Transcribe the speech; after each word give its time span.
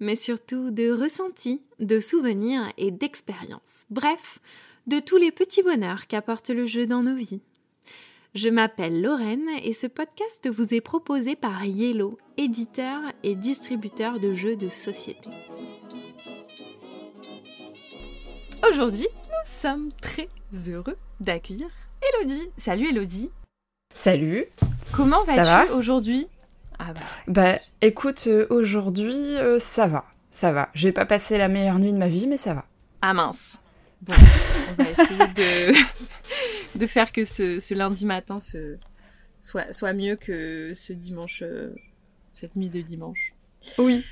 mais 0.00 0.16
surtout 0.16 0.70
de 0.70 0.90
ressentis, 0.90 1.62
de 1.80 2.00
souvenirs 2.00 2.72
et 2.76 2.90
d'expériences. 2.90 3.86
Bref, 3.90 4.38
de 4.86 5.00
tous 5.00 5.16
les 5.16 5.32
petits 5.32 5.62
bonheurs 5.62 6.06
qu'apporte 6.06 6.50
le 6.50 6.66
jeu 6.66 6.86
dans 6.86 7.02
nos 7.02 7.16
vies. 7.16 7.40
Je 8.34 8.48
m'appelle 8.48 9.00
Lorraine 9.02 9.48
et 9.62 9.72
ce 9.72 9.86
podcast 9.86 10.48
vous 10.48 10.74
est 10.74 10.80
proposé 10.80 11.34
par 11.34 11.64
Yellow, 11.64 12.18
éditeur 12.36 13.00
et 13.22 13.34
distributeur 13.34 14.20
de 14.20 14.34
jeux 14.34 14.56
de 14.56 14.68
société. 14.68 15.30
Aujourd'hui, 18.70 19.08
nous 19.24 19.46
sommes 19.46 19.90
très 20.00 20.28
heureux 20.68 20.96
d'accueillir 21.20 21.68
Elodie. 22.20 22.48
Salut 22.58 22.88
Elodie. 22.90 23.30
Salut. 23.94 24.44
Comment 24.94 25.24
vas-tu 25.24 25.40
va? 25.40 25.74
aujourd'hui? 25.74 26.28
Ah 26.78 26.92
bah, 26.92 27.00
Bah 27.26 27.58
écoute, 27.80 28.24
euh, 28.28 28.46
aujourd'hui 28.50 29.14
euh, 29.36 29.58
ça 29.58 29.86
va, 29.86 30.04
ça 30.30 30.52
va. 30.52 30.68
J'ai 30.74 30.92
pas 30.92 31.06
passé 31.06 31.38
la 31.38 31.48
meilleure 31.48 31.78
nuit 31.78 31.92
de 31.92 31.98
ma 31.98 32.08
vie, 32.08 32.26
mais 32.26 32.36
ça 32.38 32.54
va. 32.54 32.64
ah 33.02 33.14
mince. 33.14 33.58
Bon, 34.02 34.14
on 34.78 34.82
va 34.82 34.90
essayer 34.90 35.26
de, 35.34 36.78
de 36.78 36.86
faire 36.86 37.10
que 37.10 37.24
ce, 37.24 37.58
ce 37.58 37.74
lundi 37.74 38.06
matin 38.06 38.38
soit, 39.40 39.72
soit 39.72 39.92
mieux 39.92 40.14
que 40.14 40.72
ce 40.76 40.92
dimanche, 40.92 41.42
euh, 41.42 41.74
cette 42.32 42.54
nuit 42.54 42.68
de 42.70 42.80
dimanche. 42.80 43.34
Oui. 43.76 44.04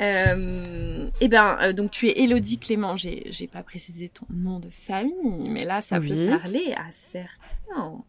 Euh, 0.00 1.10
eh 1.20 1.28
ben, 1.28 1.58
euh, 1.60 1.72
donc 1.74 1.90
tu 1.90 2.08
es 2.08 2.22
Elodie 2.22 2.58
Clément. 2.58 2.96
J'ai, 2.96 3.26
j'ai 3.30 3.46
pas 3.46 3.62
précisé 3.62 4.08
ton 4.08 4.24
nom 4.30 4.58
de 4.58 4.70
famille, 4.70 5.50
mais 5.50 5.66
là, 5.66 5.82
ça 5.82 5.98
Oui. 5.98 6.08
peut 6.08 6.38
parler 6.38 6.72
à 6.74 6.90
certains. 6.90 8.02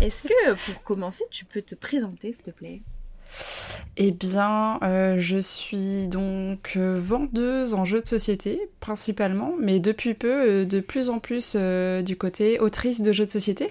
Est-ce 0.00 0.24
que, 0.24 0.54
pour 0.66 0.82
commencer, 0.82 1.22
tu 1.30 1.44
peux 1.44 1.62
te 1.62 1.76
présenter, 1.76 2.32
s'il 2.32 2.42
te 2.42 2.50
plaît? 2.50 2.82
Eh 3.96 4.10
bien, 4.10 4.78
euh, 4.82 5.16
je 5.18 5.38
suis 5.38 6.08
donc 6.08 6.72
euh, 6.76 6.98
vendeuse 7.00 7.74
en 7.74 7.84
jeux 7.84 8.00
de 8.02 8.06
société 8.06 8.60
principalement, 8.80 9.52
mais 9.60 9.78
depuis 9.78 10.14
peu, 10.14 10.62
euh, 10.62 10.64
de 10.64 10.80
plus 10.80 11.10
en 11.10 11.20
plus 11.20 11.54
euh, 11.56 12.02
du 12.02 12.16
côté 12.16 12.58
autrice 12.58 13.02
de 13.02 13.12
jeux 13.12 13.26
de 13.26 13.30
société. 13.30 13.70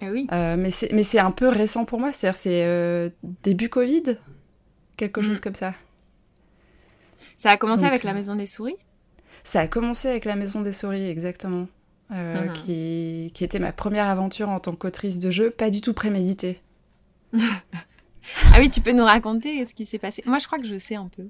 Ah 0.00 0.06
oui. 0.12 0.26
Euh, 0.32 0.56
mais 0.56 0.70
c'est 0.70 1.18
un 1.20 1.30
peu 1.30 1.48
récent 1.48 1.84
pour 1.84 2.00
moi, 2.00 2.12
c'est-à-dire 2.12 2.36
c'est 2.36 3.12
début 3.44 3.68
Covid, 3.68 4.18
quelque 4.96 5.20
Mhm. 5.20 5.26
chose 5.26 5.40
comme 5.40 5.54
ça. 5.54 5.74
Ça 7.36 7.50
a 7.50 7.56
commencé 7.56 7.82
Donc, 7.82 7.90
avec 7.90 8.04
la 8.04 8.14
Maison 8.14 8.34
des 8.34 8.46
Souris? 8.46 8.76
Ça 9.44 9.60
a 9.60 9.68
commencé 9.68 10.08
avec 10.08 10.24
la 10.24 10.34
Maison 10.34 10.60
des 10.62 10.72
Souris, 10.72 11.08
exactement. 11.08 11.68
Euh, 12.12 12.48
qui, 12.48 13.30
qui 13.34 13.44
était 13.44 13.58
ma 13.58 13.72
première 13.72 14.06
aventure 14.08 14.50
en 14.50 14.60
tant 14.60 14.74
qu'autrice 14.76 15.18
de 15.18 15.30
jeu, 15.30 15.50
pas 15.50 15.70
du 15.70 15.80
tout 15.80 15.94
préméditée. 15.94 16.60
Ah 18.54 18.58
oui, 18.58 18.70
tu 18.70 18.80
peux 18.80 18.92
nous 18.92 19.04
raconter 19.04 19.64
ce 19.66 19.74
qui 19.74 19.86
s'est 19.86 19.98
passé 19.98 20.22
Moi, 20.26 20.38
je 20.38 20.46
crois 20.46 20.58
que 20.58 20.66
je 20.66 20.78
sais 20.78 20.94
un 20.96 21.08
peu. 21.14 21.24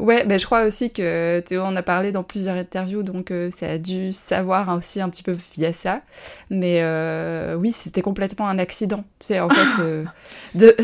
Ouais, 0.00 0.24
ben 0.26 0.36
je 0.36 0.46
crois 0.46 0.64
aussi 0.64 0.90
que 0.92 1.38
Théo 1.46 1.62
en 1.62 1.76
a 1.76 1.82
parlé 1.82 2.10
dans 2.10 2.24
plusieurs 2.24 2.56
interviews, 2.56 3.04
donc 3.04 3.30
euh, 3.30 3.52
ça 3.52 3.68
a 3.70 3.78
dû 3.78 4.12
savoir 4.12 4.76
aussi 4.76 5.00
un 5.00 5.08
petit 5.08 5.22
peu 5.22 5.36
via 5.56 5.72
ça. 5.72 6.02
Mais 6.50 6.80
euh, 6.82 7.54
oui, 7.54 7.70
c'était 7.70 8.02
complètement 8.02 8.48
un 8.48 8.58
accident. 8.58 9.04
C'est 9.20 9.38
en 9.38 9.48
fait, 9.48 9.80
euh, 9.80 10.04
de, 10.56 10.74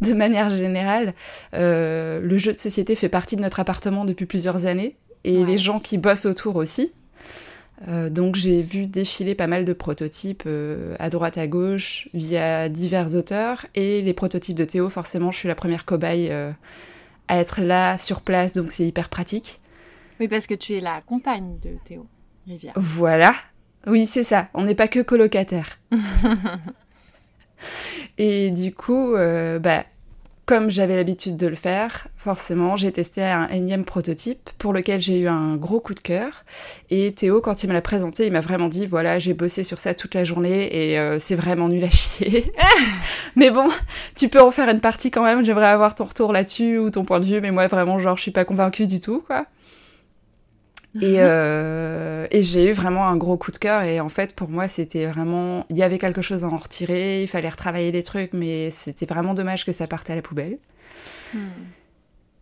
de 0.00 0.12
manière 0.12 0.50
générale, 0.50 1.14
le 1.52 2.38
jeu 2.38 2.52
de 2.52 2.60
société 2.60 2.94
fait 2.94 3.08
partie 3.08 3.34
de 3.34 3.42
notre 3.42 3.58
appartement 3.58 4.04
depuis 4.04 4.26
plusieurs 4.26 4.66
années, 4.66 4.96
et 5.24 5.38
Ouais. 5.38 5.44
les 5.44 5.58
gens 5.58 5.80
qui 5.80 5.98
bossent 5.98 6.26
autour 6.26 6.54
aussi. 6.54 6.92
Euh, 7.88 8.08
donc 8.08 8.36
j'ai 8.36 8.62
vu 8.62 8.86
défiler 8.86 9.34
pas 9.34 9.46
mal 9.46 9.64
de 9.66 9.72
prototypes 9.72 10.44
euh, 10.46 10.96
à 10.98 11.10
droite 11.10 11.36
à 11.36 11.46
gauche 11.46 12.08
via 12.14 12.70
divers 12.70 13.14
auteurs 13.14 13.66
et 13.74 14.00
les 14.00 14.14
prototypes 14.14 14.56
de 14.56 14.64
Théo 14.64 14.88
forcément 14.88 15.30
je 15.30 15.36
suis 15.36 15.48
la 15.48 15.54
première 15.54 15.84
cobaye 15.84 16.28
euh, 16.30 16.52
à 17.28 17.38
être 17.38 17.60
là 17.60 17.98
sur 17.98 18.22
place 18.22 18.54
donc 18.54 18.70
c'est 18.70 18.86
hyper 18.86 19.10
pratique. 19.10 19.60
Oui, 20.18 20.28
parce 20.28 20.46
que 20.46 20.54
tu 20.54 20.74
es 20.74 20.80
la 20.80 21.02
compagne 21.02 21.58
de 21.60 21.76
Théo 21.84 22.04
Rivière. 22.46 22.72
Voilà. 22.76 23.34
Oui, 23.86 24.06
c'est 24.06 24.24
ça. 24.24 24.46
On 24.54 24.62
n'est 24.64 24.74
pas 24.74 24.88
que 24.88 25.00
colocataires. 25.00 25.78
Et 28.18 28.50
du 28.50 28.72
coup, 28.72 29.12
bah, 29.12 29.84
comme 30.46 30.70
j'avais 30.70 30.94
l'habitude 30.94 31.36
de 31.36 31.48
le 31.48 31.56
faire, 31.56 32.06
forcément, 32.16 32.76
j'ai 32.76 32.92
testé 32.92 33.24
un 33.24 33.48
énième 33.48 33.84
prototype 33.84 34.48
pour 34.58 34.72
lequel 34.72 35.00
j'ai 35.00 35.18
eu 35.18 35.26
un 35.26 35.56
gros 35.56 35.80
coup 35.80 35.92
de 35.92 36.00
cœur. 36.00 36.44
Et 36.88 37.12
Théo, 37.12 37.40
quand 37.40 37.64
il 37.64 37.68
me 37.68 37.72
l'a 37.72 37.82
présenté, 37.82 38.26
il 38.26 38.32
m'a 38.32 38.40
vraiment 38.40 38.68
dit, 38.68 38.86
voilà, 38.86 39.18
j'ai 39.18 39.34
bossé 39.34 39.64
sur 39.64 39.80
ça 39.80 39.92
toute 39.92 40.14
la 40.14 40.22
journée 40.22 40.68
et 40.72 41.00
euh, 41.00 41.18
c'est 41.18 41.34
vraiment 41.34 41.68
nul 41.68 41.82
à 41.82 41.90
chier. 41.90 42.52
mais 43.36 43.50
bon, 43.50 43.68
tu 44.14 44.28
peux 44.28 44.40
en 44.40 44.52
faire 44.52 44.68
une 44.68 44.80
partie 44.80 45.10
quand 45.10 45.24
même. 45.24 45.44
J'aimerais 45.44 45.66
avoir 45.66 45.96
ton 45.96 46.04
retour 46.04 46.32
là-dessus 46.32 46.78
ou 46.78 46.90
ton 46.90 47.04
point 47.04 47.18
de 47.18 47.26
vue, 47.26 47.40
mais 47.40 47.50
moi, 47.50 47.66
vraiment, 47.66 47.98
genre, 47.98 48.16
je 48.16 48.22
suis 48.22 48.30
pas 48.30 48.44
convaincue 48.44 48.86
du 48.86 49.00
tout, 49.00 49.24
quoi. 49.26 49.46
Et, 51.02 51.16
euh, 51.18 52.26
et 52.30 52.42
j'ai 52.42 52.68
eu 52.68 52.72
vraiment 52.72 53.06
un 53.08 53.16
gros 53.16 53.36
coup 53.36 53.50
de 53.50 53.58
cœur. 53.58 53.82
Et 53.82 54.00
en 54.00 54.08
fait 54.08 54.34
pour 54.34 54.48
moi 54.48 54.68
c'était 54.68 55.06
vraiment 55.06 55.66
il 55.70 55.76
y 55.76 55.82
avait 55.82 55.98
quelque 55.98 56.22
chose 56.22 56.44
à 56.44 56.48
en 56.48 56.56
retirer. 56.56 57.22
Il 57.22 57.28
fallait 57.28 57.48
retravailler 57.48 57.92
des 57.92 58.02
trucs 58.02 58.32
mais 58.32 58.70
c'était 58.70 59.06
vraiment 59.06 59.34
dommage 59.34 59.64
que 59.64 59.72
ça 59.72 59.86
parte 59.86 60.10
à 60.10 60.14
la 60.14 60.22
poubelle. 60.22 60.58
Hmm. 61.34 61.38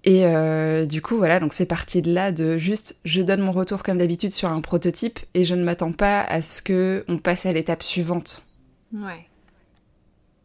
et 0.04 0.26
euh, 0.26 0.84
du 0.84 1.00
coup 1.00 1.16
voilà 1.16 1.40
donc 1.40 1.54
c'est 1.54 1.64
parti 1.64 2.02
de 2.02 2.12
là 2.12 2.32
de 2.32 2.58
juste 2.58 3.00
je 3.06 3.22
donne 3.22 3.40
mon 3.40 3.50
retour 3.50 3.82
comme 3.82 3.96
d'habitude 3.96 4.30
sur 4.30 4.50
un 4.50 4.60
prototype 4.60 5.18
et 5.32 5.44
je 5.44 5.54
ne 5.54 5.64
m'attends 5.64 5.92
pas 5.92 6.20
à 6.20 6.42
ce 6.42 6.60
que 6.60 7.02
on 7.08 7.16
passe 7.16 7.46
à 7.46 7.52
l'étape 7.52 7.82
suivante. 7.82 8.42
Ouais. 8.92 9.26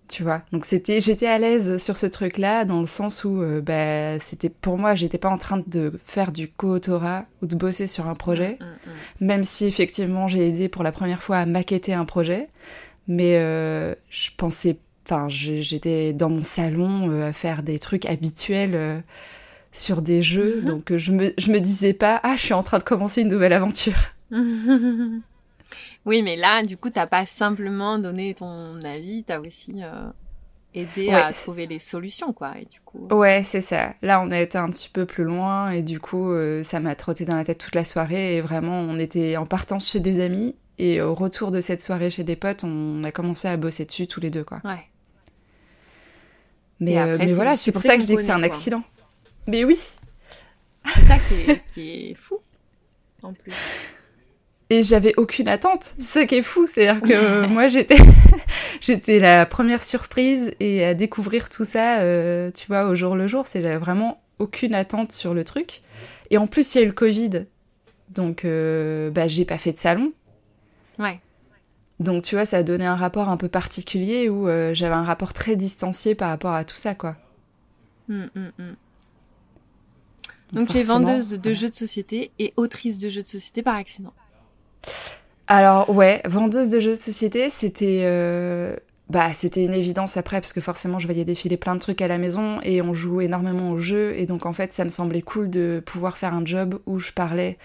Tu 0.10 0.24
vois. 0.24 0.42
Donc 0.52 0.66
c'était 0.66 1.00
j'étais 1.00 1.28
à 1.28 1.38
l'aise 1.38 1.82
sur 1.82 1.98
ce 1.98 2.06
truc 2.06 2.38
là 2.38 2.66
dans 2.66 2.82
le 2.82 2.88
sens 2.88 3.24
où 3.24 3.42
euh, 3.42 3.62
bah 3.62 4.20
c'était 4.20 4.50
pour 4.50 4.78
moi 4.78 4.96
j'étais 4.96 5.18
pas 5.18 5.30
en 5.30 5.38
train 5.38 5.64
de 5.66 5.94
faire 6.04 6.32
du 6.32 6.50
co-autorat 6.50 7.26
ou 7.42 7.46
de 7.46 7.56
bosser 7.56 7.88
sur 7.88 8.08
un 8.08 8.16
projet. 8.16 8.58
Hmm, 8.60 8.90
hmm. 8.90 9.26
même 9.26 9.44
si 9.44 9.66
effectivement 9.66 10.28
j'ai 10.28 10.48
aidé 10.48 10.70
pour 10.70 10.84
la 10.84 10.92
première 10.92 11.24
fois 11.24 11.38
à 11.38 11.46
maqueter 11.46 11.94
un 11.94 12.06
projet, 12.06 12.50
mais 13.08 13.38
euh, 13.38 13.96
je 14.10 14.30
pensais, 14.36 14.78
enfin 15.06 15.28
j'étais 15.30 16.14
dans 16.14 16.30
mon 16.30 16.44
salon 16.44 17.10
euh, 17.10 17.30
à 17.30 17.34
faire 17.34 17.64
des 17.64 17.80
trucs 17.80 18.06
habituels 18.06 19.04
sur 19.72 20.02
des 20.02 20.22
jeux, 20.22 20.62
donc 20.62 20.92
euh, 20.92 20.98
je 20.98 21.12
me, 21.12 21.34
je 21.38 21.52
me 21.52 21.60
disais 21.60 21.94
pas, 21.94 22.20
ah 22.24 22.36
je 22.36 22.42
suis 22.42 22.54
en 22.54 22.64
train 22.64 22.80
de 22.80 22.84
commencer 22.84 23.22
une 23.22 23.28
nouvelle 23.30 23.54
aventure. 23.54 23.98
oui, 26.06 26.22
mais 26.22 26.36
là, 26.36 26.64
du 26.64 26.78
coup, 26.78 26.90
t'as 26.90 27.08
pas 27.08 27.26
simplement 27.26 28.00
donné 28.00 28.34
ton 28.34 28.78
avis, 28.84 29.24
t'as 29.24 29.40
aussi 29.40 29.84
euh, 29.84 30.10
aidé 30.74 31.08
Ouais, 31.08 31.14
à 31.14 31.32
trouver 31.34 31.68
les 31.68 31.80
solutions, 31.80 32.34
quoi. 32.34 32.58
Et 32.60 32.66
du 32.66 32.80
coup, 32.82 33.08
Ouais, 33.12 33.44
c'est 33.44 33.62
ça. 33.62 33.94
Là 34.02 34.22
on 34.22 34.32
a 34.32 34.40
été 34.40 34.58
un 34.58 34.70
petit 34.70 34.90
peu 34.90 35.06
plus 35.06 35.24
loin 35.24 35.70
et 35.72 35.82
du 35.84 36.00
coup 36.00 36.32
euh, 36.32 36.64
ça 36.64 36.80
m'a 36.80 36.96
trotté 36.96 37.26
dans 37.26 37.36
la 37.36 37.44
tête 37.44 37.60
toute 37.60 37.76
la 37.76 37.84
soirée 37.84 38.36
et 38.38 38.42
vraiment 38.42 38.80
on 38.80 38.98
était 38.98 39.38
en 39.38 39.46
partant 39.46 39.80
chez 39.80 40.00
des 40.00 40.20
amis 40.22 40.56
et 40.78 41.02
au 41.02 41.14
retour 41.14 41.52
de 41.52 41.60
cette 41.62 41.82
soirée 41.82 42.10
chez 42.10 42.24
des 42.24 42.36
potes 42.36 42.64
on 42.64 43.04
a 43.04 43.12
commencé 43.12 43.48
à 43.48 43.58
bosser 43.58 43.86
dessus 43.86 44.08
tous 44.08 44.20
les 44.22 44.32
deux 44.32 44.44
quoi. 44.44 44.62
ouais. 44.64 44.86
Mais, 46.80 46.98
euh, 46.98 47.18
mais 47.20 47.34
voilà, 47.34 47.56
c'est 47.58 47.72
pour 47.74 47.82
ça 47.82 47.96
que 47.96 48.02
je 48.02 48.06
dis 48.08 48.16
que 48.16 48.22
c'est 48.22 48.32
un 48.32 48.38
quoi. 48.38 48.46
accident. 48.46 48.82
Mais 49.48 49.66
oui, 49.66 49.78
C'est 50.86 51.06
ça 51.08 51.18
qui 51.20 51.34
est, 51.52 51.66
qui 51.74 51.90
est 52.12 52.14
fou, 52.16 52.38
en 53.22 53.34
plus. 53.34 53.54
Et 54.72 54.84
j'avais 54.84 55.14
aucune 55.18 55.48
attente. 55.48 55.96
C'est 55.98 56.20
ça 56.20 56.26
qui 56.26 56.36
est 56.36 56.42
fou, 56.44 56.68
c'est-à-dire 56.68 57.02
que 57.02 57.48
moi 57.48 57.68
j'étais 57.68 57.98
j'étais 58.82 59.20
la 59.20 59.46
première 59.46 59.84
surprise 59.84 60.54
et 60.60 60.86
à 60.86 60.94
découvrir 60.94 61.50
tout 61.50 61.66
ça, 61.66 62.00
euh, 62.02 62.52
tu 62.52 62.68
vois, 62.68 62.86
au 62.86 62.94
jour 62.94 63.16
le 63.16 63.28
jour, 63.28 63.48
c'est 63.48 63.64
j'avais 63.64 63.78
vraiment 63.78 64.22
aucune 64.38 64.76
attente 64.76 65.12
sur 65.12 65.34
le 65.34 65.44
truc. 65.44 65.82
Et 66.30 66.38
en 66.38 66.46
plus, 66.46 66.76
il 66.76 66.78
y 66.78 66.82
a 66.82 66.84
eu 66.84 66.88
le 66.88 66.94
Covid, 66.94 67.46
donc 68.10 68.46
euh, 68.46 69.10
bah 69.10 69.28
j'ai 69.28 69.46
pas 69.46 69.58
fait 69.58 69.74
de 69.74 69.80
salon. 69.80 70.14
Ouais. 71.00 71.20
Donc 72.00 72.24
tu 72.24 72.36
vois, 72.36 72.46
ça 72.46 72.58
a 72.58 72.64
donné 72.64 72.86
un 72.86 72.96
rapport 72.96 73.30
un 73.30 73.38
peu 73.38 73.50
particulier 73.50 74.30
où 74.30 74.48
euh, 74.48 74.74
j'avais 74.74 74.96
un 74.96 75.04
rapport 75.04 75.34
très 75.34 75.56
distancié 75.56 76.16
par 76.16 76.30
rapport 76.30 76.54
à 76.54 76.64
tout 76.64 76.78
ça, 76.78 76.94
quoi. 76.94 77.18
Hmm, 78.08 78.26
hmm, 78.36 78.52
hmm. 78.58 78.76
Donc 80.54 80.70
tu 80.70 80.78
es 80.78 80.84
vendeuse 80.84 81.30
de, 81.30 81.38
de 81.38 81.54
jeux 81.54 81.70
de 81.70 81.76
société 81.76 82.32
et 82.40 82.54
autrice 82.56 82.98
de 83.00 83.10
jeux 83.10 83.22
de 83.22 83.28
société 83.28 83.62
par 83.62 83.76
accident. 83.76 84.14
Alors 85.48 85.90
ouais, 85.90 86.22
vendeuse 86.26 86.70
de 86.70 86.80
jeux 86.80 86.96
de 86.96 87.02
société, 87.02 87.50
c'était 87.50 88.02
euh, 88.04 88.76
bah 89.10 89.34
c'était 89.34 89.66
une 89.66 89.74
évidence 89.74 90.16
après 90.16 90.40
parce 90.40 90.54
que 90.54 90.62
forcément 90.62 91.00
je 91.00 91.08
voyais 91.08 91.26
défiler 91.26 91.58
plein 91.58 91.74
de 91.74 91.80
trucs 91.80 92.02
à 92.02 92.08
la 92.08 92.20
maison 92.20 92.60
et 92.62 92.82
on 92.84 92.94
joue 92.94 93.22
énormément 93.22 93.72
au 93.72 93.80
jeu 93.80 94.14
et 94.16 94.28
donc 94.28 94.46
en 94.46 94.54
fait 94.54 94.72
ça 94.72 94.86
me 94.86 94.90
semblait 94.90 95.24
cool 95.24 95.50
de 95.50 95.82
pouvoir 95.84 96.18
faire 96.18 96.34
un 96.36 96.46
job 96.46 96.80
où 96.86 97.00
je 97.00 97.12
parlais 97.12 97.58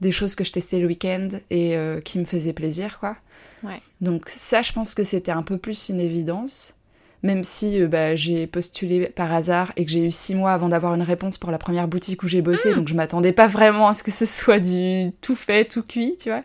des 0.00 0.12
choses 0.12 0.34
que 0.34 0.44
je 0.44 0.52
testais 0.52 0.78
le 0.78 0.86
week-end 0.86 1.28
et 1.50 1.76
euh, 1.76 2.00
qui 2.00 2.18
me 2.18 2.24
faisaient 2.24 2.54
plaisir 2.54 2.98
quoi. 2.98 3.16
Ouais. 3.62 3.82
Donc 4.00 4.28
ça 4.28 4.62
je 4.62 4.72
pense 4.72 4.94
que 4.94 5.04
c'était 5.04 5.32
un 5.32 5.42
peu 5.42 5.58
plus 5.58 5.90
une 5.90 6.00
évidence 6.00 6.74
même 7.22 7.44
si 7.44 7.80
euh, 7.80 7.88
bah, 7.88 8.16
j'ai 8.16 8.46
postulé 8.46 9.06
par 9.08 9.32
hasard 9.32 9.72
et 9.76 9.84
que 9.84 9.90
j'ai 9.90 10.04
eu 10.04 10.10
six 10.10 10.34
mois 10.34 10.52
avant 10.52 10.68
d'avoir 10.68 10.94
une 10.94 11.02
réponse 11.02 11.38
pour 11.38 11.50
la 11.50 11.58
première 11.58 11.88
boutique 11.88 12.22
où 12.22 12.28
j'ai 12.28 12.42
bossé, 12.42 12.74
donc 12.74 12.88
je 12.88 12.94
m'attendais 12.94 13.32
pas 13.32 13.46
vraiment 13.46 13.88
à 13.88 13.94
ce 13.94 14.02
que 14.02 14.10
ce 14.10 14.26
soit 14.26 14.60
du 14.60 15.04
tout 15.20 15.36
fait, 15.36 15.64
tout 15.64 15.82
cuit, 15.82 16.16
tu 16.20 16.30
vois. 16.30 16.42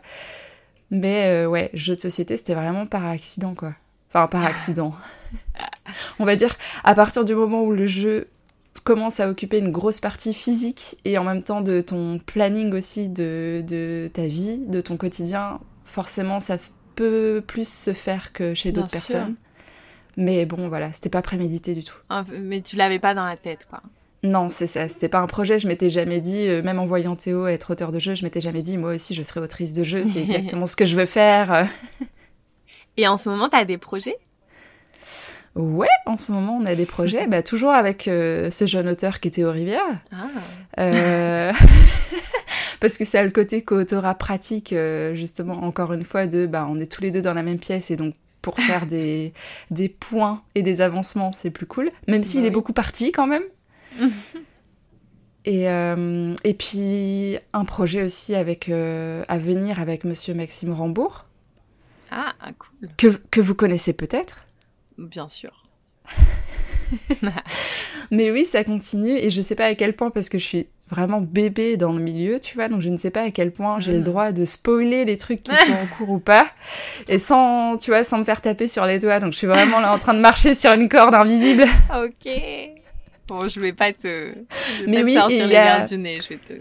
Mais 0.89 1.25
euh, 1.27 1.47
ouais, 1.47 1.69
jeu 1.73 1.95
de 1.95 2.01
société, 2.01 2.35
c'était 2.37 2.55
vraiment 2.55 2.85
par 2.85 3.05
accident, 3.05 3.55
quoi. 3.55 3.73
Enfin, 4.09 4.27
par 4.27 4.45
accident. 4.45 4.93
On 6.19 6.25
va 6.25 6.35
dire, 6.35 6.57
à 6.83 6.95
partir 6.95 7.23
du 7.23 7.33
moment 7.33 7.63
où 7.63 7.71
le 7.71 7.87
jeu 7.87 8.27
commence 8.83 9.19
à 9.19 9.29
occuper 9.29 9.59
une 9.59 9.71
grosse 9.71 9.99
partie 9.99 10.33
physique 10.33 10.97
et 11.05 11.17
en 11.17 11.23
même 11.23 11.43
temps 11.43 11.61
de 11.61 11.81
ton 11.81 12.19
planning 12.19 12.73
aussi 12.73 13.09
de, 13.09 13.63
de 13.67 14.09
ta 14.11 14.25
vie, 14.25 14.57
de 14.67 14.81
ton 14.81 14.97
quotidien, 14.97 15.59
forcément 15.85 16.39
ça 16.39 16.57
peut 16.95 17.43
plus 17.45 17.67
se 17.67 17.93
faire 17.93 18.33
que 18.33 18.53
chez 18.53 18.71
d'autres 18.71 19.03
sûr. 19.03 19.27
Mais 20.17 20.45
bon, 20.45 20.67
voilà, 20.67 20.91
c'était 20.93 21.09
pas 21.09 21.21
prémédité 21.21 21.73
du 21.73 21.83
tout. 21.83 21.97
Mais 22.39 22.61
tu 22.61 22.75
l'avais 22.75 22.99
pas 22.99 23.13
dans 23.13 23.25
la 23.25 23.37
tête, 23.37 23.67
quoi. 23.69 23.81
Non, 24.23 24.49
c'est 24.49 24.67
ça, 24.67 24.87
c'était 24.87 25.09
pas 25.09 25.19
un 25.19 25.27
projet, 25.27 25.57
je 25.57 25.67
m'étais 25.67 25.89
jamais 25.89 26.19
dit, 26.21 26.47
euh, 26.47 26.61
même 26.61 26.77
en 26.77 26.85
voyant 26.85 27.15
Théo 27.15 27.47
être 27.47 27.71
auteur 27.71 27.91
de 27.91 27.97
jeu, 27.97 28.13
je 28.13 28.23
m'étais 28.23 28.41
jamais 28.41 28.61
dit, 28.61 28.77
moi 28.77 28.93
aussi 28.93 29.15
je 29.15 29.23
serai 29.23 29.39
autrice 29.39 29.73
de 29.73 29.83
jeu, 29.83 30.05
c'est 30.05 30.21
exactement 30.21 30.67
ce 30.67 30.75
que 30.75 30.85
je 30.85 30.95
veux 30.95 31.05
faire. 31.05 31.67
Et 32.97 33.07
en 33.07 33.17
ce 33.17 33.29
moment, 33.29 33.49
t'as 33.49 33.65
des 33.65 33.79
projets? 33.79 34.17
Ouais, 35.55 35.87
en 36.05 36.17
ce 36.17 36.31
moment 36.31 36.59
on 36.61 36.65
a 36.67 36.75
des 36.75 36.85
projets, 36.85 37.25
bah, 37.25 37.41
toujours 37.41 37.71
avec 37.71 38.07
euh, 38.07 38.51
ce 38.51 38.67
jeune 38.67 38.87
auteur 38.87 39.19
qui 39.19 39.29
est 39.29 39.31
Théo 39.31 39.51
Rivière. 39.51 39.81
Ah, 40.11 40.27
Euh, 40.79 41.51
Parce 42.79 42.97
que 42.97 43.17
a 43.17 43.23
le 43.23 43.29
côté 43.31 43.63
co-autorat 43.63 44.15
pratique, 44.15 44.73
justement, 45.13 45.63
encore 45.63 45.93
une 45.93 46.03
fois, 46.03 46.25
de 46.25 46.47
bah, 46.47 46.67
on 46.67 46.79
est 46.79 46.91
tous 46.91 47.01
les 47.03 47.11
deux 47.11 47.21
dans 47.21 47.35
la 47.35 47.43
même 47.43 47.59
pièce 47.59 47.91
et 47.91 47.95
donc 47.95 48.15
pour 48.41 48.57
faire 48.57 48.85
des, 48.85 49.33
des 49.71 49.89
points 49.89 50.43
et 50.55 50.63
des 50.63 50.81
avancements, 50.81 51.33
c'est 51.33 51.51
plus 51.51 51.65
cool. 51.65 51.91
Même 52.07 52.23
s'il 52.23 52.41
Bah 52.41 52.47
est 52.47 52.51
beaucoup 52.51 52.73
parti 52.73 53.11
quand 53.11 53.27
même. 53.27 53.43
et, 55.45 55.69
euh, 55.69 56.35
et 56.43 56.53
puis 56.53 57.37
un 57.53 57.65
projet 57.65 58.03
aussi 58.03 58.35
avec, 58.35 58.69
euh, 58.69 59.23
à 59.27 59.37
venir 59.37 59.79
avec 59.79 60.03
monsieur 60.03 60.33
Maxime 60.33 60.73
Rambourg, 60.73 61.25
ah, 62.11 62.33
ah, 62.41 62.49
cool. 62.57 62.89
que, 62.97 63.07
que 63.29 63.41
vous 63.41 63.55
connaissez 63.55 63.93
peut-être. 63.93 64.45
Bien 64.97 65.27
sûr. 65.27 65.65
Mais 68.11 68.31
oui, 68.31 68.43
ça 68.45 68.63
continue 68.63 69.17
et 69.17 69.29
je 69.29 69.41
sais 69.41 69.55
pas 69.55 69.65
à 69.65 69.75
quel 69.75 69.93
point 69.95 70.09
parce 70.09 70.27
que 70.29 70.37
je 70.37 70.43
suis 70.45 70.67
vraiment 70.89 71.21
bébé 71.21 71.77
dans 71.77 71.93
le 71.93 71.99
milieu, 72.01 72.39
tu 72.39 72.55
vois, 72.55 72.67
donc 72.67 72.81
je 72.81 72.89
ne 72.89 72.97
sais 72.97 73.11
pas 73.11 73.21
à 73.21 73.31
quel 73.31 73.51
point 73.51 73.79
j'ai 73.79 73.93
le 73.93 73.99
Mm. 73.99 74.03
droit 74.03 74.31
de 74.33 74.43
spoiler 74.43 75.05
les 75.05 75.15
trucs 75.15 75.43
qui 75.43 75.55
sont 75.65 75.71
en 75.73 75.87
cours 75.87 76.09
ou 76.09 76.19
pas 76.19 76.47
et 77.07 77.19
sans, 77.19 77.77
tu 77.77 77.91
vois, 77.91 78.03
sans 78.03 78.17
me 78.17 78.23
faire 78.25 78.41
taper 78.41 78.67
sur 78.67 78.85
les 78.85 78.99
doigts. 78.99 79.19
Donc 79.21 79.31
je 79.31 79.37
suis 79.37 79.47
vraiment 79.47 79.79
là 79.79 79.93
en 79.93 79.99
train 79.99 80.13
de 80.13 80.19
marcher 80.19 80.53
sur 80.55 80.73
une 80.73 80.89
corde 80.89 81.15
invisible. 81.15 81.63
Ok. 81.95 82.31
Bon, 83.27 83.47
je 83.47 83.59
vais 83.61 83.71
pas 83.71 83.93
te, 83.93 84.33
je 84.77 84.85
vais 84.85 84.87
Mais 84.87 84.97
pas 84.97 84.99
te 85.01 85.05
oui, 85.05 85.13
sortir 85.13 85.47
les 85.47 85.53
y 85.53 85.57
a- 85.57 85.81
du 85.85 85.97
nez. 85.97 86.17
Je 86.21 86.29
vais 86.29 86.37
te. 86.37 86.53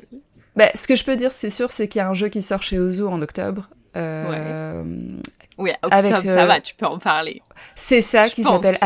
Bah, 0.54 0.68
ce 0.74 0.86
que 0.86 0.94
je 0.94 1.02
peux 1.04 1.16
dire, 1.16 1.32
c'est 1.32 1.50
sûr, 1.50 1.70
c'est 1.72 1.88
qu'il 1.88 1.98
y 1.98 2.02
a 2.02 2.08
un 2.08 2.14
jeu 2.14 2.28
qui 2.28 2.42
sort 2.42 2.62
chez 2.62 2.78
Ozo 2.78 3.08
en 3.08 3.20
octobre. 3.22 3.68
Euh, 3.96 4.82
Oui, 5.58 5.70
Avec, 5.90 6.16
ça 6.16 6.28
euh, 6.28 6.46
va, 6.46 6.60
tu 6.60 6.74
peux 6.74 6.86
en 6.86 6.98
parler. 6.98 7.42
C'est 7.74 8.02
ça 8.02 8.26
Je 8.26 8.34
qui 8.34 8.42
s'appelle 8.42 8.78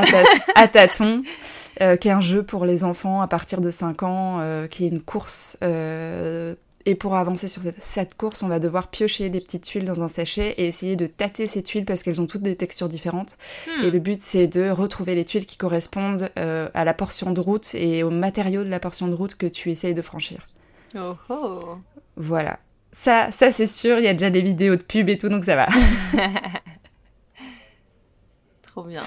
tâtons, 0.73 1.23
euh, 1.81 1.97
qui 1.97 2.09
est 2.09 2.13
un 2.13 2.21
jeu 2.21 2.43
pour 2.43 2.65
les 2.65 2.85
enfants 2.85 3.21
à 3.21 3.29
partir 3.29 3.61
de 3.61 3.71
5 3.71 4.03
ans, 4.03 4.39
euh, 4.41 4.67
qui 4.67 4.87
est 4.87 4.89
une 4.89 5.03
course. 5.03 5.59
et 5.63 6.95
pour 6.95 7.17
avancer 7.17 7.49
sur 7.49 7.63
cette, 7.79 8.15
course, 8.15 8.43
on 8.43 8.49
va 8.49 8.59
devoir 8.59 8.89
piocher 8.89 9.31
des 9.31 9.41
petites 9.41 9.65
tuiles 9.65 9.85
dans 9.85 10.03
un 10.03 10.09
sachet 10.09 10.55
et 10.59 10.67
essayer 10.67 10.97
de 10.97 11.07
tâter 11.07 11.47
ces 11.47 11.63
tuiles 11.63 11.85
parce 11.85 12.03
qu'elles 12.03 12.21
ont 12.21 12.27
toutes 12.27 12.43
des 12.43 12.57
textures 12.57 12.89
différentes. 12.89 13.37
Hmm. 13.67 13.85
Et 13.85 13.91
le 13.91 13.99
but, 13.99 14.23
c'est 14.23 14.47
de 14.47 14.71
retrouver 14.71 15.15
les 15.15 15.25
tuiles 15.25 15.47
qui 15.47 15.57
correspondent 15.57 16.31
euh, 16.39 16.69
à 16.75 16.85
la 16.85 16.95
portion 16.95 17.33
de 17.33 17.41
route 17.41 17.75
et 17.75 18.03
au 18.03 18.11
matériau 18.11 18.65
de 18.65 18.71
la 18.71 18.81
portion 18.81 19.09
de 19.09 19.15
route 19.15 19.35
que 19.35 19.47
tu 19.47 19.71
essayes 19.71 19.95
de 19.95 20.03
franchir. 20.03 20.47
Oh 20.97 21.15
oh. 21.29 21.61
Voilà. 22.17 22.59
Ça, 22.97 23.31
ça 23.33 23.51
c'est 23.51 23.67
sûr, 23.67 23.99
il 23.99 24.05
y 24.05 24.09
a 24.09 24.13
déjà 24.15 24.31
des 24.31 24.41
vidéos 24.41 24.77
de 24.77 24.83
pub 24.83 25.09
et 25.09 25.17
tout, 25.19 25.29
donc 25.29 25.45
ça 25.45 25.57
va. 25.57 25.67
Trop 28.63 28.85
bien. 28.85 29.03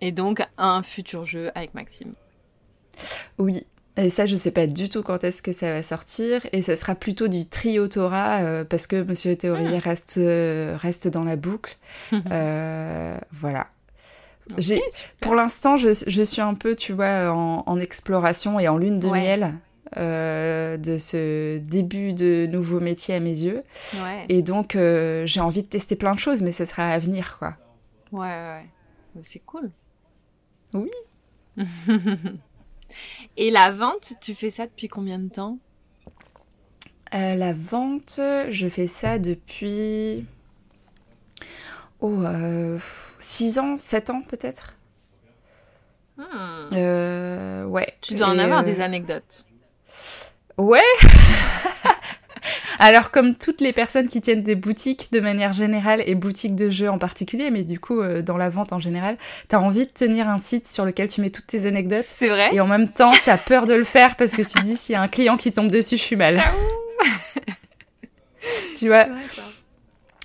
Et 0.00 0.12
donc, 0.12 0.42
un 0.58 0.82
futur 0.82 1.24
jeu 1.26 1.50
avec 1.54 1.74
Maxime. 1.74 2.14
Oui. 3.38 3.66
Et 3.98 4.10
ça, 4.10 4.26
je 4.26 4.34
sais 4.36 4.50
pas 4.50 4.66
du 4.66 4.90
tout 4.90 5.02
quand 5.02 5.24
est-ce 5.24 5.40
que 5.40 5.52
ça 5.52 5.72
va 5.72 5.82
sortir. 5.82 6.46
Et 6.52 6.60
ça 6.62 6.76
sera 6.76 6.94
plutôt 6.94 7.28
du 7.28 7.46
trio 7.46 7.88
Torah, 7.88 8.40
euh, 8.42 8.62
parce 8.64 8.86
que 8.86 9.02
Monsieur 9.02 9.34
Théorie 9.36 9.78
reste, 9.78 10.18
euh, 10.18 10.76
reste 10.78 11.08
dans 11.08 11.24
la 11.24 11.36
boucle. 11.36 11.76
Euh, 12.30 13.16
voilà. 13.32 13.66
Pour 15.20 15.34
l'instant, 15.34 15.76
je, 15.76 15.88
je 16.06 16.22
suis 16.22 16.42
un 16.42 16.54
peu, 16.54 16.76
tu 16.76 16.92
vois, 16.92 17.30
en, 17.32 17.64
en 17.66 17.80
exploration 17.80 18.60
et 18.60 18.68
en 18.68 18.76
lune 18.78 19.00
de 19.00 19.08
Ouais. 19.08 19.20
miel 19.20 19.54
euh, 19.96 20.76
de 20.76 20.98
ce 20.98 21.58
début 21.58 22.12
de 22.12 22.46
nouveau 22.46 22.80
métier 22.80 23.14
à 23.14 23.20
mes 23.20 23.30
yeux. 23.44 23.62
Ouais. 24.04 24.24
Et 24.28 24.42
donc, 24.42 24.74
euh, 24.76 25.24
j'ai 25.26 25.40
envie 25.40 25.62
de 25.62 25.68
tester 25.68 25.96
plein 25.96 26.14
de 26.14 26.18
choses, 26.18 26.42
mais 26.42 26.52
ça 26.52 26.66
sera 26.66 26.90
à 26.90 26.98
venir, 26.98 27.36
quoi. 27.38 27.56
Ouais, 28.12 28.26
ouais, 28.26 28.66
C'est 29.22 29.40
cool. 29.40 29.70
Oui. 30.74 30.90
Et 33.36 33.50
la 33.50 33.70
vente, 33.70 34.14
tu 34.20 34.34
fais 34.34 34.50
ça 34.50 34.66
depuis 34.66 34.88
combien 34.88 35.18
de 35.18 35.28
temps? 35.28 35.58
Euh, 37.14 37.34
la 37.34 37.52
vente, 37.52 38.20
je 38.50 38.68
fais 38.68 38.86
ça 38.86 39.18
depuis. 39.18 40.24
Oh, 42.00 42.22
6 43.18 43.58
ans, 43.58 43.78
7 43.78 44.10
ans 44.10 44.22
peut-être 44.22 44.76
Hmm. 46.18 46.70
euh, 46.72 47.64
Ouais. 47.66 47.92
Tu 48.00 48.14
dois 48.14 48.28
en 48.28 48.38
avoir 48.38 48.60
euh, 48.60 48.64
des 48.64 48.80
anecdotes. 48.80 49.44
Ouais 50.58 50.80
Alors, 52.78 53.10
comme 53.10 53.34
toutes 53.34 53.60
les 53.62 53.72
personnes 53.72 54.08
qui 54.08 54.20
tiennent 54.20 54.42
des 54.42 54.54
boutiques 54.54 55.08
de 55.10 55.18
manière 55.20 55.52
générale 55.54 56.02
et 56.06 56.14
boutiques 56.14 56.54
de 56.54 56.68
jeux 56.68 56.90
en 56.90 56.98
particulier, 56.98 57.50
mais 57.50 57.64
du 57.64 57.80
coup, 57.80 58.00
euh, 58.00 58.20
dans 58.22 58.36
la 58.36 58.50
vente 58.50 58.72
en 58.72 58.78
général, 58.78 59.16
t'as 59.48 59.58
envie 59.58 59.86
de 59.86 59.90
tenir 59.90 60.28
un 60.28 60.38
site 60.38 60.68
sur 60.68 60.84
lequel 60.84 61.08
tu 61.08 61.22
mets 61.22 61.30
toutes 61.30 61.46
tes 61.46 61.66
anecdotes. 61.66 62.04
C'est 62.06 62.28
vrai 62.28 62.50
Et 62.52 62.60
en 62.60 62.66
même 62.66 62.88
temps, 62.88 63.12
t'as 63.24 63.38
peur 63.38 63.64
de 63.66 63.74
le 63.74 63.84
faire 63.84 64.14
parce 64.16 64.36
que 64.36 64.42
tu 64.42 64.58
te 64.58 64.62
dis 64.62 64.76
s'il 64.76 64.92
y 64.92 64.96
a 64.96 65.00
un 65.02 65.08
client 65.08 65.36
qui 65.38 65.52
tombe 65.52 65.70
dessus, 65.70 65.96
je 65.96 66.02
suis 66.02 66.16
mal. 66.16 66.40
tu 68.76 68.88
vois 68.88 69.04
C'est 69.04 69.10
vrai, 69.10 69.22
ça. 69.34 69.42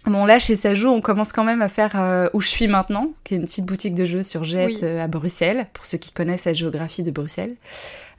Bon, 0.07 0.25
là, 0.25 0.39
chez 0.39 0.55
Sajou, 0.55 0.89
on 0.89 0.99
commence 0.99 1.31
quand 1.31 1.43
même 1.43 1.61
à 1.61 1.69
faire 1.69 1.91
euh, 1.95 2.27
où 2.33 2.41
je 2.41 2.47
suis 2.47 2.67
maintenant, 2.67 3.11
qui 3.23 3.35
est 3.35 3.37
une 3.37 3.43
petite 3.43 3.65
boutique 3.65 3.93
de 3.93 4.03
jeux 4.05 4.23
sur 4.23 4.43
Jet 4.43 4.65
Oui. 4.65 4.79
euh, 4.81 4.99
à 5.03 5.07
Bruxelles, 5.07 5.67
pour 5.73 5.85
ceux 5.85 5.99
qui 5.99 6.11
connaissent 6.11 6.45
la 6.45 6.53
géographie 6.53 7.03
de 7.03 7.11
Bruxelles. 7.11 7.55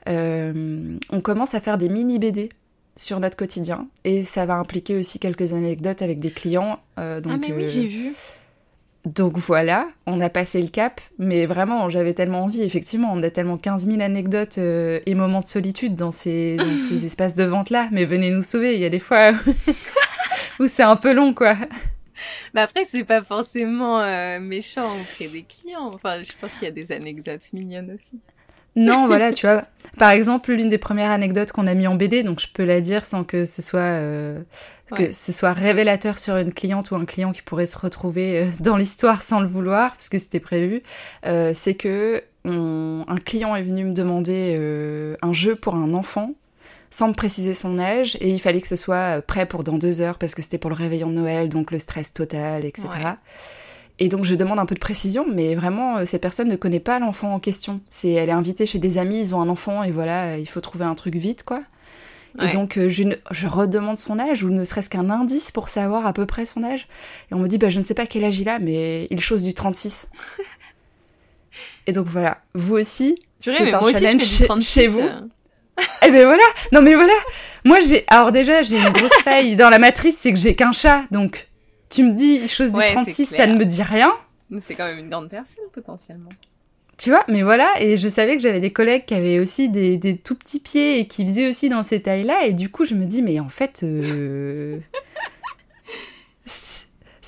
Euh, 0.07 0.97
on 1.11 1.21
commence 1.21 1.55
à 1.55 1.59
faire 1.59 1.77
des 1.77 1.89
mini 1.89 2.19
BD 2.19 2.49
sur 2.95 3.19
notre 3.19 3.37
quotidien, 3.37 3.87
et 4.03 4.23
ça 4.23 4.45
va 4.45 4.55
impliquer 4.55 4.95
aussi 4.95 5.17
quelques 5.19 5.53
anecdotes 5.53 6.01
avec 6.01 6.19
des 6.19 6.31
clients. 6.31 6.79
euh, 6.99 7.21
donc, 7.21 7.33
ah, 7.35 7.37
mais 7.39 7.51
oui, 7.53 7.63
euh, 7.63 7.67
j'ai 7.67 7.87
vu. 7.87 8.13
donc 9.05 9.37
voilà, 9.37 9.87
on 10.05 10.19
a 10.19 10.29
passé 10.29 10.61
le 10.61 10.67
cap, 10.67 11.01
mais 11.17 11.47
vraiment, 11.47 11.89
j'avais 11.89 12.13
tellement 12.13 12.43
envie, 12.43 12.61
effectivement, 12.61 13.11
on 13.11 13.23
a 13.23 13.31
tellement 13.31 13.57
15 13.57 13.87
000 13.87 14.01
anecdotes 14.01 14.59
euh, 14.59 14.99
et 15.07 15.15
moments 15.15 15.39
de 15.39 15.47
solitude 15.47 15.95
dans 15.95 16.11
ces, 16.11 16.57
dans 16.57 16.77
ces 16.77 17.05
espaces 17.07 17.33
de 17.33 17.43
vente-là, 17.45 17.89
mais 17.91 18.05
venez 18.05 18.29
nous 18.29 18.43
sauver, 18.43 18.75
il 18.75 18.79
y 18.81 18.85
a 18.85 18.89
des 18.89 18.99
fois 18.99 19.31
où 20.59 20.67
c'est 20.67 20.83
un 20.83 20.95
peu 20.95 21.13
long, 21.13 21.33
quoi. 21.33 21.55
Mais 22.53 22.61
après, 22.61 22.85
c'est 22.85 23.03
pas 23.05 23.23
forcément 23.23 23.99
euh, 23.99 24.39
méchant 24.39 24.99
auprès 25.01 25.27
des 25.27 25.43
clients. 25.43 25.91
Enfin, 25.93 26.21
je 26.21 26.31
pense 26.39 26.53
qu'il 26.53 26.63
y 26.63 26.67
a 26.67 26.71
des 26.71 26.91
anecdotes 26.91 27.51
mignonnes 27.53 27.91
aussi. 27.91 28.19
Non, 28.75 29.07
voilà, 29.07 29.31
tu 29.33 29.45
vois. 29.45 29.65
Par 29.99 30.09
exemple, 30.11 30.51
l'une 30.53 30.69
des 30.69 30.77
premières 30.79 31.11
anecdotes 31.11 31.51
qu'on 31.51 31.67
a 31.67 31.73
mis 31.75 31.85
en 31.87 31.95
BD, 31.95 32.23
donc 32.23 32.39
je 32.39 32.47
peux 32.51 32.63
la 32.63 32.81
dire 32.81 33.05
sans 33.05 33.23
que 33.23 33.45
ce 33.45 33.61
soit 33.61 33.79
euh, 33.81 34.39
que 34.95 35.03
Ouais. 35.03 35.13
ce 35.13 35.31
soit 35.31 35.53
révélateur 35.53 36.17
sur 36.17 36.37
une 36.37 36.51
cliente 36.53 36.89
ou 36.91 36.95
un 36.95 37.05
client 37.05 37.31
qui 37.31 37.41
pourrait 37.43 37.67
se 37.67 37.77
retrouver 37.77 38.39
euh, 38.39 38.45
dans 38.59 38.75
l'histoire 38.75 39.21
sans 39.21 39.39
le 39.39 39.47
vouloir, 39.47 39.91
parce 39.91 40.09
que 40.09 40.17
c'était 40.17 40.39
prévu. 40.39 40.81
euh, 41.25 41.51
c'est 41.53 41.75
que 41.75 42.23
on- 42.45 43.05
un 43.07 43.17
client 43.17 43.55
est 43.55 43.61
venu 43.61 43.85
me 43.85 43.93
demander 43.93 44.55
euh, 44.59 45.15
un 45.21 45.31
jeu 45.33 45.55
pour 45.55 45.75
un 45.75 45.93
enfant 45.93 46.31
sans 46.89 47.07
me 47.07 47.13
préciser 47.13 47.53
son 47.53 47.79
âge 47.79 48.17
et 48.19 48.29
il 48.29 48.39
fallait 48.39 48.61
que 48.61 48.67
ce 48.67 48.75
soit 48.75 49.17
euh, 49.17 49.21
prêt 49.21 49.45
pour 49.45 49.63
dans 49.63 49.77
deux 49.77 50.01
heures 50.01 50.17
parce 50.17 50.35
que 50.35 50.41
c'était 50.41 50.57
pour 50.57 50.69
le 50.69 50.75
réveillon 50.75 51.07
de 51.09 51.13
Noël, 51.13 51.49
donc 51.49 51.71
le 51.71 51.79
stress 51.79 52.13
total, 52.13 52.65
etc. 52.65 52.87
Ouais. 52.93 53.13
Et 53.99 54.09
donc 54.09 54.25
je 54.25 54.35
demande 54.35 54.59
un 54.59 54.65
peu 54.65 54.75
de 54.75 54.79
précision, 54.79 55.25
mais 55.31 55.55
vraiment 55.55 55.97
euh, 55.97 56.05
cette 56.05 56.21
personne 56.21 56.49
ne 56.49 56.55
connaît 56.55 56.79
pas 56.79 56.99
l'enfant 56.99 57.33
en 57.33 57.39
question. 57.39 57.79
C'est, 57.89 58.11
elle 58.11 58.29
est 58.29 58.33
invitée 58.33 58.65
chez 58.65 58.79
des 58.79 58.97
amis, 58.97 59.19
ils 59.19 59.35
ont 59.35 59.41
un 59.41 59.49
enfant 59.49 59.83
et 59.83 59.91
voilà, 59.91 60.33
euh, 60.33 60.37
il 60.39 60.47
faut 60.47 60.61
trouver 60.61 60.85
un 60.85 60.95
truc 60.95 61.15
vite 61.15 61.43
quoi. 61.43 61.63
Et 62.41 62.49
donc, 62.49 62.77
euh, 62.77 62.89
je, 62.89 63.03
je, 63.29 63.47
redemande 63.47 63.99
son 63.99 64.17
âge, 64.17 64.43
ou 64.43 64.49
ne 64.49 64.63
serait-ce 64.63 64.89
qu'un 64.89 65.09
indice 65.11 65.51
pour 65.51 65.69
savoir 65.69 66.07
à 66.07 66.13
peu 66.13 66.25
près 66.25 66.47
son 66.47 66.63
âge. 66.63 66.87
Et 67.29 67.35
on 67.35 67.37
me 67.39 67.47
dit, 67.47 67.59
bah, 67.59 67.69
je 67.69 67.77
ne 67.77 67.83
sais 67.83 67.93
pas 67.93 68.07
quel 68.07 68.23
âge 68.23 68.39
il 68.39 68.49
a, 68.49 68.57
mais 68.57 69.07
il 69.11 69.21
chose 69.21 69.43
du 69.43 69.53
36. 69.53 70.09
et 71.87 71.91
donc 71.91 72.07
voilà, 72.07 72.39
vous 72.55 72.75
aussi, 72.75 73.19
c'est 73.39 73.71
un 73.71 73.91
challenge 73.91 74.23
chez, 74.23 74.47
chez, 74.61 74.87
vous. 74.87 75.01
Euh. 75.01 75.21
Eh 76.05 76.11
ben 76.11 76.25
voilà, 76.25 76.43
non 76.71 76.81
mais 76.81 76.93
voilà, 76.93 77.13
moi 77.65 77.79
j'ai, 77.79 78.03
alors 78.07 78.31
déjà 78.31 78.61
j'ai 78.61 78.77
une 78.77 78.91
grosse 78.91 79.13
faille 79.23 79.55
dans 79.55 79.69
la 79.69 79.79
matrice, 79.79 80.19
c'est 80.19 80.31
que 80.31 80.37
j'ai 80.37 80.55
qu'un 80.55 80.71
chat, 80.71 81.03
donc 81.09 81.47
tu 81.93 82.03
me 82.03 82.13
dis 82.13 82.47
chose 82.47 82.73
du 82.73 82.79
36, 82.81 83.25
ça 83.27 83.45
ne 83.47 83.55
me 83.55 83.65
dit 83.65 83.83
rien. 83.83 84.13
Mais 84.49 84.61
c'est 84.61 84.75
quand 84.75 84.85
même 84.85 84.99
une 84.99 85.09
grande 85.09 85.29
personne 85.29 85.63
potentiellement. 85.71 86.29
Tu 86.97 87.09
vois, 87.09 87.23
mais 87.27 87.41
voilà, 87.41 87.69
et 87.79 87.97
je 87.97 88.07
savais 88.07 88.35
que 88.35 88.41
j'avais 88.41 88.59
des 88.59 88.71
collègues 88.71 89.05
qui 89.05 89.15
avaient 89.15 89.39
aussi 89.39 89.69
des, 89.69 89.97
des, 89.97 90.15
tout 90.15 90.35
petits 90.35 90.59
pieds 90.59 90.99
et 90.99 91.07
qui 91.07 91.25
faisaient 91.25 91.47
aussi 91.47 91.67
dans 91.67 91.83
ces 91.83 92.01
tailles-là, 92.01 92.45
et 92.45 92.53
du 92.53 92.69
coup 92.69 92.85
je 92.85 92.93
me 92.93 93.05
dis, 93.05 93.21
mais 93.21 93.39
en 93.39 93.49
fait, 93.49 93.81
euh... 93.83 94.79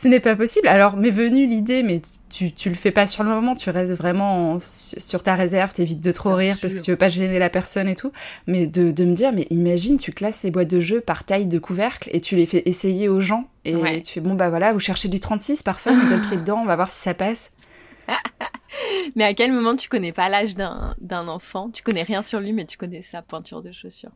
ce 0.06 0.10
n'est 0.10 0.20
pas 0.20 0.36
possible. 0.36 0.68
Alors 0.68 0.98
m'est 0.98 1.10
venue 1.10 1.48
l'idée, 1.48 1.82
mais 1.82 2.00
tu, 2.30 2.52
tu 2.52 2.70
le 2.70 2.76
fais 2.76 2.92
pas 2.92 3.08
sur 3.08 3.24
le 3.24 3.30
moment, 3.30 3.56
tu 3.56 3.72
restes 3.72 3.94
vraiment 3.94 4.60
sur 4.60 5.24
ta 5.24 5.34
réserve, 5.34 5.74
t'évites 5.74 6.04
de 6.04 6.12
trop 6.12 6.36
rire 6.36 6.58
parce 6.62 6.76
que 6.76 6.80
tu 6.80 6.92
veux 6.92 6.98
pas 6.98 7.10
gêner 7.10 7.40
la 7.40 7.50
personne 7.50 7.88
et 7.88 7.96
tout, 7.96 8.12
mais 8.46 8.68
de, 8.68 8.92
de, 8.92 9.04
me 9.04 9.14
dire, 9.14 9.34
mais 9.34 9.48
imagine, 9.50 9.98
tu 9.98 10.12
classes 10.12 10.44
les 10.44 10.52
boîtes 10.52 10.70
de 10.70 10.80
jeux 10.80 11.02
par 11.02 11.24
taille 11.24 11.48
de 11.48 11.58
couvercle 11.58 12.12
et 12.14 12.22
tu 12.22 12.36
les 12.36 12.46
fais 12.46 12.62
essayer 12.68 13.10
aux 13.10 13.20
gens, 13.20 13.50
et 13.64 14.04
tu 14.04 14.14
fais, 14.14 14.20
bon 14.20 14.36
bah 14.36 14.50
voilà, 14.50 14.74
vous 14.74 14.80
cherchez 14.80 15.08
du 15.08 15.20
36, 15.20 15.64
parfait, 15.64 15.90
on 15.90 15.96
met 15.96 16.18
le 16.18 16.22
pied 16.22 16.38
dedans, 16.38 16.60
on 16.62 16.66
va 16.66 16.76
voir 16.76 16.90
si 16.90 17.02
ça 17.02 17.16
passe. 17.16 17.52
mais 19.16 19.24
à 19.24 19.34
quel 19.34 19.52
moment 19.52 19.76
tu 19.76 19.90
connais 19.90 20.14
pas 20.14 20.30
l'âge 20.30 20.56
d'un 20.56 21.28
enfant? 21.28 21.72
Tu 21.72 21.82
connais 21.82 22.04
rien 22.04 22.22
sur 22.22 22.40
lui, 22.40 22.54
mais 22.54 22.66
tu 22.66 22.78
connais 22.78 23.02
sa 23.02 23.24
pointure 23.24 23.64
de 23.64 23.72
chaussures. 23.72 24.12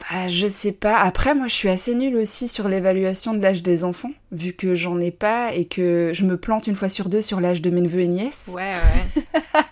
Bah, 0.00 0.28
je 0.28 0.46
sais 0.46 0.72
pas. 0.72 0.96
Après, 0.98 1.34
moi, 1.34 1.48
je 1.48 1.54
suis 1.54 1.68
assez 1.68 1.94
nulle 1.94 2.16
aussi 2.16 2.48
sur 2.48 2.68
l'évaluation 2.68 3.34
de 3.34 3.42
l'âge 3.42 3.62
des 3.62 3.84
enfants, 3.84 4.12
vu 4.32 4.52
que 4.52 4.74
j'en 4.74 5.00
ai 5.00 5.10
pas 5.10 5.52
et 5.52 5.66
que 5.66 6.12
je 6.14 6.24
me 6.24 6.36
plante 6.36 6.66
une 6.66 6.76
fois 6.76 6.88
sur 6.88 7.08
deux 7.08 7.20
sur 7.20 7.40
l'âge 7.40 7.60
de 7.62 7.70
mes 7.70 7.80
neveux 7.80 8.00
et 8.00 8.08
nièces. 8.08 8.50
Ouais, 8.54 8.72
ouais. 8.74 9.22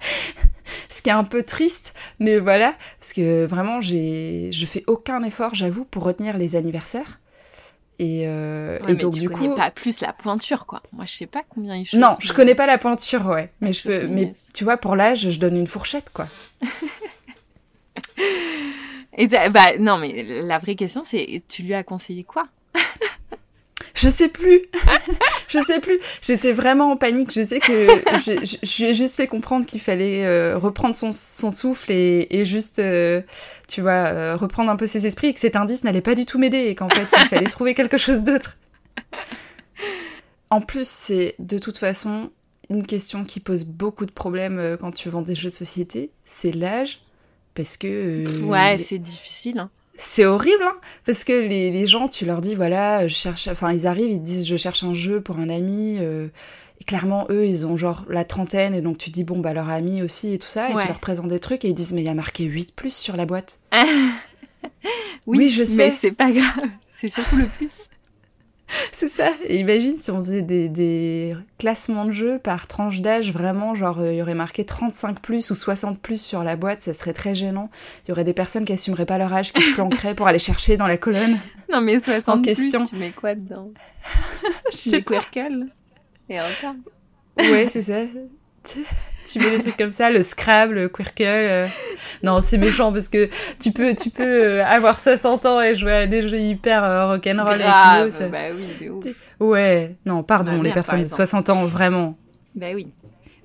Ce 0.91 1.01
qui 1.01 1.11
est 1.11 1.13
un 1.13 1.25
peu 1.25 1.43
triste, 1.43 1.95
mais 2.19 2.39
voilà, 2.39 2.75
parce 2.99 3.13
que 3.13 3.47
vraiment, 3.47 3.81
j'ai, 3.81 4.51
je 4.53 4.67
fais 4.67 4.83
aucun 4.87 5.23
effort, 5.23 5.55
j'avoue, 5.55 5.85
pour 5.85 6.03
retenir 6.03 6.37
les 6.39 6.57
anniversaires. 6.57 7.21
Et, 7.99 8.25
euh, 8.27 8.79
et 8.89 8.95
donc 8.95 9.15
du 9.15 9.31
coup, 9.31 9.55
pas 9.55 9.71
plus 9.71 10.01
la 10.03 10.13
pointure 10.13 10.67
quoi. 10.67 10.83
Moi 10.93 11.07
je 11.07 11.15
sais 11.15 11.25
pas 11.25 11.43
combien 11.49 11.77
il. 11.77 11.87
Non, 11.99 12.09
je 12.21 12.31
connais 12.35 12.55
pas 12.55 12.67
la 12.67 12.77
pointure 12.77 13.25
ouais, 13.25 13.51
mais 13.63 13.73
je 13.73 13.83
peux 13.83 14.07
mais 14.07 14.35
tu 14.53 14.65
vois 14.65 14.77
pour 14.77 14.97
l'âge, 14.97 15.31
je 15.31 15.41
donne 15.41 15.57
une 15.57 15.67
fourchette 15.67 16.11
quoi. 16.13 16.27
et 19.17 19.27
bah 19.27 19.79
non 19.79 19.99
mais 19.99 20.23
la 20.43 20.59
vraie 20.59 20.75
question 20.75 21.03
c'est 21.05 21.43
tu 21.49 21.63
lui 21.63 21.75
as 21.75 21.83
conseillé 21.83 22.25
quoi? 22.25 22.47
Je 23.97 24.09
sais 24.11 24.29
plus. 24.29 24.63
je 25.49 25.59
sais 25.65 25.81
plus. 25.81 25.99
J'étais 26.21 26.53
vraiment 26.53 26.93
en 26.93 26.97
panique. 26.97 27.33
Je 27.33 27.45
sais 27.45 27.61
que 27.61 27.73
je, 27.73 28.83
lui 28.83 28.91
ai 28.91 28.95
juste 28.95 29.17
fait 29.17 29.27
comprendre 29.27 29.65
qu'il 29.65 29.81
fallait 29.81 30.25
euh, 30.25 30.59
reprendre 30.59 30.95
son, 30.95 31.13
son, 31.13 31.51
souffle 31.51 31.91
et, 31.91 32.27
et 32.31 32.45
juste, 32.45 32.79
euh, 32.79 33.23
tu 33.69 33.81
vois, 33.81 33.93
euh, 33.93 34.37
reprendre 34.37 34.71
un 34.71 34.77
peu 34.77 34.87
ses 34.87 35.07
esprits 35.07 35.29
et 35.29 35.35
que 35.35 35.41
cet 35.41 35.57
indice 35.57 35.83
n'allait 35.83 36.03
pas 36.03 36.15
du 36.15 36.27
tout 36.27 36.39
m'aider 36.39 36.67
et 36.67 36.75
qu'en 36.75 36.91
fait, 36.91 37.09
il 37.17 37.29
fallait 37.29 37.47
trouver 37.51 37.75
quelque 37.75 37.97
chose 37.97 38.23
d'autre. 38.23 38.59
En 40.51 40.61
plus, 40.61 40.87
c'est 40.87 41.35
de 41.39 41.59
toute 41.59 41.79
façon 41.79 42.31
une 42.69 42.87
question 42.87 43.25
qui 43.25 43.41
pose 43.41 43.65
beaucoup 43.65 44.05
de 44.05 44.13
problèmes 44.13 44.77
quand 44.79 44.93
tu 44.93 45.09
vends 45.09 45.23
des 45.23 45.35
jeux 45.35 45.49
de 45.49 45.55
société. 45.55 46.11
C'est 46.27 46.53
l'âge. 46.53 47.01
Parce 47.57 47.77
que. 47.77 48.45
ouais, 48.45 48.79
c'est 48.79 48.99
difficile. 48.99 49.59
Hein 49.59 49.71
c'est 49.99 50.25
horrible, 50.25 50.63
hein 50.63 50.77
parce 51.05 51.25
que 51.25 51.33
les, 51.33 51.71
les, 51.71 51.87
gens, 51.87 52.09
tu 52.09 52.27
leur 52.27 52.41
dis, 52.41 52.55
voilà, 52.55 53.09
je 53.09 53.15
cherche, 53.15 53.49
enfin, 53.49 53.73
ils 53.73 53.87
arrivent, 53.87 54.11
ils 54.11 54.21
te 54.21 54.25
disent, 54.25 54.47
je 54.47 54.57
cherche 54.57 54.85
un 54.85 54.95
jeu 54.95 55.21
pour 55.21 55.39
un 55.39 55.49
ami, 55.49 55.97
euh, 56.01 56.29
et 56.81 56.85
clairement, 56.85 57.27
eux, 57.31 57.47
ils 57.47 57.67
ont 57.67 57.77
genre 57.77 58.05
la 58.09 58.25
trentaine, 58.25 58.75
et 58.75 58.81
donc 58.81 58.99
tu 58.99 59.11
dis, 59.11 59.25
bon, 59.25 59.39
bah, 59.39 59.55
leur 59.55 59.71
ami 59.71 60.03
aussi, 60.03 60.35
et 60.35 60.39
tout 60.39 60.49
ça, 60.49 60.71
et 60.71 60.77
tu 60.77 60.87
leur 60.87 61.01
présentes 61.01 61.29
des 61.29 61.41
trucs, 61.41 61.65
et 61.65 61.69
ils 61.69 61.75
disent, 61.75 61.95
mais 61.95 62.03
il 62.03 62.07
y 62.07 62.11
a 62.11 62.15
marqué 62.15 62.45
8 62.45 62.75
plus 62.75 62.95
sur 62.95 63.17
la 63.17 63.25
boîte. 63.25 63.59
oui, 65.27 65.49
je 65.49 65.63
sais. 65.63 65.91
Mais 65.91 65.97
c'est 66.01 66.13
pas 66.13 66.31
grave, 66.31 66.69
c'est 67.01 67.13
surtout 67.13 67.37
le 67.37 67.47
plus. 67.47 67.73
c'est 68.93 69.09
ça. 69.09 69.31
Et 69.45 69.59
imagine 69.59 69.97
si 69.97 70.11
on 70.11 70.23
faisait 70.23 70.43
des, 70.43 70.69
des 70.69 71.37
classements 71.59 72.05
de 72.05 72.13
jeux 72.13 72.39
par 72.39 72.67
tranche 72.67 73.01
d'âge, 73.01 73.33
vraiment, 73.33 73.75
genre, 73.75 74.01
euh, 74.01 74.13
il 74.13 74.17
y 74.19 74.23
aurait 74.23 74.35
marqué 74.35 74.65
35 74.65 75.21
plus 75.21 75.51
ou 75.51 75.55
60 75.55 76.01
plus 76.01 76.21
sur 76.21 76.43
la 76.43 76.57
boîte, 76.57 76.81
ça 76.81 76.93
serait 76.93 77.13
très 77.13 77.35
gênant. 77.35 77.71
Il 78.05 78.11
y 78.11 78.13
aurait 78.13 78.25
des 78.25 78.35
personnes 78.35 78.65
qui 78.65 78.73
assumeraient 78.73 79.07
pas 79.07 79.19
leur 79.19 79.33
âge, 79.33 79.53
qui 79.53 79.63
se 79.63 79.75
planqueraient 79.75 80.15
pour 80.15 80.27
aller 80.27 80.39
chercher 80.39 80.77
dans 80.77 80.87
la 80.87 80.97
colonne. 80.97 81.39
Non, 81.69 81.81
mais 81.81 82.01
60 82.01 82.29
en 82.29 82.43
question. 82.43 82.87
plus, 82.87 82.91
tu 82.91 82.97
mets 82.97 83.11
quoi 83.11 83.35
dedans 83.35 83.73
Je 84.71 84.77
sais 84.77 85.03
pas. 85.03 85.21
Et 86.29 86.41
encore. 86.41 86.77
Ouais, 87.39 87.67
c'est 87.69 87.83
ça 87.83 88.05
tu 89.27 89.39
mets 89.39 89.51
des 89.51 89.59
trucs 89.59 89.77
comme 89.77 89.91
ça, 89.91 90.11
le 90.11 90.23
Scrabble, 90.23 90.75
le 90.75 90.89
Quirkle. 90.89 91.25
Euh. 91.25 91.67
Non, 92.23 92.41
c'est 92.41 92.59
méchant 92.59 92.93
parce 92.93 93.09
que 93.09 93.29
tu 93.61 93.73
peux, 93.73 93.95
tu 93.95 94.11
peux 94.11 94.23
euh, 94.23 94.65
avoir 94.65 94.99
60 94.99 95.47
ans 95.47 95.61
et 95.61 95.75
jouer 95.75 95.93
à 95.93 96.07
des 96.07 96.27
jeux 96.27 96.39
hyper 96.39 96.85
euh, 96.85 97.07
rock'n'roll 97.09 97.61
avec 97.63 98.13
ça... 98.13 98.29
Bah 98.29 98.47
oui, 98.53 98.89
ouf. 98.89 99.05
Ouais, 99.41 99.97
non, 100.07 100.23
pardon, 100.23 100.63
les 100.63 100.73
personnes 100.73 101.03
de 101.03 101.09
60 101.09 101.51
ans, 101.51 101.67
vraiment. 101.67 102.17
Bah 102.55 102.69
oui. 102.75 102.89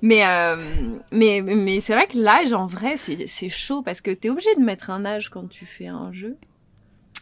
Mais, 0.00 0.24
mais, 1.12 1.42
mais 1.42 1.80
c'est 1.80 1.94
vrai 1.94 2.06
que 2.06 2.18
l'âge, 2.18 2.52
en 2.52 2.66
vrai, 2.66 2.96
c'est 2.96 3.48
chaud 3.48 3.82
parce 3.82 4.00
que 4.00 4.10
t'es 4.10 4.30
obligé 4.30 4.54
de 4.56 4.62
mettre 4.62 4.90
un 4.90 5.04
âge 5.04 5.28
quand 5.28 5.48
tu 5.48 5.66
fais 5.66 5.88
un 5.88 6.12
jeu. 6.12 6.36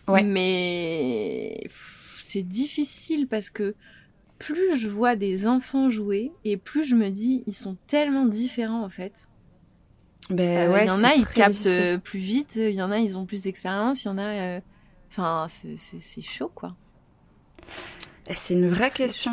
Ouais. 0.08 0.22
Mais 0.22 1.68
c'est 2.20 2.42
difficile 2.42 3.26
parce 3.28 3.50
que 3.50 3.74
plus 4.40 4.78
je 4.78 4.88
vois 4.88 5.14
des 5.14 5.46
enfants 5.46 5.90
jouer 5.90 6.32
et 6.44 6.56
plus 6.56 6.82
je 6.82 6.96
me 6.96 7.10
dis 7.10 7.44
ils 7.46 7.54
sont 7.54 7.76
tellement 7.86 8.26
différents 8.26 8.82
en 8.82 8.88
fait. 8.88 9.12
Ben 10.30 10.68
euh, 10.68 10.72
ouais, 10.72 10.86
il 10.86 10.88
y 10.88 10.90
en 10.90 11.04
a 11.04 11.14
ils 11.14 11.26
captent 11.26 11.66
euh, 11.66 11.98
plus 11.98 12.18
vite, 12.18 12.52
il 12.56 12.70
y 12.70 12.82
en 12.82 12.90
a 12.90 12.98
ils 12.98 13.16
ont 13.16 13.26
plus 13.26 13.42
d'expérience, 13.42 14.04
il 14.04 14.08
y 14.08 14.10
en 14.10 14.18
a 14.18 14.22
euh, 14.22 14.60
enfin 15.10 15.46
c'est 16.02 16.22
chaud 16.22 16.50
quoi. 16.52 16.74
C'est 18.32 18.54
une 18.54 18.68
vraie 18.68 18.92
question, 18.92 19.32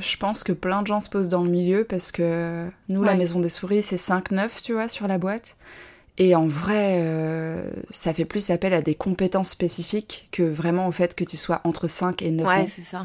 je 0.00 0.16
pense 0.16 0.44
que 0.44 0.52
plein 0.52 0.80
de 0.80 0.86
gens 0.86 1.00
se 1.00 1.10
posent 1.10 1.28
dans 1.28 1.44
le 1.44 1.50
milieu 1.50 1.84
parce 1.84 2.10
que 2.10 2.70
nous, 2.88 3.02
la 3.02 3.14
maison 3.14 3.38
des 3.38 3.50
souris, 3.50 3.82
c'est 3.82 3.96
5-9, 3.96 4.62
tu 4.62 4.72
vois, 4.72 4.88
sur 4.88 5.06
la 5.06 5.18
boîte. 5.18 5.58
Et 6.16 6.34
en 6.34 6.46
vrai, 6.46 7.04
ça 7.90 8.14
fait 8.14 8.24
plus 8.24 8.48
appel 8.48 8.72
à 8.72 8.80
des 8.80 8.94
compétences 8.94 9.50
spécifiques 9.50 10.28
que 10.32 10.42
vraiment 10.42 10.88
au 10.88 10.90
fait 10.90 11.14
que 11.14 11.24
tu 11.24 11.36
sois 11.36 11.60
entre 11.64 11.86
5 11.86 12.22
et 12.22 12.30
9 12.30 12.48
ouais, 12.48 12.68
c'est 12.74 12.86
ça. 12.90 13.04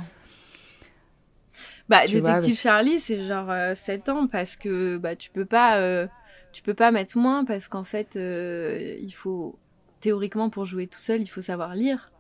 Bah, 1.88 2.06
Détective 2.06 2.60
Charlie, 2.60 3.00
c'est 3.00 3.26
genre 3.26 3.52
7 3.76 4.10
euh, 4.10 4.12
ans 4.12 4.28
parce 4.28 4.56
que 4.56 4.98
bah 4.98 5.16
tu 5.16 5.30
peux 5.30 5.46
pas 5.46 5.78
euh, 5.78 6.08
tu 6.52 6.64
peux 6.64 6.74
pas 6.74 6.92
mettre 6.92 7.18
moins 7.18 7.46
parce 7.46 7.68
qu'en 7.68 7.84
fait 7.84 8.16
euh, 8.16 8.98
il 9.00 9.12
faut 9.12 9.60
théoriquement 10.02 10.50
pour 10.50 10.66
jouer 10.66 10.88
tout 10.88 11.00
seul, 11.00 11.22
il 11.22 11.28
faut 11.28 11.42
savoir 11.42 11.76
lire. 11.76 12.12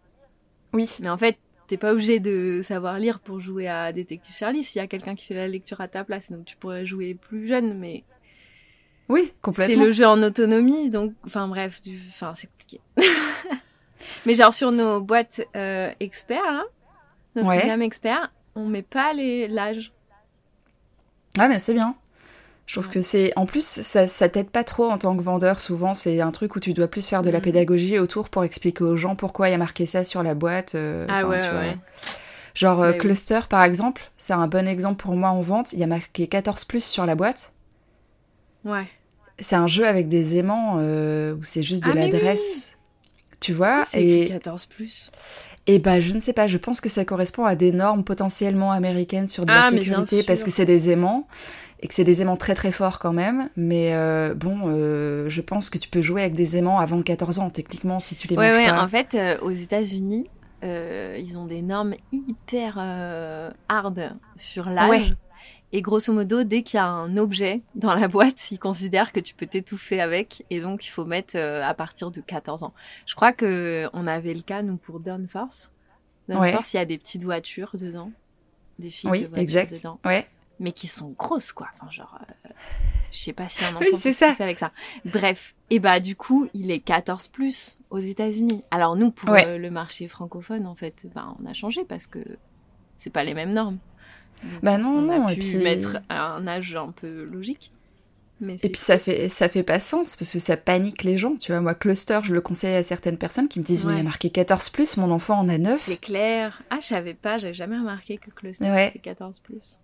Oui. 0.73 0.89
Mais 1.01 1.09
en 1.09 1.17
fait, 1.17 1.37
t'es 1.67 1.77
pas 1.77 1.93
obligé 1.93 2.19
de 2.19 2.61
savoir 2.63 2.99
lire 2.99 3.19
pour 3.19 3.39
jouer 3.39 3.67
à 3.67 3.91
Détective 3.91 4.35
Charlie 4.35 4.63
s'il 4.63 4.79
y 4.79 4.83
a 4.83 4.87
quelqu'un 4.87 5.15
qui 5.15 5.25
fait 5.25 5.33
la 5.33 5.47
lecture 5.47 5.81
à 5.81 5.87
ta 5.87 6.03
place, 6.03 6.31
donc 6.31 6.45
tu 6.45 6.57
pourrais 6.57 6.85
jouer 6.85 7.15
plus 7.15 7.47
jeune 7.47 7.75
mais 7.77 8.03
Oui, 9.09 9.33
complètement. 9.41 9.73
C'est 9.73 9.85
le 9.87 9.91
jeu 9.91 10.05
en 10.05 10.21
autonomie 10.21 10.91
donc 10.91 11.13
enfin 11.25 11.47
bref, 11.47 11.81
du 11.81 11.99
enfin 12.09 12.33
c'est 12.35 12.47
compliqué. 12.47 12.81
mais 14.27 14.35
genre 14.35 14.53
sur 14.53 14.71
nos 14.71 15.01
boîtes 15.01 15.41
euh, 15.55 15.91
experts 15.99 16.43
là, 16.43 16.65
notre 17.35 17.65
gamme 17.65 17.81
expert, 17.81 18.31
on 18.55 18.65
met 18.65 18.81
pas 18.81 19.13
l'âge. 19.13 19.91
Ah 21.37 21.47
mais 21.47 21.59
c'est 21.59 21.73
bien. 21.73 21.95
Je 22.65 22.73
trouve 22.73 22.89
que 22.89 23.01
c'est 23.01 23.31
en 23.35 23.45
plus 23.45 23.63
ça, 23.63 24.07
ça 24.07 24.27
t'aide 24.27 24.49
pas 24.49 24.63
trop 24.63 24.89
en 24.89 24.97
tant 24.97 25.15
que 25.15 25.21
vendeur. 25.21 25.59
Souvent 25.59 25.93
c'est 25.93 26.21
un 26.21 26.31
truc 26.31 26.55
où 26.55 26.59
tu 26.59 26.73
dois 26.73 26.87
plus 26.87 27.07
faire 27.07 27.21
de 27.21 27.29
la 27.29 27.39
mm. 27.39 27.43
pédagogie 27.43 27.99
autour 27.99 28.29
pour 28.29 28.43
expliquer 28.43 28.83
aux 28.83 28.97
gens 28.97 29.15
pourquoi 29.15 29.49
il 29.49 29.51
y 29.51 29.55
a 29.55 29.59
marqué 29.59 29.85
ça 29.85 30.03
sur 30.03 30.23
la 30.23 30.33
boîte. 30.33 30.73
Euh, 30.73 31.05
ah 31.09 31.27
ouais, 31.27 31.39
ouais. 31.39 31.77
Genre 32.55 32.81
euh, 32.81 32.93
Cluster 32.93 33.41
par 33.49 33.63
exemple, 33.63 34.09
c'est 34.17 34.33
un 34.33 34.47
bon 34.47 34.67
exemple 34.67 35.03
pour 35.03 35.15
moi 35.15 35.29
en 35.29 35.41
vente. 35.41 35.73
Il 35.73 35.79
y 35.79 35.83
a 35.83 35.87
marqué 35.87 36.27
14 36.27 36.65
plus 36.65 36.83
sur 36.83 37.05
la 37.05 37.13
boîte. 37.13 37.53
Ouais. 38.63 38.87
C'est 39.37 39.57
un 39.57 39.67
jeu 39.67 39.85
avec 39.85 40.07
des 40.07 40.37
aimants 40.37 40.77
euh, 40.79 41.35
où 41.35 41.43
c'est 41.43 41.61
juste 41.61 41.83
de 41.83 41.91
ah, 41.91 41.95
l'adresse. 41.95 42.77
Tu 43.41 43.53
vois 43.53 43.83
et 43.93 44.29
14 44.29 44.65
plus. 44.65 45.11
Et 45.67 45.79
bah, 45.79 45.99
je 45.99 46.13
ne 46.13 46.19
sais 46.19 46.33
pas, 46.33 46.47
je 46.47 46.57
pense 46.57 46.79
que 46.79 46.89
ça 46.89 47.05
correspond 47.05 47.45
à 47.45 47.55
des 47.55 47.71
normes 47.71 48.03
potentiellement 48.03 48.71
américaines 48.71 49.27
sur 49.27 49.45
de 49.45 49.51
la 49.51 49.65
ah, 49.65 49.69
sécurité 49.71 50.23
parce 50.23 50.43
que 50.43 50.51
c'est 50.51 50.65
des 50.65 50.91
aimants 50.91 51.27
et 51.79 51.87
que 51.87 51.93
c'est 51.93 52.03
des 52.03 52.21
aimants 52.21 52.37
très 52.37 52.53
très 52.53 52.71
forts 52.71 52.99
quand 52.99 53.13
même. 53.13 53.49
Mais 53.55 53.93
euh, 53.93 54.35
bon, 54.35 54.63
euh, 54.65 55.27
je 55.27 55.41
pense 55.41 55.69
que 55.69 55.77
tu 55.77 55.89
peux 55.89 56.01
jouer 56.01 56.21
avec 56.21 56.33
des 56.33 56.57
aimants 56.57 56.79
avant 56.79 57.01
14 57.01 57.39
ans, 57.39 57.49
techniquement, 57.49 57.99
si 57.99 58.15
tu 58.15 58.27
les 58.27 58.37
ouais, 58.37 58.51
manges 58.51 58.59
ouais, 58.59 58.69
pas. 58.69 58.83
En 58.83 58.87
fait, 58.87 59.15
euh, 59.15 59.39
aux 59.41 59.51
États-Unis, 59.51 60.29
ils 60.63 61.37
ont 61.37 61.45
des 61.45 61.61
normes 61.61 61.93
hyper 62.11 62.79
hard 63.69 64.15
sur 64.35 64.67
l'âge. 64.69 65.13
Et 65.77 65.81
grosso 65.81 66.13
modo, 66.13 66.45
dès 66.45 66.63
qu'il 66.63 66.77
y 66.77 66.79
a 66.79 66.87
un 66.87 67.17
objet 67.17 67.61
dans 67.75 67.93
la 67.93 68.07
boîte, 68.07 68.49
ils 68.49 68.57
considèrent 68.59 69.11
que 69.11 69.19
tu 69.19 69.35
peux 69.35 69.45
t'étouffer 69.45 69.99
avec. 69.99 70.45
Et 70.49 70.61
donc, 70.61 70.85
il 70.85 70.89
faut 70.89 71.03
mettre 71.03 71.35
euh, 71.35 71.61
à 71.63 71.73
partir 71.73 72.11
de 72.11 72.21
14 72.21 72.63
ans. 72.63 72.73
Je 73.05 73.13
crois 73.13 73.33
que 73.33 73.89
on 73.91 74.07
avait 74.07 74.33
le 74.33 74.41
cas, 74.41 74.61
nous, 74.61 74.77
pour 74.77 75.01
Downforce. 75.01 75.73
Downforce, 76.29 76.73
il 76.73 76.77
y 76.77 76.79
a 76.79 76.85
des 76.85 76.97
petites 76.97 77.25
voitures 77.25 77.71
dedans. 77.73 78.13
Des 78.79 78.89
filles 78.89 79.09
oui, 79.09 79.19
de 79.23 79.27
voitures 79.27 79.41
exact. 79.43 79.75
dedans. 79.75 79.99
Ouais. 80.05 80.25
Mais 80.61 80.71
qui 80.71 80.87
sont 80.87 81.09
grosses, 81.19 81.51
quoi. 81.51 81.67
Enfin, 81.81 81.91
genre, 81.91 82.17
euh, 82.45 82.49
je 83.11 83.17
sais 83.19 83.33
pas 83.33 83.49
si 83.49 83.65
un 83.65 83.71
enfant 83.71 83.79
Oui, 83.81 83.91
peut 84.01 84.13
ça. 84.13 84.33
avec 84.39 84.59
ça. 84.59 84.69
Bref. 85.03 85.55
Et 85.71 85.79
bah, 85.79 85.99
du 85.99 86.15
coup, 86.15 86.47
il 86.53 86.71
est 86.71 86.79
14 86.79 87.27
plus 87.27 87.79
aux 87.89 87.97
États-Unis. 87.99 88.63
Alors, 88.71 88.95
nous, 88.95 89.11
pour 89.11 89.29
Ouais. 89.31 89.45
euh, 89.45 89.57
le 89.57 89.69
marché 89.71 90.07
francophone, 90.07 90.67
en 90.67 90.75
fait, 90.75 91.05
bah, 91.13 91.35
on 91.37 91.45
a 91.45 91.51
changé 91.51 91.83
parce 91.83 92.07
que 92.07 92.19
c'est 92.95 93.09
pas 93.09 93.25
les 93.25 93.33
mêmes 93.33 93.51
normes. 93.51 93.77
Donc, 94.43 94.61
Bah 94.63 94.77
non, 94.77 94.89
on 94.89 95.09
a 95.09 95.17
non, 95.19 95.25
pu 95.27 95.33
et 95.33 95.35
puis- 95.37 95.57
mettre 95.57 95.97
un 96.09 96.45
âge 96.47 96.75
un 96.75 96.91
peu 96.91 97.23
logique. 97.23 97.71
Mais 98.41 98.55
Et 98.63 98.69
puis 98.69 98.77
ça 98.81 98.97
fait 98.97 99.29
ça 99.29 99.47
fait 99.47 99.63
pas 99.63 99.79
sens 99.79 100.17
parce 100.17 100.33
que 100.33 100.39
ça 100.39 100.57
panique 100.57 101.03
les 101.05 101.17
gens, 101.17 101.37
tu 101.37 101.53
vois. 101.53 101.61
Moi, 101.61 101.73
Cluster, 101.73 102.19
je 102.23 102.33
le 102.33 102.41
conseille 102.41 102.75
à 102.75 102.83
certaines 102.83 103.17
personnes 103.17 103.47
qui 103.47 103.59
me 103.59 103.63
disent 103.63 103.85
mais 103.85 103.93
il 103.93 103.97
y 103.97 104.01
a 104.01 104.03
marqué 104.03 104.29
14 104.29 104.67
plus, 104.69 104.97
mon 104.97 105.09
enfant 105.09 105.39
en 105.39 105.47
a 105.47 105.57
9. 105.57 105.79
C'est 105.85 105.95
clair. 106.01 106.61
Ah, 106.69 106.79
je 106.81 106.87
savais 106.87 107.13
pas, 107.13 107.37
j'avais 107.39 107.53
jamais 107.53 107.77
remarqué 107.77 108.17
que 108.17 108.29
Cluster 108.31 108.65
Ouais. 108.69 108.87
c'était 108.93 108.99
14 108.99 109.39
plus. 109.39 109.79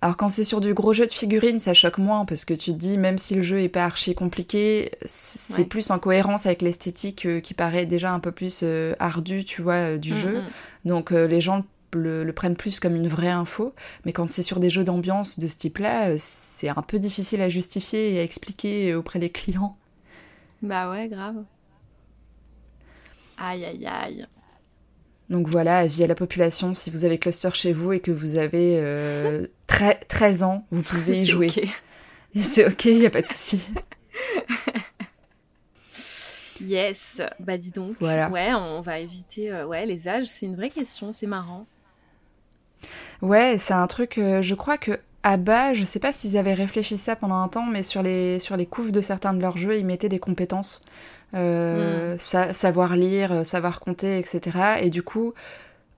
Alors 0.00 0.16
quand 0.16 0.28
c'est 0.28 0.42
sur 0.42 0.60
du 0.60 0.74
gros 0.74 0.92
jeu 0.92 1.06
de 1.06 1.12
figurines, 1.12 1.60
ça 1.60 1.74
choque 1.74 1.98
moins 1.98 2.24
parce 2.24 2.44
que 2.44 2.54
tu 2.54 2.72
te 2.72 2.76
dis 2.78 2.98
même 2.98 3.18
si 3.18 3.36
le 3.36 3.42
jeu 3.42 3.60
est 3.60 3.68
pas 3.68 3.84
archi 3.84 4.16
compliqué, 4.16 4.90
c'est 5.06 5.58
Ouais. 5.62 5.64
plus 5.68 5.92
en 5.92 6.00
cohérence 6.00 6.46
avec 6.46 6.62
l'esthétique 6.62 7.24
euh, 7.26 7.38
qui 7.38 7.54
paraît 7.54 7.86
déjà 7.86 8.12
un 8.12 8.18
peu 8.18 8.32
plus 8.32 8.62
euh, 8.64 8.94
ardue, 8.98 9.44
tu 9.44 9.62
vois, 9.62 9.74
euh, 9.74 9.98
du 9.98 10.12
Mm, 10.12 10.16
jeu. 10.16 10.38
mm. 10.40 10.88
Donc 10.88 11.10
les 11.12 11.40
gens 11.40 11.64
le, 11.94 12.24
le 12.24 12.32
prennent 12.32 12.56
plus 12.56 12.80
comme 12.80 12.96
une 12.96 13.08
vraie 13.08 13.28
info. 13.30 13.74
Mais 14.04 14.12
quand 14.12 14.30
c'est 14.30 14.42
sur 14.42 14.60
des 14.60 14.70
jeux 14.70 14.84
d'ambiance 14.84 15.38
de 15.38 15.48
ce 15.48 15.56
type-là, 15.56 16.10
euh, 16.10 16.16
c'est 16.18 16.68
un 16.68 16.82
peu 16.82 16.98
difficile 16.98 17.40
à 17.42 17.48
justifier 17.48 18.14
et 18.14 18.20
à 18.20 18.22
expliquer 18.22 18.94
auprès 18.94 19.18
des 19.18 19.30
clients. 19.30 19.76
Bah 20.62 20.90
ouais, 20.90 21.08
grave. 21.08 21.42
Aïe, 23.38 23.64
aïe, 23.64 23.86
aïe. 23.86 24.26
Donc 25.30 25.48
voilà, 25.48 25.78
avis 25.78 26.04
à 26.04 26.06
la 26.06 26.14
population, 26.14 26.74
si 26.74 26.90
vous 26.90 27.04
avez 27.04 27.18
Cluster 27.18 27.50
chez 27.54 27.72
vous 27.72 27.92
et 27.92 28.00
que 28.00 28.10
vous 28.10 28.38
avez 28.38 28.78
euh, 28.80 29.46
tre- 29.66 29.98
13 30.08 30.42
ans, 30.42 30.66
vous 30.70 30.82
pouvez 30.82 31.22
y 31.22 31.24
jouer. 31.24 31.48
ok. 31.48 31.68
Et 32.34 32.40
C'est 32.40 32.66
ok, 32.66 32.84
il 32.86 32.98
n'y 33.00 33.06
a 33.06 33.10
pas 33.10 33.22
de 33.22 33.26
souci. 33.28 33.68
Yes. 36.60 37.20
Bah 37.40 37.58
dis 37.58 37.70
donc. 37.70 37.96
Voilà. 37.98 38.28
Ouais, 38.30 38.52
on 38.54 38.80
va 38.82 39.00
éviter. 39.00 39.50
euh, 39.50 39.66
ouais, 39.66 39.84
les 39.86 40.06
âges, 40.06 40.28
c'est 40.28 40.46
une 40.46 40.54
vraie 40.54 40.70
question, 40.70 41.12
c'est 41.12 41.26
marrant. 41.26 41.66
Ouais, 43.22 43.56
c'est 43.58 43.74
un 43.74 43.86
truc, 43.86 44.18
euh, 44.18 44.42
je 44.42 44.54
crois 44.54 44.78
que 44.78 44.98
à 45.22 45.36
bas, 45.36 45.72
je 45.72 45.84
sais 45.84 46.00
pas 46.00 46.12
s'ils 46.12 46.36
avaient 46.36 46.54
réfléchi 46.54 46.96
ça 46.98 47.14
pendant 47.14 47.36
un 47.36 47.48
temps, 47.48 47.66
mais 47.66 47.84
sur 47.84 48.02
les, 48.02 48.40
sur 48.40 48.56
les 48.56 48.66
couves 48.66 48.90
de 48.90 49.00
certains 49.00 49.32
de 49.34 49.40
leurs 49.40 49.56
jeux, 49.56 49.78
ils 49.78 49.86
mettaient 49.86 50.08
des 50.08 50.18
compétences. 50.18 50.82
Euh, 51.34 52.16
sa- 52.18 52.52
savoir 52.54 52.94
lire, 52.96 53.32
euh, 53.32 53.44
savoir 53.44 53.80
compter, 53.80 54.18
etc. 54.18 54.80
Et 54.82 54.90
du 54.90 55.02
coup, 55.02 55.32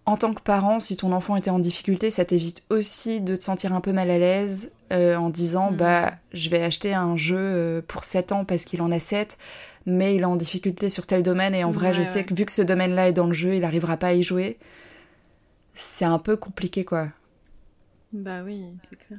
en 0.06 0.16
tant 0.16 0.34
que 0.34 0.42
parent, 0.42 0.80
si 0.80 0.96
ton 0.96 1.12
enfant 1.12 1.36
était 1.36 1.50
en 1.50 1.58
difficulté, 1.58 2.10
ça 2.10 2.24
t'évite 2.24 2.64
aussi 2.70 3.20
de 3.22 3.36
te 3.36 3.44
sentir 3.44 3.74
un 3.74 3.80
peu 3.80 3.92
mal 3.92 4.10
à 4.10 4.18
l'aise 4.18 4.72
euh, 4.92 5.16
en 5.16 5.30
disant 5.30 5.70
Mhm. 5.70 5.76
bah 5.78 6.12
je 6.32 6.50
vais 6.50 6.62
acheter 6.62 6.94
un 6.94 7.16
jeu 7.16 7.82
pour 7.88 8.04
7 8.04 8.32
ans 8.32 8.44
parce 8.44 8.64
qu'il 8.66 8.82
en 8.82 8.92
a 8.92 9.00
7, 9.00 9.38
mais 9.86 10.14
il 10.16 10.22
est 10.22 10.26
en 10.26 10.36
difficulté 10.36 10.90
sur 10.90 11.06
tel 11.06 11.22
domaine 11.22 11.54
et 11.54 11.64
en 11.64 11.70
vrai 11.72 11.88
Ouais, 11.88 11.94
je 11.94 12.00
ouais. 12.00 12.04
sais 12.04 12.24
que 12.24 12.34
vu 12.34 12.44
que 12.46 12.52
ce 12.52 12.62
domaine-là 12.62 13.08
est 13.08 13.12
dans 13.14 13.26
le 13.26 13.32
jeu, 13.32 13.56
il 13.56 13.64
arrivera 13.64 13.96
pas 13.96 14.08
à 14.08 14.12
y 14.14 14.22
jouer. 14.22 14.58
C'est 15.74 16.04
un 16.04 16.18
peu 16.18 16.36
compliqué 16.36 16.84
quoi. 16.84 17.08
Bah 18.12 18.42
oui, 18.44 18.64
c'est 18.88 18.96
clair. 18.96 19.18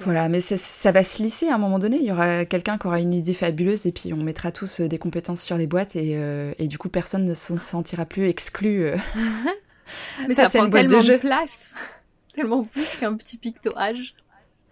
Voilà, 0.00 0.28
mais 0.28 0.40
ça, 0.40 0.90
va 0.90 1.04
se 1.04 1.22
lisser 1.22 1.48
à 1.48 1.54
un 1.54 1.58
moment 1.58 1.78
donné. 1.78 1.98
Il 1.98 2.04
y 2.04 2.10
aura 2.10 2.44
quelqu'un 2.44 2.78
qui 2.78 2.86
aura 2.88 3.00
une 3.00 3.14
idée 3.14 3.34
fabuleuse 3.34 3.86
et 3.86 3.92
puis 3.92 4.12
on 4.12 4.16
mettra 4.16 4.50
tous 4.50 4.80
euh, 4.80 4.88
des 4.88 4.98
compétences 4.98 5.42
sur 5.42 5.56
les 5.56 5.68
boîtes 5.68 5.94
et, 5.94 6.16
euh, 6.16 6.52
et 6.58 6.66
du 6.66 6.78
coup 6.78 6.88
personne 6.88 7.24
ne 7.24 7.34
se 7.34 7.56
sentira 7.58 8.04
plus 8.04 8.28
exclu. 8.28 8.82
euh. 8.84 8.96
Mais 10.28 10.34
Ça, 10.34 10.44
ça, 10.44 10.48
c'est 10.48 10.58
prend 10.58 10.64
une 10.64 10.70
boîte 10.72 10.86
de 10.86 10.88
tellement 10.88 11.02
de, 11.04 11.06
jeu. 11.06 11.18
place. 11.18 11.50
tellement 12.34 12.64
plus 12.64 12.96
qu'un 12.96 13.14
petit 13.14 13.36
pictoage. 13.36 14.14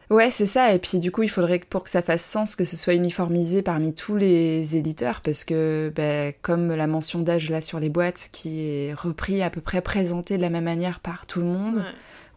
Ouais, 0.08 0.30
c'est 0.30 0.46
ça. 0.46 0.72
Et 0.72 0.78
puis 0.78 0.98
du 1.00 1.10
coup, 1.10 1.24
il 1.24 1.28
faudrait 1.28 1.58
que 1.58 1.66
pour 1.66 1.82
que 1.82 1.90
ça 1.90 2.00
fasse 2.00 2.24
sens 2.24 2.54
que 2.54 2.64
ce 2.64 2.76
soit 2.76 2.94
uniformisé 2.94 3.60
parmi 3.62 3.92
tous 3.92 4.14
les 4.16 4.76
éditeurs 4.76 5.20
parce 5.20 5.42
que 5.44 5.92
ben, 5.94 6.32
comme 6.42 6.72
la 6.74 6.86
mention 6.86 7.20
d'âge 7.22 7.50
là 7.50 7.60
sur 7.60 7.80
les 7.80 7.88
boîtes 7.88 8.28
qui 8.32 8.60
est 8.60 8.94
repris 8.94 9.42
à 9.42 9.50
peu 9.50 9.60
près 9.60 9.80
présenté 9.80 10.36
de 10.36 10.42
la 10.42 10.50
même 10.50 10.64
manière 10.64 11.00
par 11.00 11.26
tout 11.26 11.40
le 11.40 11.46
monde 11.46 11.76
Ouais. 11.78 11.82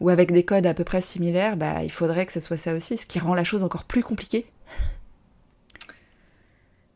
ou 0.00 0.08
avec 0.08 0.32
des 0.32 0.42
codes 0.44 0.66
à 0.66 0.74
peu 0.74 0.82
près 0.82 1.00
similaires, 1.00 1.56
bah, 1.56 1.84
il 1.84 1.92
faudrait 1.92 2.26
que 2.26 2.32
ce 2.32 2.40
soit 2.40 2.56
ça 2.56 2.74
aussi, 2.74 2.96
ce 2.96 3.06
qui 3.06 3.20
rend 3.20 3.34
la 3.34 3.44
chose 3.44 3.62
encore 3.62 3.84
plus 3.84 4.02
compliquée. 4.02 4.46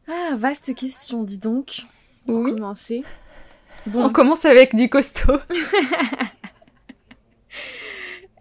Ah, 0.08 0.34
vaste 0.37 0.74
question, 0.74 1.22
dis 1.22 1.38
donc. 1.38 1.82
Pour 2.26 2.37
Oui. 2.40 2.52
commencer. 2.54 3.02
On 3.94 4.10
commence 4.10 4.44
avec 4.44 4.74
du 4.74 4.88
costaud. 4.88 5.38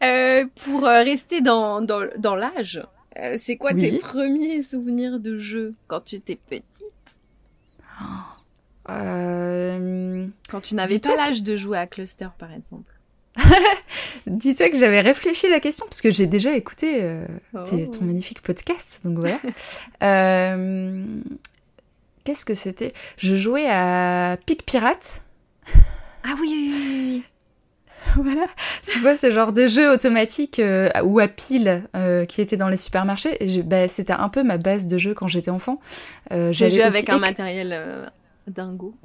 euh, 0.03 0.45
pour 0.65 0.85
euh, 0.85 1.03
rester 1.03 1.41
dans, 1.41 1.81
dans, 1.81 2.01
dans 2.17 2.35
l'âge, 2.35 2.81
euh, 3.19 3.35
c'est 3.37 3.57
quoi 3.57 3.73
tes 3.73 3.97
premiers 3.99 4.61
souvenirs 4.63 5.19
de 5.19 5.37
jeu 5.37 5.73
quand 5.87 6.01
tu 6.01 6.15
étais 6.15 6.35
petite? 6.49 6.73
Euh, 8.89 10.27
Quand 10.49 10.61
tu 10.61 10.75
n'avais 10.75 10.99
pas 10.99 11.13
que- 11.13 11.17
l'âge 11.17 11.43
de 11.43 11.55
jouer 11.55 11.77
à 11.77 11.87
Cluster, 11.87 12.27
par 12.37 12.51
exemple 12.51 12.91
Dis-toi 14.27 14.69
que 14.69 14.77
j'avais 14.77 14.99
réfléchi 14.99 15.47
à 15.47 15.49
la 15.49 15.59
question 15.59 15.85
parce 15.87 16.01
que 16.01 16.11
j'ai 16.11 16.27
déjà 16.27 16.55
écouté 16.55 16.99
tes- 17.65 17.85
Oh. 17.87 17.97
ton 17.97 18.05
magnifique 18.05 18.41
podcast, 18.41 19.01
donc 19.05 19.17
voilà. 19.19 19.39
Qu'est-ce 22.23 22.45
que 22.45 22.53
c'était? 22.55 22.93
Je 23.17 23.35
jouais 23.35 23.67
à 23.69 24.37
Pic 24.45 24.65
Pirate. 24.65 25.23
Ah 26.23 26.35
oui, 26.39 26.47
oui, 26.49 26.71
oui, 26.73 26.93
oui. 27.17 27.23
voilà. 28.23 28.47
Tu 28.83 28.99
vois 28.99 29.15
ce 29.15 29.31
genre 29.31 29.51
de 29.51 29.67
jeu 29.67 29.91
automatique 29.91 30.59
euh, 30.59 30.89
ou 31.03 31.19
à 31.19 31.27
pile 31.27 31.83
euh, 31.95 32.25
qui 32.25 32.41
était 32.41 32.57
dans 32.57 32.69
les 32.69 32.77
supermarchés. 32.77 33.37
Bah, 33.65 33.87
C'était 33.87 34.13
un 34.13 34.29
peu 34.29 34.43
ma 34.43 34.57
base 34.57 34.87
de 34.87 34.97
jeu 34.97 35.13
quand 35.13 35.27
j'étais 35.27 35.51
enfant. 35.51 35.79
Euh, 36.31 36.51
J'ai 36.51 36.69
joué 36.69 36.83
avec 36.83 37.09
un 37.09 37.19
matériel 37.19 37.71
euh, 37.73 38.05
dingo. 38.47 38.95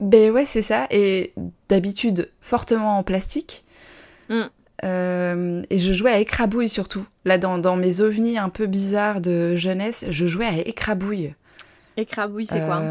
Ben 0.00 0.30
ouais, 0.30 0.44
c'est 0.44 0.62
ça. 0.62 0.86
Et 0.90 1.32
d'habitude, 1.68 2.30
fortement 2.40 2.98
en 2.98 3.02
plastique. 3.02 3.64
Mm. 4.28 4.42
Euh, 4.84 5.62
et 5.70 5.78
je 5.78 5.92
jouais 5.92 6.10
à 6.10 6.18
écrabouille 6.18 6.68
surtout. 6.68 7.06
Là, 7.24 7.38
dans, 7.38 7.58
dans 7.58 7.76
mes 7.76 8.00
ovnis 8.00 8.36
un 8.36 8.48
peu 8.48 8.66
bizarres 8.66 9.20
de 9.20 9.54
jeunesse, 9.54 10.04
je 10.10 10.26
jouais 10.26 10.46
à 10.46 10.56
écrabouille. 10.58 11.34
Écrabouille, 11.96 12.46
c'est 12.46 12.64
quoi 12.66 12.82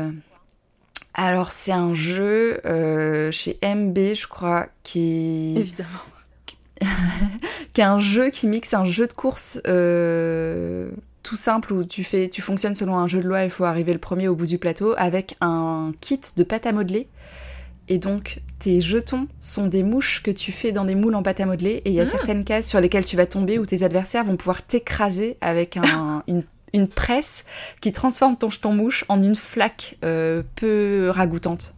Alors, 1.13 1.51
c'est 1.51 1.71
un 1.73 1.93
jeu 1.93 2.61
euh, 2.65 3.31
chez 3.31 3.57
MB, 3.63 3.97
je 4.15 4.27
crois, 4.27 4.67
qui, 4.83 5.55
Évidemment. 5.57 5.89
qui 7.73 7.81
est 7.81 7.85
un 7.85 7.99
jeu 7.99 8.29
qui 8.29 8.47
mixe 8.47 8.73
un 8.73 8.85
jeu 8.85 9.07
de 9.07 9.13
course 9.13 9.59
euh, 9.67 10.89
tout 11.23 11.35
simple 11.35 11.73
où 11.73 11.83
tu, 11.83 12.03
fais, 12.03 12.29
tu 12.29 12.41
fonctionnes 12.41 12.75
selon 12.75 12.97
un 12.97 13.07
jeu 13.07 13.21
de 13.21 13.27
loi, 13.27 13.43
il 13.43 13.49
faut 13.49 13.65
arriver 13.65 13.93
le 13.93 13.99
premier 13.99 14.27
au 14.27 14.35
bout 14.35 14.45
du 14.47 14.57
plateau, 14.57 14.93
avec 14.97 15.35
un 15.41 15.91
kit 16.01 16.19
de 16.35 16.43
pâte 16.43 16.65
à 16.65 16.71
modeler. 16.71 17.07
Et 17.89 17.97
donc, 17.99 18.39
tes 18.59 18.79
jetons 18.79 19.27
sont 19.39 19.67
des 19.67 19.83
mouches 19.83 20.23
que 20.23 20.31
tu 20.31 20.51
fais 20.53 20.71
dans 20.71 20.85
des 20.85 20.95
moules 20.95 21.15
en 21.15 21.23
pâte 21.23 21.41
à 21.41 21.45
modeler. 21.45 21.81
Et 21.83 21.89
il 21.89 21.93
y 21.93 21.99
a 21.99 22.03
Ah. 22.03 22.05
certaines 22.05 22.45
cases 22.45 22.67
sur 22.69 22.79
lesquelles 22.79 23.03
tu 23.05 23.17
vas 23.17 23.25
tomber 23.25 23.59
où 23.59 23.65
tes 23.65 23.83
adversaires 23.83 24.23
vont 24.23 24.37
pouvoir 24.37 24.63
t'écraser 24.63 25.37
avec 25.41 25.75
un- 25.77 26.23
une, 26.27 26.43
une 26.73 26.87
presse 26.87 27.45
qui 27.81 27.91
transforme 27.91 28.37
ton 28.37 28.49
jeton 28.49 28.73
mouche 28.73 29.05
en 29.09 29.21
une 29.21 29.35
flaque 29.35 29.97
euh, 30.03 30.43
peu 30.55 31.09
ragoûtante. 31.13 31.73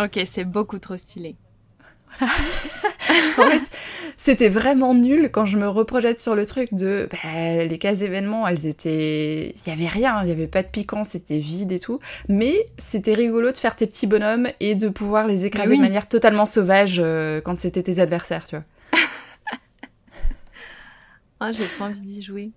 Ok, 0.00 0.20
c'est 0.30 0.44
beaucoup 0.44 0.78
trop 0.78 0.96
stylé. 0.96 1.36
En 3.38 3.48
fait, 3.48 3.62
c'était 4.16 4.48
vraiment 4.48 4.94
nul 4.94 5.30
quand 5.32 5.46
je 5.46 5.56
me 5.56 5.66
reprojette 5.68 6.20
sur 6.20 6.34
le 6.34 6.44
truc 6.46 6.72
de 6.74 7.08
bah, 7.10 7.64
les 7.64 7.78
cases 7.78 8.02
événements, 8.02 8.46
elles 8.46 8.66
étaient. 8.66 9.54
Il 9.54 9.68
y 9.68 9.72
avait 9.72 9.88
rien, 9.88 10.22
il 10.22 10.28
y 10.28 10.32
avait 10.32 10.46
pas 10.46 10.62
de 10.62 10.68
piquant, 10.68 11.04
c'était 11.04 11.38
vide 11.38 11.72
et 11.72 11.80
tout. 11.80 11.98
Mais 12.28 12.66
c'était 12.78 13.14
rigolo 13.14 13.50
de 13.52 13.56
faire 13.56 13.74
tes 13.74 13.86
petits 13.86 14.06
bonhommes 14.06 14.48
et 14.60 14.74
de 14.74 14.88
pouvoir 14.88 15.26
les 15.26 15.46
écraser 15.46 15.70
Oui. 15.70 15.76
de 15.78 15.82
manière 15.82 16.08
totalement 16.08 16.44
sauvage 16.44 16.96
euh, 17.02 17.40
quand 17.40 17.58
c'était 17.58 17.82
tes 17.82 17.98
adversaires, 18.00 18.44
tu 18.44 18.56
vois. 18.56 18.64
Ah, 21.40 21.50
j'ai 21.50 21.64
trop 21.66 21.84
envie 21.84 22.00
d'y 22.00 22.22
jouer. 22.22 22.50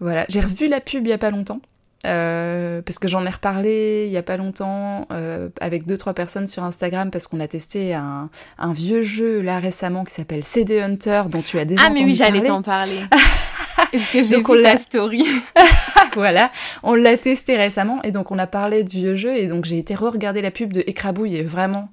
Voilà, 0.00 0.24
j'ai 0.28 0.40
revu 0.40 0.68
la 0.68 0.80
pub 0.80 1.06
il 1.06 1.10
y 1.10 1.12
a 1.12 1.18
pas 1.18 1.30
longtemps. 1.30 1.60
euh, 2.06 2.82
parce 2.82 2.98
que 2.98 3.08
j'en 3.08 3.24
ai 3.26 3.30
reparlé 3.30 4.04
il 4.06 4.12
y 4.12 4.16
a 4.16 4.22
pas 4.22 4.36
longtemps 4.36 5.06
euh, 5.12 5.48
avec 5.60 5.86
deux 5.86 5.96
trois 5.96 6.12
personnes 6.14 6.46
sur 6.46 6.62
Instagram 6.62 7.10
parce 7.10 7.26
qu'on 7.26 7.40
a 7.40 7.48
testé 7.48 7.94
un, 7.94 8.28
un 8.58 8.72
vieux 8.72 9.02
jeu 9.02 9.40
là 9.40 9.58
récemment 9.58 10.04
qui 10.04 10.14
s'appelle 10.14 10.44
CD 10.44 10.80
Hunter 10.80 11.22
dont 11.30 11.42
tu 11.42 11.58
as 11.58 11.64
déjà 11.64 11.82
Ah, 11.84 11.90
mais 11.90 12.04
oui, 12.04 12.14
j'allais 12.14 12.42
t'en 12.44 12.62
parler. 12.62 13.00
Parce 13.92 14.10
que 14.10 14.22
j'ai 14.22 14.42
vu 14.42 14.62
l'a- 14.62 14.76
story. 14.78 15.24
voilà, 16.14 16.50
on 16.82 16.94
l'a 16.94 17.16
testé 17.16 17.56
récemment 17.56 18.02
et 18.02 18.10
donc 18.10 18.30
on 18.30 18.38
a 18.38 18.46
parlé 18.46 18.84
du 18.84 18.98
vieux 18.98 19.16
jeu 19.16 19.36
et 19.36 19.46
donc 19.48 19.64
j'ai 19.64 19.78
été 19.78 19.94
re-regarder 19.94 20.42
la 20.42 20.50
pub 20.50 20.72
de 20.72 20.82
Écrabouille 20.86 21.36
et 21.36 21.42
vraiment 21.42 21.88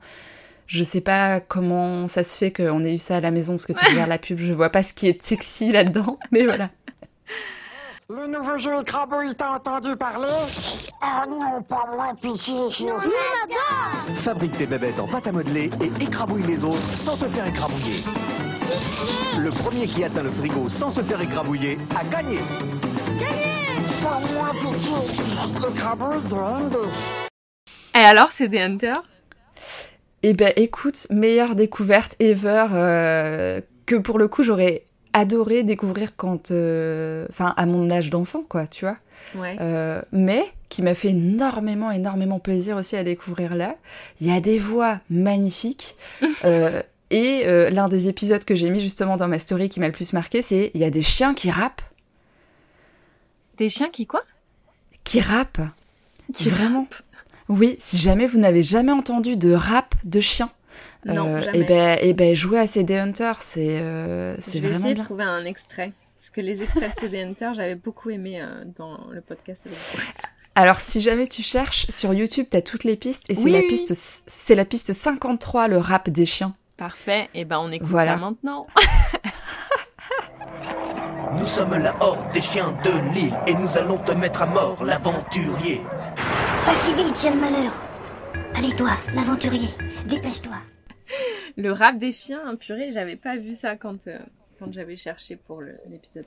Je 0.68 0.84
sais 0.84 1.02
pas 1.02 1.40
comment 1.40 2.08
ça 2.08 2.24
se 2.24 2.38
fait 2.38 2.52
qu'on 2.52 2.84
ait 2.84 2.96
eu 2.96 2.98
ça 2.98 3.18
à 3.18 3.20
la 3.20 3.32
maison, 3.32 3.54
parce 3.54 3.66
que 3.66 3.74
tu 3.74 3.86
regardes 3.92 4.10
la 4.10 4.18
pub, 4.18 4.38
je 4.40 4.54
vois 4.54 4.70
pas 4.70 4.82
ce 4.84 4.94
qui 4.94 5.08
est 5.08 5.22
sexy 5.22 5.72
là-dedans, 5.72 6.18
mais 6.32 6.44
voilà. 6.46 6.70
Le 8.15 8.28
nouveau 8.28 8.60
jeu 8.60 8.80
Écrabouille, 8.80 9.34
t'as 9.36 9.56
entendu 9.56 9.95
parler? 9.95 10.45
Ah 11.02 11.26
non, 11.28 11.63
pas 11.63 11.86
moi, 11.95 12.13
pitié, 12.21 12.54
Fabrique 14.23 14.56
tes 14.56 14.67
bébêtes 14.67 14.99
en 14.99 15.08
pâte 15.08 15.26
à 15.26 15.32
modeler 15.32 15.71
et 15.82 16.04
écrabouille 16.04 16.43
les 16.43 16.63
autres 16.63 16.84
sans 17.04 17.15
se 17.15 17.26
faire 17.26 17.47
écrabouiller. 17.47 18.04
Le 19.39 19.49
premier 19.49 19.88
qui 19.88 20.04
atteint 20.04 20.21
le 20.21 20.32
frigo 20.32 20.69
sans 20.69 20.91
se 20.91 21.02
faire 21.02 21.21
écrabouiller 21.21 21.80
a 21.89 22.04
gagné. 22.04 22.38
Pas 24.04 24.19
moi, 24.19 24.52
pitié 24.62 25.71
Écrabouille 25.71 26.30
de 26.30 26.36
Hunter. 26.36 26.89
Et 27.95 28.06
alors, 28.06 28.32
c'est 28.32 28.47
des 28.47 28.62
Hunters? 28.62 28.93
Eh 30.21 30.34
ben, 30.34 30.54
écoute, 30.56 31.08
meilleure 31.10 31.56
découverte 31.56 32.15
ever 32.19 32.67
euh, 32.73 33.62
que 33.88 33.95
pour 33.95 34.19
le 34.19 34.28
coup 34.28 34.43
j'aurais 34.43 34.84
adoré 35.13 35.63
découvrir 35.63 36.15
quand, 36.15 36.52
euh, 36.52 37.26
enfin, 37.30 37.54
à 37.56 37.65
mon 37.65 37.89
âge 37.89 38.10
d'enfant, 38.10 38.43
quoi, 38.47 38.67
tu 38.67 38.86
vois. 38.86 38.97
Ouais. 39.36 39.56
Euh, 39.62 40.02
mais 40.12 40.45
qui 40.69 40.82
m'a 40.82 40.95
fait 40.95 41.10
énormément, 41.10 41.91
énormément 41.91 42.39
plaisir 42.39 42.78
aussi 42.78 42.95
à 42.95 43.04
découvrir 43.04 43.56
là. 43.56 43.76
Il 44.19 44.28
y 44.28 44.32
a 44.32 44.39
des 44.39 44.58
voix 44.58 44.99
magnifiques. 45.10 45.95
euh, 46.45 46.82
et 47.12 47.45
l'un 47.69 47.89
des 47.89 48.08
épisodes 48.08 48.43
que 48.43 48.56
j'ai 48.56 48.71
mis 48.71 48.80
justement 48.80 49.17
dans 49.17 49.28
ma 49.28 49.38
story 49.38 49.69
qui 49.69 49.80
m'a 49.80 49.86
le 49.86 49.91
plus 49.91 50.13
marqué, 50.13 50.41
c'est 50.41 50.71
il 50.73 50.82
y 50.82 50.84
a 50.84 50.89
des 50.89 51.04
chiens 51.04 51.36
qui 51.36 51.52
rappent, 51.52 51.84
Des 53.58 53.69
chiens 53.69 53.89
qui 53.89 54.08
quoi? 54.08 54.23
Qui 55.04 55.19
rappent. 55.19 55.62
Qui 56.34 56.49
Vraiment. 56.49 56.88
Oui, 57.49 57.76
si 57.78 57.97
jamais 57.97 58.26
vous 58.26 58.39
n'avez 58.39 58.63
jamais 58.63 58.91
entendu 58.91 59.38
de 59.38 59.54
rap 59.54 59.93
de 60.06 60.19
chiens, 60.19 60.49
Non, 61.06 61.42
jamais. 61.42 61.60
et 61.60 61.63
ben, 61.63 61.98
et 62.02 62.13
ben, 62.13 62.36
jouez 62.36 62.60
à 62.60 62.68
CD 62.68 62.98
Hunter, 62.98 63.34
c'est 63.39 63.80
euh, 63.82 64.36
c'est 64.39 64.58
Je 64.60 64.63
vais 64.63 64.70
vraiment 64.70 64.80
essayer 64.80 64.94
bien. 64.96 65.02
de 65.04 65.06
trouver 65.08 65.24
un 65.24 65.46
extrait. 65.46 65.92
Parce 66.20 66.30
que 66.30 66.42
les 66.42 66.62
extraits 66.63 66.96
de 66.96 67.00
CD 67.02 67.22
Hunter, 67.22 67.52
j'avais 67.56 67.76
beaucoup 67.76 68.10
aimé 68.10 68.42
euh, 68.42 68.63
dans 68.78 68.98
le 69.12 69.20
podcast. 69.22 69.68
Alors, 70.56 70.80
si 70.80 71.02
jamais 71.02 71.28
tu 71.28 71.42
cherches 71.42 71.88
sur 71.89 72.13
YouTube, 72.13 72.46
t'as 72.50 72.62
toutes 72.62 72.84
les 72.86 72.96
pistes 72.96 73.26
et 73.30 73.36
c'est 73.36 73.44
Oui, 73.44 73.52
la 73.52 73.60
oui. 73.60 73.68
piste, 73.68 73.92
c'est 74.28 74.56
la 74.56 74.66
piste 74.66 74.94
53, 74.94 75.68
le 75.68 75.78
rap 75.78 76.10
des 76.10 76.26
chiens. 76.26 76.56
Parfait. 76.78 77.28
Et 77.34 77.44
ben, 77.44 77.60
on 77.60 77.72
écoute 77.72 77.88
Voilà. 77.89 78.13
ça 78.13 78.18
maintenant. 78.18 78.68
Nous 81.39 81.48
sommes 81.48 81.76
la 81.78 81.94
horde 82.00 82.32
des 82.32 82.42
chiens 82.42 82.74
de 82.84 83.13
l'île 83.13 83.34
et 83.48 83.56
nous 83.56 83.78
allons 83.78 83.98
te 83.98 84.12
mettre 84.12 84.44
à 84.44 84.46
mort, 84.46 84.84
l'aventurier. 84.84 85.82
Pas 86.66 86.76
si 86.86 86.94
vite, 86.94 87.20
jeune 87.22 87.39
malheur. 87.39 87.74
Allez, 88.54 88.74
toi, 88.76 88.92
l'aventurier, 89.13 89.70
dépêche-toi. 90.06 90.54
Le 91.58 91.72
rap 91.72 91.98
des 91.98 92.12
chiens, 92.12 92.42
hein, 92.46 92.56
purée, 92.56 92.92
j'avais 92.92 93.16
pas 93.16 93.38
vu 93.38 93.54
ça 93.54 93.76
quand, 93.76 94.08
euh, 94.08 94.18
quand 94.60 94.72
j'avais 94.74 94.96
cherché 94.96 95.36
pour 95.36 95.62
l'épisode. 95.62 96.26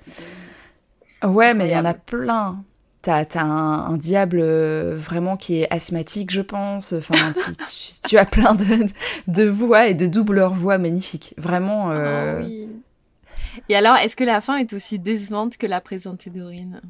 Ouais, 1.24 1.54
mais 1.54 1.68
il 1.68 1.72
y 1.72 1.76
en 1.76 1.84
a 1.84 1.94
plein. 1.94 2.62
T'as 3.02 3.24
un, 3.36 3.44
un 3.44 3.96
diable 3.96 4.38
euh, 4.40 4.94
vraiment 4.96 5.36
qui 5.36 5.62
est 5.62 5.72
asthmatique, 5.72 6.30
je 6.32 6.40
pense. 6.40 6.92
Enfin, 6.92 7.14
tu, 8.08 8.18
as 8.18 8.24
plein 8.26 8.54
de, 8.54 8.86
de 9.28 9.44
voix 9.44 9.86
et 9.86 9.94
de 9.94 10.06
doubleurs 10.06 10.54
voix 10.54 10.78
magnifiques. 10.78 11.34
Vraiment. 11.36 11.90
euh, 11.92 12.40
Oh 12.42 12.44
oui. 12.44 12.68
Et 13.68 13.76
alors, 13.76 13.96
est-ce 13.96 14.16
que 14.16 14.24
la 14.24 14.40
fin 14.40 14.56
est 14.56 14.72
aussi 14.72 14.98
décevante 14.98 15.56
que 15.56 15.66
la 15.66 15.80
présentée 15.80 16.30
Dorine? 16.30 16.80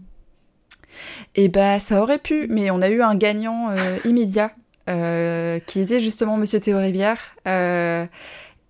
Et 1.35 1.49
bah, 1.49 1.79
ça 1.79 2.01
aurait 2.03 2.19
pu, 2.19 2.47
mais 2.49 2.71
on 2.71 2.81
a 2.83 2.89
eu 2.89 3.03
un 3.03 3.15
gagnant 3.15 3.71
euh, 3.71 3.99
immédiat 4.05 4.53
euh, 4.89 5.59
qui 5.61 5.81
était 5.81 6.01
justement 6.01 6.37
Monsieur 6.37 6.61
Théo 6.61 6.79
Rivière. 6.79 7.19
Euh, 7.47 8.07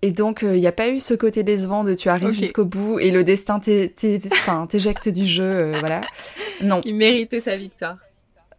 et 0.01 0.11
donc, 0.11 0.39
il 0.43 0.59
n'y 0.59 0.67
a 0.67 0.71
pas 0.71 0.89
eu 0.89 0.99
ce 0.99 1.13
côté 1.13 1.43
décevant 1.43 1.83
de 1.83 1.93
tu 1.95 2.09
arrives 2.09 2.31
jusqu'au 2.31 2.65
bout 2.65 2.99
et 2.99 3.09
le 3.11 3.23
destin 3.23 3.59
t'éjecte 3.59 5.09
du 5.09 5.25
jeu. 5.25 5.43
euh, 5.43 5.79
voilà. 5.79 6.01
Non, 6.61 6.81
Il 6.85 6.95
méritait 6.95 7.41
sa 7.41 7.55
victoire. 7.55 7.97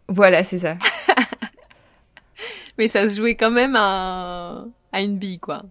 voilà, 0.07 0.43
c'est 0.43 0.59
ça. 0.59 0.75
Mais 2.77 2.87
ça 2.87 3.07
se 3.09 3.17
jouait 3.17 3.35
quand 3.35 3.51
même 3.51 3.75
à, 3.75 4.65
à 4.91 5.01
une 5.01 5.17
bille, 5.17 5.39
quoi. 5.39 5.63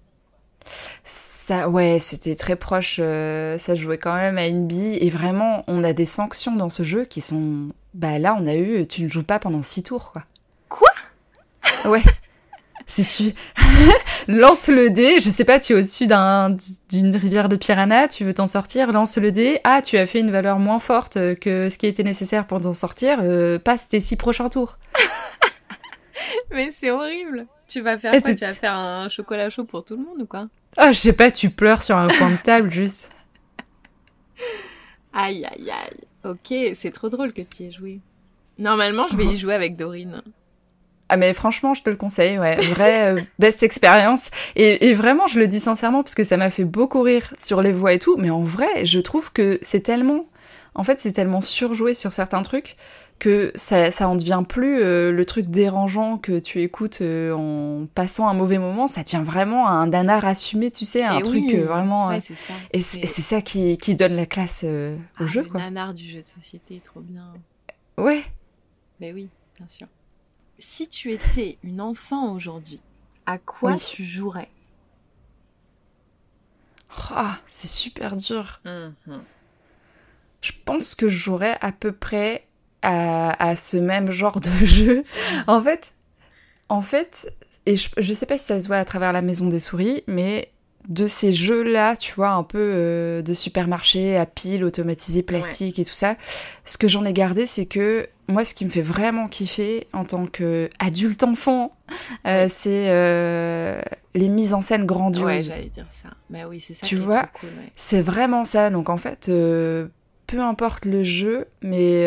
Ça, 1.04 1.70
ouais, 1.70 1.98
c'était 2.00 2.34
très 2.34 2.56
proche. 2.56 2.98
euh, 3.00 3.56
ça 3.56 3.74
jouait 3.74 3.96
quand 3.96 4.14
même 4.14 4.36
à 4.36 4.46
une 4.46 4.66
bille. 4.66 4.96
Et 5.00 5.08
vraiment, 5.08 5.64
on 5.68 5.82
a 5.84 5.94
des 5.94 6.04
sanctions 6.04 6.54
dans 6.56 6.68
ce 6.68 6.82
jeu 6.82 7.04
qui 7.06 7.22
sont. 7.22 7.68
Bah 7.94 8.18
là, 8.18 8.36
on 8.38 8.46
a 8.46 8.54
eu. 8.54 8.86
Tu 8.86 9.02
ne 9.02 9.08
joues 9.08 9.22
pas 9.22 9.38
pendant 9.38 9.62
six 9.62 9.82
tours. 9.82 10.12
Quoi 10.12 10.24
Ouais. 11.88 12.02
si 12.86 13.06
tu 13.06 13.32
lances 14.28 14.68
le 14.68 14.90
dé, 14.90 15.20
je 15.20 15.28
sais 15.30 15.44
pas, 15.44 15.58
tu 15.58 15.72
es 15.72 15.76
au-dessus 15.76 16.06
d'un, 16.06 16.56
d'une 16.90 17.14
rivière 17.16 17.48
de 17.48 17.56
piranha, 17.56 18.08
tu 18.08 18.24
veux 18.24 18.34
t'en 18.34 18.46
sortir, 18.46 18.92
lance 18.92 19.18
le 19.18 19.32
dé. 19.32 19.60
Ah, 19.64 19.82
tu 19.82 19.98
as 19.98 20.06
fait 20.06 20.20
une 20.20 20.30
valeur 20.30 20.58
moins 20.58 20.78
forte 20.78 21.14
que 21.36 21.68
ce 21.68 21.78
qui 21.78 21.86
était 21.86 22.02
nécessaire 22.02 22.46
pour 22.46 22.60
t'en 22.60 22.72
sortir. 22.74 23.18
euh, 23.22 23.58
passe 23.58 23.88
tes 23.88 24.00
six 24.00 24.16
prochains 24.16 24.48
tours. 24.48 24.78
Mais 26.50 26.70
c'est 26.72 26.90
horrible. 26.90 27.46
Tu 27.68 27.80
vas 27.80 27.98
faire 27.98 28.12
quoi? 28.22 28.34
Tu 28.34 28.44
vas 28.44 28.54
faire 28.54 28.74
un 28.74 29.08
chocolat 29.08 29.50
chaud 29.50 29.64
pour 29.64 29.84
tout 29.84 29.96
le 29.96 30.02
monde 30.02 30.22
ou 30.22 30.26
quoi? 30.26 30.48
Ah, 30.76 30.92
je 30.92 30.98
sais 30.98 31.12
pas, 31.12 31.30
tu 31.30 31.50
pleures 31.50 31.82
sur 31.82 31.96
un 31.96 32.08
coin 32.08 32.30
de 32.30 32.36
table 32.36 32.70
juste. 32.70 33.10
Aïe, 35.12 35.44
aïe, 35.44 35.70
aïe. 35.70 36.00
Ok, 36.24 36.54
c'est 36.74 36.90
trop 36.92 37.08
drôle 37.08 37.32
que 37.32 37.42
tu 37.42 37.62
y 37.62 37.66
aies 37.66 37.72
joué. 37.72 38.00
Normalement, 38.58 39.06
je 39.08 39.16
vais 39.16 39.26
y 39.26 39.36
jouer 39.36 39.54
avec 39.54 39.76
Dorine. 39.76 40.22
Ah 41.08 41.16
mais 41.16 41.32
franchement, 41.32 41.72
je 41.74 41.82
te 41.82 41.90
le 41.90 41.96
conseille, 41.96 42.38
ouais, 42.38 42.56
vraie 42.56 43.14
euh, 43.14 43.20
best 43.38 43.62
expérience. 43.62 44.30
Et, 44.56 44.88
et 44.88 44.94
vraiment, 44.94 45.26
je 45.26 45.38
le 45.38 45.46
dis 45.46 45.60
sincèrement 45.60 46.02
parce 46.02 46.14
que 46.14 46.24
ça 46.24 46.36
m'a 46.36 46.50
fait 46.50 46.64
beaucoup 46.64 47.00
rire 47.02 47.32
sur 47.40 47.62
les 47.62 47.72
voix 47.72 47.92
et 47.94 47.98
tout. 47.98 48.16
Mais 48.18 48.30
en 48.30 48.42
vrai, 48.42 48.84
je 48.84 49.00
trouve 49.00 49.32
que 49.32 49.58
c'est 49.62 49.80
tellement, 49.80 50.26
en 50.74 50.84
fait, 50.84 51.00
c'est 51.00 51.12
tellement 51.12 51.40
surjoué 51.40 51.94
sur 51.94 52.12
certains 52.12 52.42
trucs 52.42 52.76
que 53.18 53.50
ça, 53.56 53.90
ça 53.90 54.06
en 54.08 54.14
devient 54.14 54.42
plus 54.48 54.80
euh, 54.80 55.10
le 55.10 55.24
truc 55.24 55.46
dérangeant 55.46 56.18
que 56.18 56.38
tu 56.38 56.62
écoutes 56.62 57.00
euh, 57.00 57.32
en 57.32 57.86
passant 57.92 58.28
un 58.28 58.34
mauvais 58.34 58.58
moment. 58.58 58.86
Ça 58.86 59.02
devient 59.02 59.22
vraiment 59.24 59.66
un 59.66 59.88
nanar 59.88 60.24
assumé, 60.24 60.70
tu 60.70 60.84
sais, 60.84 61.02
un 61.02 61.20
truc 61.20 61.52
vraiment. 61.52 62.08
Ouais, 62.08 62.20
c'est 62.24 62.34
ça. 62.36 62.52
et 62.72 62.80
c'est 62.80 63.22
ça 63.22 63.40
qui, 63.40 63.76
qui 63.78 63.96
donne 63.96 64.14
la 64.14 64.26
classe 64.26 64.62
au 64.62 64.94
Ah, 65.18 65.26
jeu, 65.26 65.42
le 65.42 65.48
quoi. 65.48 65.58
nanar 65.60 65.94
du 65.94 66.08
jeu 66.08 66.22
de 66.22 66.28
société, 66.28 66.80
trop 66.84 67.00
bien. 67.00 67.24
Ouais. 67.96 68.22
Mais 69.00 69.12
oui, 69.12 69.28
bien 69.56 69.66
sûr. 69.66 69.88
Si 70.58 70.88
tu 70.88 71.12
étais 71.12 71.58
une 71.62 71.80
enfant 71.80 72.32
aujourd'hui, 72.34 72.80
à 73.26 73.38
quoi 73.38 73.72
Oui. 73.72 73.78
tu 73.78 74.04
jouerais? 74.04 74.48
Ah, 77.10 77.38
c'est 77.46 77.68
super 77.68 78.16
dur. 78.16 78.60
Mhm. 78.64 79.22
Je 80.40 80.52
pense 80.64 80.94
que 80.94 81.08
je 81.08 81.16
jouerais 81.18 81.58
à 81.60 81.72
peu 81.72 81.92
près 81.92 82.44
à, 82.82 83.42
à 83.44 83.56
ce 83.56 83.76
même 83.76 84.10
genre 84.10 84.40
de 84.40 84.50
jeu. 84.64 85.04
En 85.46 85.62
fait, 85.62 85.92
en 86.68 86.80
fait, 86.80 87.32
et 87.66 87.76
je, 87.76 87.90
je 87.98 88.12
sais 88.12 88.26
pas 88.26 88.38
si 88.38 88.44
ça 88.46 88.58
se 88.60 88.66
voit 88.68 88.76
à 88.78 88.84
travers 88.84 89.12
la 89.12 89.22
maison 89.22 89.46
des 89.48 89.60
souris, 89.60 90.02
mais 90.06 90.50
de 90.88 91.06
ces 91.06 91.32
jeux-là, 91.32 91.96
tu 91.96 92.14
vois, 92.14 92.30
un 92.30 92.44
peu 92.44 92.58
euh, 92.58 93.20
de 93.22 93.34
supermarché 93.34 94.16
à 94.16 94.24
pile, 94.26 94.64
automatisé, 94.64 95.22
plastique 95.22 95.78
et 95.78 95.84
tout 95.84 95.92
ça, 95.92 96.16
ce 96.64 96.78
que 96.78 96.88
j'en 96.88 97.04
ai 97.04 97.12
gardé, 97.12 97.46
c'est 97.46 97.66
que 97.66 98.08
moi, 98.28 98.44
ce 98.44 98.54
qui 98.54 98.64
me 98.64 98.70
fait 98.70 98.82
vraiment 98.82 99.26
kiffer 99.26 99.86
en 99.92 100.04
tant 100.04 100.26
qu'adulte 100.26 101.22
enfant, 101.22 101.74
euh, 102.26 102.46
c'est 102.50 102.86
euh, 102.88 103.80
les 104.14 104.28
mises 104.28 104.52
en 104.52 104.60
scène 104.60 104.84
grandioses. 104.84 105.24
Ouais, 105.24 105.42
j'allais 105.42 105.70
dire 105.70 105.86
ça. 106.02 106.10
Bah 106.28 106.40
oui, 106.48 106.60
c'est 106.60 106.74
ça 106.74 106.86
Tu 106.86 106.96
qui 106.96 107.02
vois 107.02 107.22
trop 107.22 107.40
cool, 107.40 107.48
ouais. 107.58 107.72
C'est 107.74 108.02
vraiment 108.02 108.44
ça. 108.44 108.68
Donc 108.68 108.90
en 108.90 108.98
fait, 108.98 109.30
euh, 109.30 109.86
peu 110.26 110.40
importe 110.40 110.84
le 110.84 111.02
jeu, 111.04 111.46
mais 111.62 112.04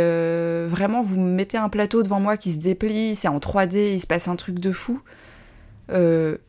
vraiment, 0.67 1.01
vous 1.01 1.19
me 1.19 1.31
mettez 1.31 1.57
un 1.57 1.69
plateau 1.69 2.03
devant 2.03 2.19
moi 2.19 2.37
qui 2.37 2.51
se 2.51 2.59
déplie, 2.59 3.15
c'est 3.15 3.27
en 3.27 3.39
3D, 3.39 3.93
il 3.93 3.99
se 3.99 4.07
passe 4.07 4.27
un 4.27 4.35
truc 4.35 4.59
de 4.59 4.71
fou. 4.71 5.01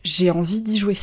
J'ai 0.04 0.30
envie 0.30 0.60
d'y 0.60 0.78
jouer. 0.78 0.98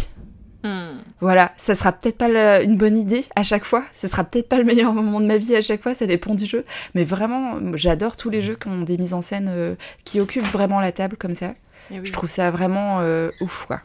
Hmm. 0.63 0.97
Voilà, 1.21 1.53
ça 1.57 1.73
sera 1.73 1.93
peut-être 1.93 2.17
pas 2.17 2.27
la- 2.27 2.61
une 2.61 2.75
bonne 2.75 2.97
idée 2.97 3.23
à 3.35 3.43
chaque 3.43 3.63
fois, 3.63 3.83
ça 3.93 4.07
sera 4.09 4.25
peut-être 4.25 4.49
pas 4.49 4.57
le 4.57 4.65
meilleur 4.65 4.93
moment 4.93 5.21
de 5.21 5.25
ma 5.25 5.37
vie 5.37 5.55
à 5.55 5.61
chaque 5.61 5.81
fois, 5.81 5.93
ça 5.93 6.05
dépend 6.05 6.35
du 6.35 6.45
jeu. 6.45 6.65
Mais 6.95 7.03
vraiment, 7.03 7.59
j'adore 7.77 8.17
tous 8.17 8.29
les 8.29 8.41
jeux 8.41 8.55
qui 8.55 8.67
ont 8.67 8.81
des 8.81 8.97
mises 8.97 9.13
en 9.13 9.21
scène 9.21 9.47
euh, 9.49 9.75
qui 10.03 10.19
occupent 10.19 10.43
vraiment 10.43 10.81
la 10.81 10.91
table 10.91 11.15
comme 11.15 11.35
ça. 11.35 11.53
Eh 11.91 11.99
oui. 11.99 12.05
Je 12.05 12.11
trouve 12.11 12.29
ça 12.29 12.51
vraiment 12.51 12.99
euh, 12.99 13.31
ouf, 13.39 13.65
quoi. 13.67 13.81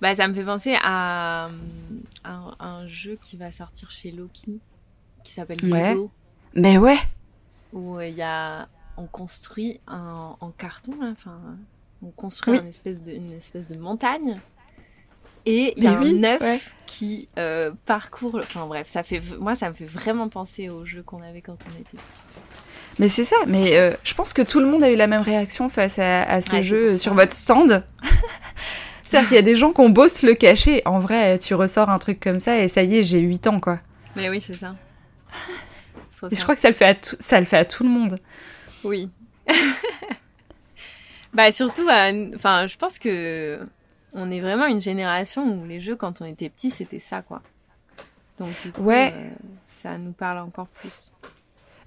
Bah, 0.00 0.14
ça 0.16 0.26
me 0.26 0.34
fait 0.34 0.44
penser 0.44 0.76
à, 0.82 1.46
à 2.24 2.40
un, 2.58 2.86
jeu 2.88 3.16
qui 3.22 3.36
va 3.36 3.50
sortir 3.52 3.90
chez 3.90 4.10
Loki, 4.10 4.58
qui 5.22 5.32
s'appelle 5.32 5.58
Ouais. 5.62 5.94
Lego, 5.94 6.10
Mais 6.54 6.76
ouais, 6.76 6.98
où 7.72 7.96
euh, 7.98 8.06
il 8.06 8.14
y 8.16 8.22
a, 8.22 8.66
on 8.96 9.06
construit 9.06 9.80
un, 9.86 10.34
en 10.40 10.50
carton, 10.50 10.92
là, 11.00 11.08
enfin, 11.12 11.38
on 12.02 12.10
construit 12.10 12.54
Oui. 12.58 12.60
un 12.64 12.68
espèce 12.68 13.04
de, 13.04 13.12
une 13.12 13.32
espèce 13.32 13.68
de 13.68 13.76
montagne, 13.76 14.36
et 15.46 15.74
il 15.76 15.84
y 15.84 15.86
a 15.86 15.92
oui, 15.94 16.18
un 16.18 16.24
œuf 16.24 16.40
ouais. 16.40 16.60
qui 16.86 17.28
euh, 17.38 17.72
parcourt, 17.86 18.38
enfin 18.42 18.66
bref, 18.66 18.86
ça 18.86 19.02
fait, 19.02 19.20
moi 19.38 19.54
ça 19.54 19.70
me 19.70 19.74
fait 19.74 19.84
vraiment 19.84 20.28
penser 20.28 20.68
au 20.68 20.84
jeu 20.84 21.02
qu'on 21.02 21.22
avait 21.22 21.40
quand 21.40 21.56
on 21.66 21.80
était 21.80 21.90
petit. 21.90 22.22
Mais 22.98 23.08
c'est 23.08 23.24
ça, 23.24 23.36
mais 23.46 23.76
euh, 23.76 23.92
je 24.04 24.14
pense 24.14 24.32
que 24.32 24.42
tout 24.42 24.60
le 24.60 24.66
monde 24.66 24.82
a 24.84 24.90
eu 24.90 24.96
la 24.96 25.06
même 25.06 25.22
réaction 25.22 25.68
face 25.68 25.98
à, 25.98 26.22
à 26.22 26.40
ce 26.40 26.56
Ouais, 26.56 26.62
jeu 26.62 26.98
sur 26.98 27.14
votre 27.14 27.32
stand. 27.32 27.84
C'est-à-dire 29.02 29.28
qu'il 29.28 29.36
y 29.36 29.40
a 29.40 29.42
des 29.42 29.56
gens 29.56 29.72
qui 29.72 29.80
ont 29.80 29.88
beau 29.88 30.08
se 30.08 30.26
le 30.26 30.34
cacher. 30.34 30.82
En 30.84 30.98
vrai, 30.98 31.38
tu 31.38 31.54
ressors 31.54 31.90
un 31.90 31.98
truc 31.98 32.20
comme 32.20 32.38
ça 32.38 32.58
et 32.58 32.68
ça 32.68 32.82
y 32.82 32.96
est, 32.96 33.02
j'ai 33.02 33.20
8 33.20 33.46
ans, 33.46 33.60
quoi. 33.60 33.80
Mais 34.16 34.28
oui, 34.28 34.40
c'est 34.40 34.54
ça. 34.54 34.74
Et 36.30 36.36
je 36.36 36.42
crois 36.42 36.54
que 36.54 36.60
ça 36.60 36.68
le 36.68 36.74
fait 36.74 36.84
à 36.84 36.94
tout, 36.94 37.16
ça 37.18 37.40
le 37.40 37.46
fait 37.46 37.56
à 37.56 37.64
tout 37.64 37.82
le 37.82 37.88
monde. 37.88 38.20
Oui. 38.84 39.10
bah 41.34 41.50
surtout, 41.50 41.88
enfin, 41.88 42.68
je 42.68 42.76
pense 42.76 43.00
que 43.00 43.58
on 44.14 44.30
est 44.30 44.40
vraiment 44.40 44.66
une 44.66 44.80
génération 44.80 45.46
où 45.46 45.64
les 45.66 45.80
jeux, 45.80 45.96
quand 45.96 46.20
on 46.20 46.24
était 46.24 46.48
petit, 46.48 46.70
c'était 46.70 47.00
ça, 47.00 47.22
quoi. 47.22 47.42
Donc 48.38 48.50
du 48.64 48.72
coup, 48.72 48.82
Ouais. 48.82 49.12
euh, 49.14 49.28
ça 49.82 49.98
nous 49.98 50.12
parle 50.12 50.38
encore 50.38 50.66
plus. 50.68 51.12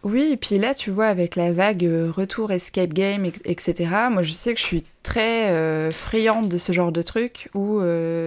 Oui, 0.03 0.29
et 0.33 0.37
puis 0.37 0.59
là, 0.59 0.75
tu 0.75 0.91
vois, 0.91 1.07
avec 1.07 1.35
la 1.35 1.51
vague 1.51 1.83
euh, 1.83 2.11
retour 2.11 2.51
escape 2.51 2.93
game, 2.93 3.25
et- 3.25 3.33
etc., 3.45 3.89
moi, 4.11 4.21
je 4.21 4.33
sais 4.33 4.53
que 4.53 4.59
je 4.59 4.65
suis 4.65 4.85
très 5.01 5.49
euh, 5.49 5.89
friande 5.91 6.47
de 6.47 6.57
ce 6.59 6.71
genre 6.71 6.91
de 6.91 7.01
truc 7.01 7.49
où 7.55 7.79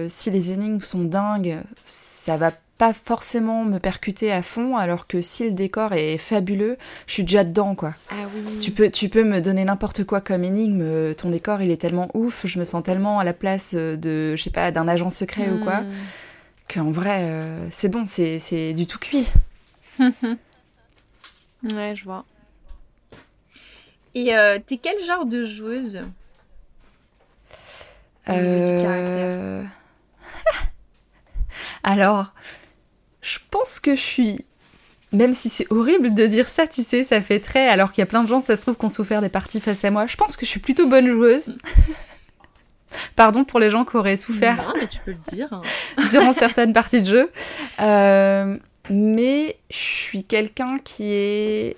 si 0.09 0.29
les 0.31 0.51
énigmes 0.51 0.81
sont 0.81 1.03
dingues, 1.03 1.59
ça 1.85 2.35
va 2.37 2.51
pas 2.79 2.93
forcément 2.93 3.63
me 3.65 3.77
percuter 3.77 4.31
à 4.31 4.41
fond, 4.41 4.75
alors 4.77 5.05
que 5.05 5.21
si 5.21 5.45
le 5.45 5.51
décor 5.51 5.93
est 5.93 6.17
fabuleux, 6.17 6.77
je 7.07 7.13
suis 7.13 7.23
déjà 7.23 7.43
dedans, 7.43 7.75
quoi. 7.75 7.93
Ah 8.09 8.15
oui. 8.33 8.57
Tu 8.57 8.71
peux, 8.71 8.89
tu 8.89 9.09
peux 9.09 9.23
me 9.25 9.41
donner 9.41 9.65
n'importe 9.65 10.05
quoi 10.05 10.21
comme 10.21 10.43
énigme, 10.45 10.79
euh, 10.81 11.13
ton 11.13 11.29
décor, 11.29 11.61
il 11.61 11.69
est 11.71 11.77
tellement 11.81 12.09
ouf, 12.13 12.47
je 12.47 12.57
me 12.57 12.63
sens 12.65 12.81
tellement 12.83 13.19
à 13.19 13.23
la 13.25 13.33
place 13.33 13.73
euh, 13.75 13.97
de, 13.97 14.35
je 14.35 14.41
sais 14.41 14.49
pas, 14.49 14.71
d'un 14.71 14.87
agent 14.87 15.09
secret 15.11 15.49
ou 15.51 15.59
quoi, 15.63 15.81
Hmm. 15.81 15.91
qu'en 16.73 16.89
vrai, 16.89 17.19
euh, 17.23 17.67
c'est 17.69 17.89
bon, 17.89 18.05
c'est 18.07 18.39
c'est 18.39 18.73
du 18.73 18.87
tout 18.87 18.97
cuit. 18.97 19.29
Ouais, 21.61 21.93
je 21.97 22.05
vois. 22.05 22.23
Et 24.15 24.33
euh, 24.33 24.57
t'es 24.65 24.77
quel 24.77 24.97
genre 25.03 25.25
de 25.25 25.43
joueuse? 25.43 25.99
Du 28.25 28.81
caractère. 28.81 29.65
Alors, 31.83 32.31
je 33.29 33.39
pense 33.51 33.79
que 33.79 33.95
je 33.95 34.01
suis. 34.01 34.45
Même 35.11 35.33
si 35.33 35.49
c'est 35.49 35.65
horrible 35.71 36.13
de 36.13 36.25
dire 36.27 36.47
ça, 36.47 36.67
tu 36.67 36.81
sais, 36.83 37.03
ça 37.03 37.19
fait 37.21 37.39
très. 37.39 37.67
Alors 37.67 37.91
qu'il 37.91 38.01
y 38.01 38.03
a 38.03 38.05
plein 38.05 38.23
de 38.23 38.27
gens, 38.27 38.41
ça 38.43 38.55
se 38.55 38.61
trouve, 38.63 38.75
qui 38.75 38.85
ont 38.85 38.89
souffert 38.89 39.21
des 39.21 39.29
parties 39.29 39.59
face 39.59 39.83
à 39.83 39.89
moi. 39.91 40.05
Je 40.07 40.15
pense 40.15 40.37
que 40.37 40.45
je 40.45 40.49
suis 40.51 40.59
plutôt 40.59 40.87
bonne 40.87 41.09
joueuse. 41.09 41.55
Pardon 43.15 43.43
pour 43.43 43.59
les 43.59 43.69
gens 43.69 43.85
qui 43.85 43.97
auraient 43.97 44.17
souffert 44.17 44.57
Non, 44.57 44.73
mais 44.79 44.87
tu 44.87 44.99
peux 45.05 45.11
le 45.11 45.17
dire. 45.31 45.47
hein. 45.51 45.61
durant 46.11 46.33
certaines 46.33 46.73
parties 46.73 47.01
de 47.01 47.07
jeu. 47.07 47.31
Euh, 47.79 48.57
mais 48.89 49.57
je 49.69 49.77
suis 49.77 50.23
quelqu'un 50.23 50.77
qui 50.83 51.11
est, 51.11 51.77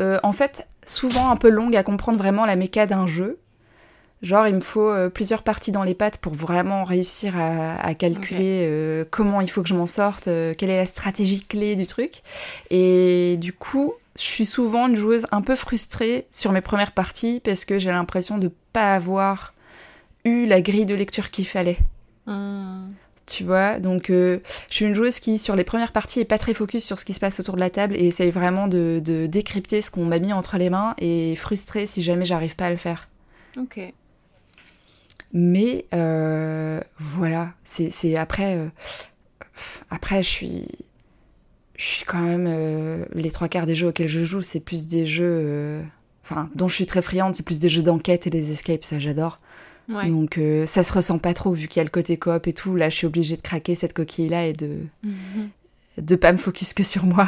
euh, 0.00 0.18
en 0.22 0.32
fait, 0.32 0.66
souvent 0.86 1.30
un 1.30 1.36
peu 1.36 1.48
longue 1.48 1.74
à 1.76 1.82
comprendre 1.82 2.18
vraiment 2.18 2.44
la 2.44 2.56
méca 2.56 2.84
d'un 2.86 3.06
jeu. 3.06 3.38
Genre, 4.24 4.48
il 4.48 4.54
me 4.54 4.60
faut 4.60 4.88
euh, 4.88 5.10
plusieurs 5.10 5.42
parties 5.42 5.70
dans 5.70 5.82
les 5.84 5.92
pattes 5.94 6.16
pour 6.16 6.32
vraiment 6.32 6.82
réussir 6.82 7.36
à, 7.36 7.76
à 7.76 7.94
calculer 7.94 8.66
euh, 8.66 9.04
comment 9.10 9.42
il 9.42 9.50
faut 9.50 9.62
que 9.62 9.68
je 9.68 9.74
m'en 9.74 9.86
sorte, 9.86 10.28
euh, 10.28 10.54
quelle 10.56 10.70
est 10.70 10.78
la 10.78 10.86
stratégie 10.86 11.44
clé 11.44 11.76
du 11.76 11.86
truc. 11.86 12.22
Et 12.70 13.36
du 13.38 13.52
coup, 13.52 13.92
je 14.16 14.22
suis 14.22 14.46
souvent 14.46 14.88
une 14.88 14.96
joueuse 14.96 15.26
un 15.30 15.42
peu 15.42 15.54
frustrée 15.54 16.26
sur 16.32 16.52
mes 16.52 16.62
premières 16.62 16.92
parties 16.92 17.42
parce 17.44 17.66
que 17.66 17.78
j'ai 17.78 17.90
l'impression 17.90 18.38
de 18.38 18.50
pas 18.72 18.94
avoir 18.94 19.52
eu 20.24 20.46
la 20.46 20.62
grille 20.62 20.86
de 20.86 20.94
lecture 20.94 21.30
qu'il 21.30 21.46
fallait 21.46 21.78
Hmm. 22.26 22.92
tu 23.26 23.44
vois. 23.44 23.78
Donc, 23.78 24.08
euh, 24.08 24.38
je 24.70 24.76
suis 24.76 24.86
une 24.86 24.94
joueuse 24.94 25.20
qui, 25.20 25.38
sur 25.38 25.54
les 25.56 25.64
premières 25.64 25.92
parties, 25.92 26.20
est 26.20 26.24
pas 26.24 26.38
très 26.38 26.54
focus 26.54 26.82
sur 26.82 26.98
ce 26.98 27.04
qui 27.04 27.12
se 27.12 27.20
passe 27.20 27.38
autour 27.40 27.56
de 27.56 27.60
la 27.60 27.68
table 27.68 27.94
et 27.96 28.06
essaye 28.06 28.30
vraiment 28.30 28.66
de, 28.68 29.02
de 29.04 29.26
décrypter 29.26 29.82
ce 29.82 29.90
qu'on 29.90 30.06
m'a 30.06 30.18
mis 30.18 30.32
entre 30.32 30.56
les 30.56 30.70
mains 30.70 30.94
et 30.96 31.36
frustrée 31.36 31.84
si 31.84 32.02
jamais 32.02 32.24
j'arrive 32.24 32.56
pas 32.56 32.68
à 32.68 32.70
le 32.70 32.78
faire. 32.78 33.10
Ok. 33.58 33.78
Mais 35.36 35.84
euh, 35.92 36.80
voilà, 36.98 37.52
c'est 37.64 38.14
après, 38.16 38.56
euh, 38.56 38.68
après 39.90 40.22
je 40.22 40.28
suis, 40.28 40.68
je 41.76 41.84
suis 41.84 42.04
quand 42.04 42.20
même 42.20 42.46
euh, 42.48 43.04
les 43.14 43.32
trois 43.32 43.48
quarts 43.48 43.66
des 43.66 43.74
jeux 43.74 43.88
auxquels 43.88 44.06
je 44.06 44.22
joue, 44.24 44.42
c'est 44.42 44.60
plus 44.60 44.86
des 44.86 45.06
jeux, 45.06 45.82
enfin 46.22 46.48
dont 46.54 46.68
je 46.68 46.74
suis 46.76 46.86
très 46.86 47.02
friande, 47.02 47.34
c'est 47.34 47.42
plus 47.44 47.58
des 47.58 47.68
jeux 47.68 47.82
d'enquête 47.82 48.28
et 48.28 48.30
des 48.30 48.52
escapes, 48.52 48.84
ça 48.84 49.00
j'adore. 49.00 49.40
Ouais. 49.88 50.08
Donc 50.08 50.40
ça 50.66 50.82
se 50.84 50.92
ressent 50.92 51.18
pas 51.18 51.34
trop 51.34 51.52
vu 51.52 51.66
qu'il 51.66 51.78
y 51.78 51.82
a 51.82 51.84
le 51.84 51.90
côté 51.90 52.16
coop 52.16 52.46
et 52.46 52.52
tout. 52.52 52.74
Là, 52.76 52.88
je 52.88 52.94
suis 52.96 53.06
obligée 53.06 53.36
de 53.36 53.42
craquer 53.42 53.74
cette 53.74 53.92
coquille 53.92 54.28
là 54.28 54.46
et 54.46 54.52
de 54.52 54.86
Mhm. 55.02 55.50
de 55.98 56.16
pas 56.16 56.30
me 56.32 56.38
focus 56.38 56.72
que 56.74 56.84
sur 56.84 57.04
moi. 57.04 57.26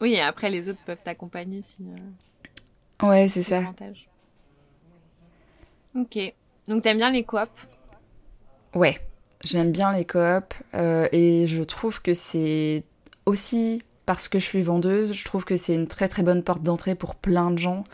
Oui, 0.00 0.12
et 0.14 0.20
après 0.20 0.48
les 0.48 0.68
autres 0.68 0.78
peuvent 0.86 1.02
t'accompagner 1.02 1.60
si 1.64 1.78
Ouais, 3.02 3.26
c'est 3.28 3.42
ça. 3.42 3.62
Ok. 5.96 6.18
Donc 6.68 6.82
t'aimes 6.82 6.98
bien 6.98 7.10
les 7.10 7.24
coops 7.24 7.48
Ouais, 8.74 9.00
j'aime 9.42 9.72
bien 9.72 9.92
les 9.92 10.04
coops 10.04 10.54
euh, 10.74 11.08
et 11.12 11.46
je 11.46 11.62
trouve 11.62 12.02
que 12.02 12.12
c'est 12.14 12.84
aussi 13.24 13.82
parce 14.04 14.28
que 14.28 14.38
je 14.38 14.44
suis 14.44 14.62
vendeuse, 14.62 15.12
je 15.12 15.24
trouve 15.24 15.44
que 15.44 15.56
c'est 15.56 15.74
une 15.74 15.86
très 15.86 16.08
très 16.08 16.22
bonne 16.22 16.42
porte 16.42 16.62
d'entrée 16.62 16.94
pour 16.94 17.14
plein 17.14 17.50
de 17.50 17.58
gens. 17.58 17.84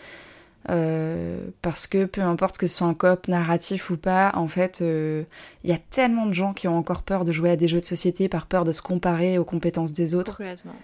Euh, 0.71 1.41
parce 1.61 1.87
que 1.87 2.07
peu 2.07 2.23
importe 2.23 2.57
que 2.57 2.67
ce 2.67 2.79
soit 2.79 2.87
un 2.87 2.95
coop 2.95 3.29
narratif 3.29 3.91
ou 3.91 3.97
pas, 3.97 4.33
en 4.35 4.49
fait, 4.49 4.81
euh, 4.81 5.25
il 5.63 5.71
y 5.71 5.75
a 5.75 5.79
tellement 5.91 6.27
de 6.27 6.33
gens 6.33 6.55
qui 6.55 6.69
ont 6.69 6.77
encore 6.77 7.03
peur 7.03 7.25
de 7.25 7.33
jouer 7.33 7.51
à 7.51 7.57
des 7.57 7.69
jeux 7.69 7.81
de 7.81 7.85
société 7.85 8.29
par 8.29 8.47
peur 8.47 8.65
de 8.65 8.73
se 8.73 8.81
comparer 8.81 9.39
aux 9.39 9.45
compétences 9.45 9.93
des 9.93 10.15
autres. 10.15 10.39
Complètement. 10.39 10.75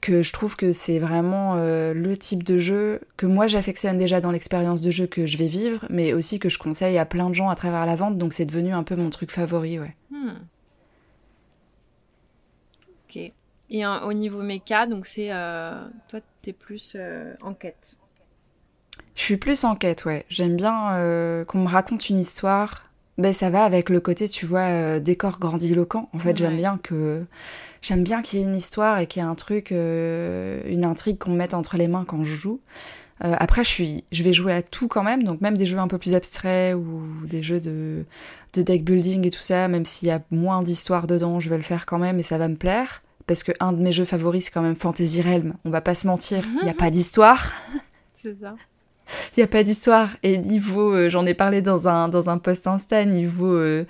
Que 0.00 0.22
je 0.22 0.32
trouve 0.32 0.56
que 0.56 0.72
c'est 0.72 0.98
vraiment 0.98 1.54
euh, 1.56 1.92
le 1.94 2.16
type 2.16 2.44
de 2.44 2.58
jeu 2.58 3.00
que 3.16 3.26
moi 3.26 3.46
j'affectionne 3.46 3.98
déjà 3.98 4.20
dans 4.20 4.30
l'expérience 4.30 4.80
de 4.80 4.90
jeu 4.90 5.06
que 5.06 5.26
je 5.26 5.36
vais 5.36 5.48
vivre, 5.48 5.84
mais 5.90 6.12
aussi 6.12 6.38
que 6.38 6.48
je 6.48 6.58
conseille 6.58 6.98
à 6.98 7.04
plein 7.04 7.28
de 7.28 7.34
gens 7.34 7.48
à 7.48 7.54
travers 7.54 7.86
la 7.86 7.96
vente, 7.96 8.18
donc 8.18 8.32
c'est 8.32 8.46
devenu 8.46 8.72
un 8.72 8.82
peu 8.82 8.96
mon 8.96 9.10
truc 9.10 9.30
favori, 9.30 9.78
ouais. 9.78 9.94
Hmm. 10.10 10.34
Ok. 13.08 13.32
Et 13.70 13.86
au 13.86 14.12
niveau 14.12 14.42
méca, 14.42 14.86
donc 14.86 15.06
c'est 15.06 15.30
euh, 15.30 15.78
toi 16.08 16.20
t'es 16.42 16.52
plus 16.52 16.94
euh, 16.96 17.34
enquête. 17.42 17.98
Je 19.14 19.22
suis 19.22 19.36
plus 19.36 19.64
enquête, 19.64 20.04
ouais. 20.04 20.24
J'aime 20.28 20.56
bien 20.56 20.94
euh, 20.94 21.44
qu'on 21.44 21.58
me 21.58 21.68
raconte 21.68 22.08
une 22.08 22.18
histoire. 22.18 22.84
Ben 23.18 23.32
ça 23.32 23.50
va 23.50 23.64
avec 23.64 23.90
le 23.90 23.98
côté, 23.98 24.28
tu 24.28 24.46
vois, 24.46 24.68
euh, 24.68 25.00
décor 25.00 25.40
grandiloquent. 25.40 26.08
En 26.12 26.18
fait, 26.20 26.36
j'aime 26.36 26.56
bien 26.56 26.78
que 26.80 27.24
j'aime 27.82 28.04
bien 28.04 28.22
qu'il 28.22 28.38
y 28.38 28.42
ait 28.42 28.46
une 28.46 28.56
histoire 28.56 28.98
et 28.98 29.06
qu'il 29.06 29.22
y 29.22 29.24
ait 29.24 29.28
un 29.28 29.34
truc, 29.34 29.72
euh, 29.72 30.62
une 30.66 30.84
intrigue 30.84 31.18
qu'on 31.18 31.30
me 31.30 31.36
mette 31.36 31.54
entre 31.54 31.76
les 31.76 31.88
mains 31.88 32.04
quand 32.06 32.24
je 32.24 32.34
joue. 32.34 32.60
Euh, 33.24 33.34
après, 33.38 33.64
je 33.64 33.68
suis, 33.68 34.04
je 34.12 34.22
vais 34.22 34.32
jouer 34.32 34.52
à 34.52 34.62
tout 34.62 34.86
quand 34.86 35.02
même, 35.02 35.24
donc 35.24 35.40
même 35.40 35.56
des 35.56 35.66
jeux 35.66 35.78
un 35.78 35.88
peu 35.88 35.98
plus 35.98 36.14
abstraits 36.14 36.76
ou 36.76 37.02
des 37.26 37.42
jeux 37.42 37.60
de, 37.60 38.04
de 38.54 38.62
deck 38.62 38.84
building 38.84 39.26
et 39.26 39.30
tout 39.30 39.40
ça, 39.40 39.66
même 39.66 39.84
s'il 39.84 40.08
y 40.08 40.12
a 40.12 40.20
moins 40.30 40.62
d'histoire 40.62 41.06
dedans, 41.06 41.40
je 41.40 41.48
vais 41.48 41.56
le 41.56 41.62
faire 41.64 41.84
quand 41.84 41.98
même 41.98 42.18
et 42.18 42.22
ça 42.22 42.38
va 42.38 42.48
me 42.48 42.56
plaire. 42.56 43.02
Parce 43.26 43.42
que 43.42 43.52
un 43.60 43.72
de 43.72 43.82
mes 43.82 43.92
jeux 43.92 44.04
favoris, 44.04 44.46
c'est 44.46 44.50
quand 44.50 44.62
même 44.62 44.76
Fantasy 44.76 45.20
Realm. 45.20 45.54
On 45.64 45.70
va 45.70 45.80
pas 45.80 45.94
se 45.94 46.06
mentir, 46.06 46.44
il 46.60 46.64
n'y 46.64 46.70
a 46.70 46.74
pas 46.74 46.90
d'histoire. 46.90 47.52
C'est 48.16 48.40
ça. 48.40 48.54
Il 49.36 49.40
n'y 49.40 49.44
a 49.44 49.46
pas 49.46 49.62
d'histoire. 49.62 50.10
Et 50.22 50.38
niveau, 50.38 50.92
euh, 50.92 51.08
j'en 51.08 51.26
ai 51.26 51.34
parlé 51.34 51.62
dans 51.62 51.88
un, 51.88 52.08
dans 52.08 52.30
un 52.30 52.38
post 52.38 52.66
Insta, 52.66 53.04
niveau 53.04 53.52
euh, 53.52 53.86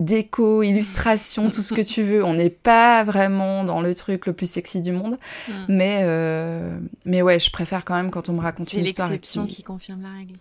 déco, 0.00 0.62
illustration, 0.62 1.50
tout 1.50 1.62
ce 1.62 1.74
que 1.74 1.82
tu 1.82 2.02
veux. 2.02 2.24
On 2.24 2.34
n'est 2.34 2.50
pas 2.50 3.04
vraiment 3.04 3.62
dans 3.64 3.80
le 3.80 3.94
truc 3.94 4.26
le 4.26 4.32
plus 4.32 4.50
sexy 4.50 4.80
du 4.80 4.92
monde. 4.92 5.18
Mm. 5.48 5.52
Mais, 5.68 6.00
euh, 6.04 6.78
mais 7.04 7.22
ouais, 7.22 7.38
je 7.38 7.50
préfère 7.50 7.84
quand 7.84 7.94
même 7.94 8.10
quand 8.10 8.28
on 8.28 8.32
me 8.32 8.40
raconte 8.40 8.68
C'est 8.68 8.78
une 8.78 8.84
histoire. 8.86 9.08
et 9.08 9.12
l'exception 9.12 9.46
qui- 9.46 9.56
qui 9.56 9.62
confirme 9.62 10.02
la 10.02 10.10
règle. 10.10 10.34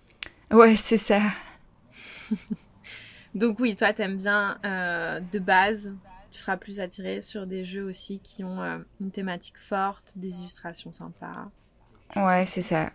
Ouais, 0.51 0.75
c'est 0.75 0.97
ça. 0.97 1.19
Donc 3.35 3.59
oui, 3.59 3.75
toi 3.75 3.93
t'aimes 3.93 4.17
bien 4.17 4.57
euh, 4.65 5.19
de 5.31 5.39
base. 5.39 5.93
Tu 6.31 6.39
seras 6.39 6.57
plus 6.57 6.79
attiré 6.79 7.21
sur 7.21 7.47
des 7.47 7.63
jeux 7.63 7.83
aussi 7.83 8.19
qui 8.19 8.43
ont 8.43 8.61
euh, 8.61 8.77
une 9.01 9.11
thématique 9.11 9.57
forte, 9.57 10.13
des 10.15 10.39
illustrations 10.39 10.91
sympas. 10.91 11.49
Ouais, 12.15 12.45
c'est 12.45 12.61
ça. 12.61 12.91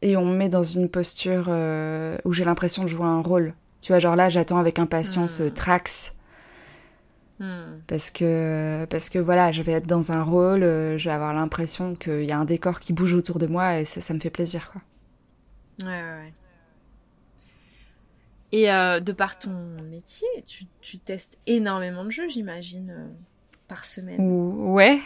Et 0.00 0.16
on 0.16 0.24
me 0.24 0.34
met 0.36 0.48
dans 0.48 0.62
une 0.62 0.90
posture 0.90 1.48
où 2.24 2.32
j'ai 2.32 2.44
l'impression 2.44 2.82
de 2.84 2.88
jouer 2.88 3.06
un 3.06 3.20
rôle. 3.20 3.54
Tu 3.80 3.92
vois, 3.92 3.98
genre 3.98 4.16
là, 4.16 4.28
j'attends 4.28 4.58
avec 4.58 4.78
impatience 4.78 5.40
euh, 5.40 5.50
Trax. 5.50 6.14
Hmm. 7.38 7.78
Parce 7.86 8.10
que, 8.10 8.84
parce 8.90 9.08
que 9.10 9.18
voilà, 9.20 9.52
je 9.52 9.62
vais 9.62 9.72
être 9.72 9.86
dans 9.86 10.10
un 10.10 10.24
rôle, 10.24 10.64
euh, 10.64 10.98
je 10.98 11.08
vais 11.08 11.14
avoir 11.14 11.32
l'impression 11.32 11.94
qu'il 11.94 12.24
y 12.24 12.32
a 12.32 12.38
un 12.38 12.44
décor 12.44 12.80
qui 12.80 12.92
bouge 12.92 13.14
autour 13.14 13.38
de 13.38 13.46
moi 13.46 13.78
et 13.78 13.84
ça, 13.84 14.00
ça 14.00 14.12
me 14.14 14.18
fait 14.18 14.30
plaisir, 14.30 14.70
quoi. 14.72 14.80
Ouais, 15.82 15.86
ouais, 15.86 16.02
ouais. 16.24 16.32
Et 18.50 18.72
euh, 18.72 18.98
de 18.98 19.12
par 19.12 19.38
ton 19.38 19.52
métier, 19.90 20.26
tu, 20.46 20.64
tu 20.80 20.98
testes 20.98 21.38
énormément 21.46 22.04
de 22.04 22.10
jeux, 22.10 22.28
j'imagine, 22.28 22.90
euh, 22.90 23.06
par 23.68 23.84
semaine. 23.84 24.20
Ou- 24.20 24.72
Ouais. 24.74 24.98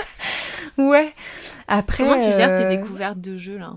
ouais. 0.76 1.12
Après. 1.68 2.04
Comment 2.04 2.16
tu 2.20 2.34
gères 2.36 2.54
tes 2.58 2.64
euh, 2.66 2.76
découvertes 2.76 3.20
de 3.20 3.38
jeux 3.38 3.56
là? 3.58 3.74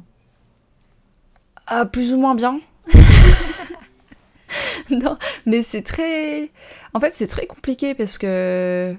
Ah, 1.68 1.86
plus 1.86 2.12
ou 2.14 2.18
moins 2.18 2.36
bien. 2.36 2.60
non, 5.04 5.18
mais 5.46 5.64
c'est 5.64 5.82
très. 5.82 6.52
En 6.94 7.00
fait, 7.00 7.14
c'est 7.16 7.28
très 7.28 7.46
compliqué 7.46 7.94
parce 7.94 8.18
que 8.18 8.96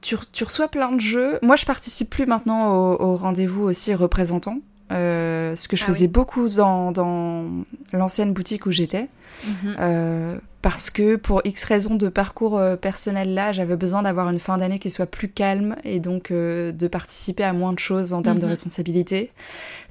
tu, 0.00 0.16
reçois 0.44 0.68
plein 0.68 0.92
de 0.92 1.00
jeux. 1.00 1.38
Moi, 1.42 1.56
je 1.56 1.66
participe 1.66 2.10
plus 2.10 2.26
maintenant 2.26 2.72
au, 2.74 3.02
au 3.02 3.16
rendez-vous 3.16 3.64
aussi 3.64 3.94
représentant. 3.94 4.58
Euh, 4.92 5.56
ce 5.56 5.68
que 5.68 5.76
je 5.76 5.84
Ah 5.84 5.86
faisais 5.88 6.06
oui. 6.06 6.10
beaucoup 6.12 6.48
dans, 6.48 6.92
dans 6.92 7.44
l'ancienne 7.92 8.32
boutique 8.32 8.66
où 8.66 8.70
j'étais. 8.70 9.08
Mhm. 9.44 9.76
Euh, 9.78 10.38
parce 10.62 10.90
que 10.90 11.16
pour 11.16 11.42
X 11.44 11.64
raisons 11.64 11.94
de 11.94 12.08
parcours 12.08 12.56
euh, 12.58 12.74
personnel 12.76 13.34
là, 13.34 13.52
j'avais 13.52 13.76
besoin 13.76 14.02
d'avoir 14.02 14.30
une 14.30 14.38
fin 14.38 14.56
d'année 14.58 14.78
qui 14.78 14.88
soit 14.90 15.06
plus 15.06 15.28
calme 15.28 15.76
et 15.84 16.00
donc 16.00 16.30
euh, 16.30 16.72
de 16.72 16.88
participer 16.88 17.44
à 17.44 17.52
moins 17.52 17.72
de 17.72 17.78
choses 17.78 18.12
en 18.14 18.22
termes 18.22 18.38
de 18.38 18.44
Mhm. 18.46 18.50
responsabilité. 18.50 19.30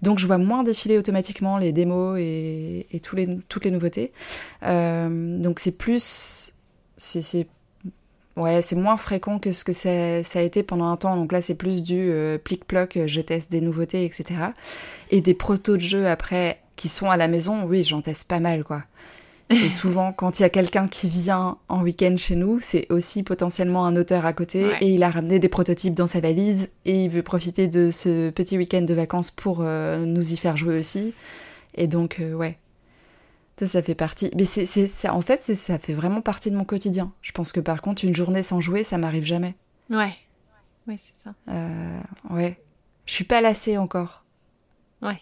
Donc 0.01 0.19
je 0.19 0.25
vois 0.27 0.37
moins 0.39 0.63
défiler 0.63 0.97
automatiquement 0.97 1.57
les 1.57 1.71
démos 1.71 2.17
et, 2.19 2.87
et 2.91 2.99
tous 2.99 3.15
les, 3.15 3.27
toutes 3.47 3.65
les 3.65 3.71
nouveautés. 3.71 4.11
Donc 4.61 5.59
c'est 5.59 5.77
plus... 5.77 6.51
C'est... 6.97 7.47
Ouais, 8.35 8.61
c'est 8.61 8.75
moins 8.75 8.97
fréquent 8.97 9.39
que 9.39 9.53
ce 9.53 9.63
que 9.63 9.71
ça, 9.71 10.23
ça 10.23 10.39
a 10.39 10.41
été 10.41 10.61
pendant 10.61 10.87
un 10.89 10.97
temps. 10.97 11.15
Donc 11.15 11.31
là, 11.31 11.41
c'est 11.41 11.55
plus 11.55 11.83
du 11.83 12.09
euh, 12.11 12.37
plic-ploc, 12.37 12.97
euh, 12.97 13.07
je 13.07 13.21
teste 13.21 13.49
des 13.49 13.61
nouveautés, 13.61 14.03
etc. 14.03 14.25
Et 15.09 15.21
des 15.21 15.33
protos 15.33 15.77
de 15.77 15.81
jeux 15.81 16.07
après 16.07 16.59
qui 16.75 16.89
sont 16.89 17.09
à 17.09 17.15
la 17.15 17.29
maison, 17.29 17.63
oui, 17.63 17.85
j'en 17.85 18.01
teste 18.01 18.27
pas 18.27 18.41
mal, 18.41 18.65
quoi. 18.65 18.83
Et 19.49 19.69
souvent, 19.69 20.11
quand 20.11 20.39
il 20.39 20.41
y 20.41 20.45
a 20.45 20.49
quelqu'un 20.49 20.87
qui 20.87 21.07
vient 21.07 21.57
en 21.69 21.81
week-end 21.81 22.15
chez 22.17 22.35
nous, 22.35 22.59
c'est 22.59 22.87
aussi 22.89 23.23
potentiellement 23.23 23.85
un 23.85 23.95
auteur 23.95 24.25
à 24.25 24.33
côté 24.33 24.65
Ouais. 24.65 24.77
et 24.81 24.87
il 24.89 25.03
a 25.03 25.09
ramené 25.09 25.39
des 25.39 25.47
prototypes 25.49 25.93
dans 25.93 26.07
sa 26.07 26.19
valise 26.19 26.69
et 26.83 27.05
il 27.05 27.09
veut 27.09 27.23
profiter 27.23 27.67
de 27.69 27.89
ce 27.91 28.31
petit 28.31 28.57
week-end 28.57 28.81
de 28.81 28.93
vacances 28.93 29.31
pour 29.31 29.59
euh, 29.61 30.05
nous 30.05 30.33
y 30.33 30.37
faire 30.37 30.57
jouer 30.57 30.77
aussi. 30.77 31.13
Et 31.75 31.87
donc, 31.87 32.17
euh, 32.19 32.33
ouais. 32.33 32.57
Ça, 33.57 33.67
ça 33.67 33.81
fait 33.81 33.95
partie. 33.95 34.31
Mais 34.35 34.45
c'est, 34.45 34.65
c'est, 34.65 34.87
ça, 34.87 35.13
en 35.13 35.21
fait, 35.21 35.41
c'est, 35.41 35.55
ça 35.55 35.79
fait 35.79 35.93
vraiment 35.93 36.21
partie 36.21 36.51
de 36.51 36.57
mon 36.57 36.65
quotidien. 36.65 37.13
Je 37.21 37.31
pense 37.31 37.51
que 37.51 37.59
par 37.59 37.81
contre, 37.81 38.03
une 38.03 38.15
journée 38.15 38.43
sans 38.43 38.59
jouer, 38.59 38.83
ça 38.83 38.97
m'arrive 38.97 39.25
jamais. 39.25 39.55
Ouais. 39.89 40.13
Ouais, 40.87 40.97
c'est 40.97 41.23
ça. 41.23 41.33
Euh, 41.49 41.99
ouais. 42.29 42.59
Je 43.05 43.13
suis 43.13 43.23
pas 43.23 43.41
lassée 43.41 43.77
encore. 43.77 44.23
Ouais. 45.01 45.21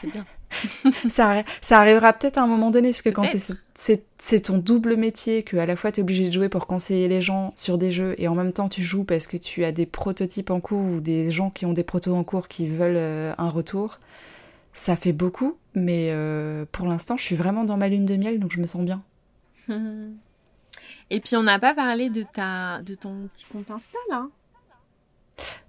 C'est 0.00 0.10
bien. 0.10 0.24
ça, 1.08 1.42
ça 1.60 1.80
arrivera 1.80 2.12
peut-être 2.12 2.38
à 2.38 2.42
un 2.42 2.46
moment 2.46 2.70
donné, 2.70 2.90
parce 2.90 3.02
que 3.02 3.10
quand 3.10 3.26
c'est 3.74 4.40
ton 4.40 4.58
double 4.58 4.96
métier, 4.96 5.42
que 5.42 5.56
à 5.56 5.66
la 5.66 5.76
fois 5.76 5.92
tu 5.92 6.00
es 6.00 6.02
obligé 6.02 6.28
de 6.28 6.32
jouer 6.32 6.48
pour 6.48 6.66
conseiller 6.66 7.08
les 7.08 7.20
gens 7.20 7.52
sur 7.56 7.76
des 7.78 7.92
jeux, 7.92 8.14
et 8.18 8.28
en 8.28 8.34
même 8.34 8.52
temps 8.52 8.68
tu 8.68 8.82
joues 8.82 9.04
parce 9.04 9.26
que 9.26 9.36
tu 9.36 9.64
as 9.64 9.72
des 9.72 9.86
prototypes 9.86 10.50
en 10.50 10.60
cours 10.60 10.84
ou 10.84 11.00
des 11.00 11.30
gens 11.30 11.50
qui 11.50 11.66
ont 11.66 11.72
des 11.72 11.84
protos 11.84 12.14
en 12.14 12.24
cours 12.24 12.48
qui 12.48 12.66
veulent 12.66 12.96
euh, 12.96 13.34
un 13.36 13.48
retour. 13.48 13.98
Ça 14.72 14.96
fait 14.96 15.12
beaucoup, 15.12 15.56
mais 15.74 16.10
euh, 16.12 16.64
pour 16.70 16.86
l'instant 16.86 17.16
je 17.16 17.24
suis 17.24 17.36
vraiment 17.36 17.64
dans 17.64 17.76
ma 17.76 17.88
lune 17.88 18.06
de 18.06 18.16
miel, 18.16 18.38
donc 18.38 18.52
je 18.52 18.60
me 18.60 18.66
sens 18.66 18.82
bien. 18.82 19.02
Et 21.10 21.20
puis 21.20 21.36
on 21.36 21.42
n'a 21.42 21.58
pas 21.58 21.74
parlé 21.74 22.10
de 22.10 22.22
ta 22.22 22.80
de 22.82 22.94
ton 22.94 23.28
petit 23.28 23.46
compte 23.46 23.70
Insta 23.70 23.98
là. 24.10 24.26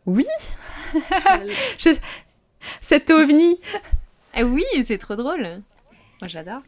Oui, 0.05 0.25
cet 2.81 3.09
ovni 3.09 3.59
Ah 4.33 4.43
oui, 4.43 4.63
c'est 4.83 4.97
trop 4.99 5.15
drôle. 5.15 5.61
Moi 6.21 6.27
j'adore. 6.27 6.61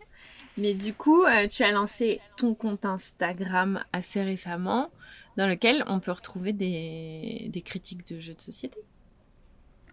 Mais 0.57 0.73
du 0.73 0.93
coup, 0.93 1.23
euh, 1.23 1.47
tu 1.47 1.63
as 1.63 1.71
lancé 1.71 2.19
ton 2.35 2.55
compte 2.55 2.83
Instagram 2.83 3.83
assez 3.93 4.23
récemment, 4.23 4.89
dans 5.37 5.47
lequel 5.47 5.83
on 5.87 5.99
peut 5.99 6.11
retrouver 6.11 6.51
des, 6.51 7.45
des 7.49 7.61
critiques 7.61 8.07
de 8.07 8.19
jeux 8.19 8.33
de 8.33 8.41
société. 8.41 8.79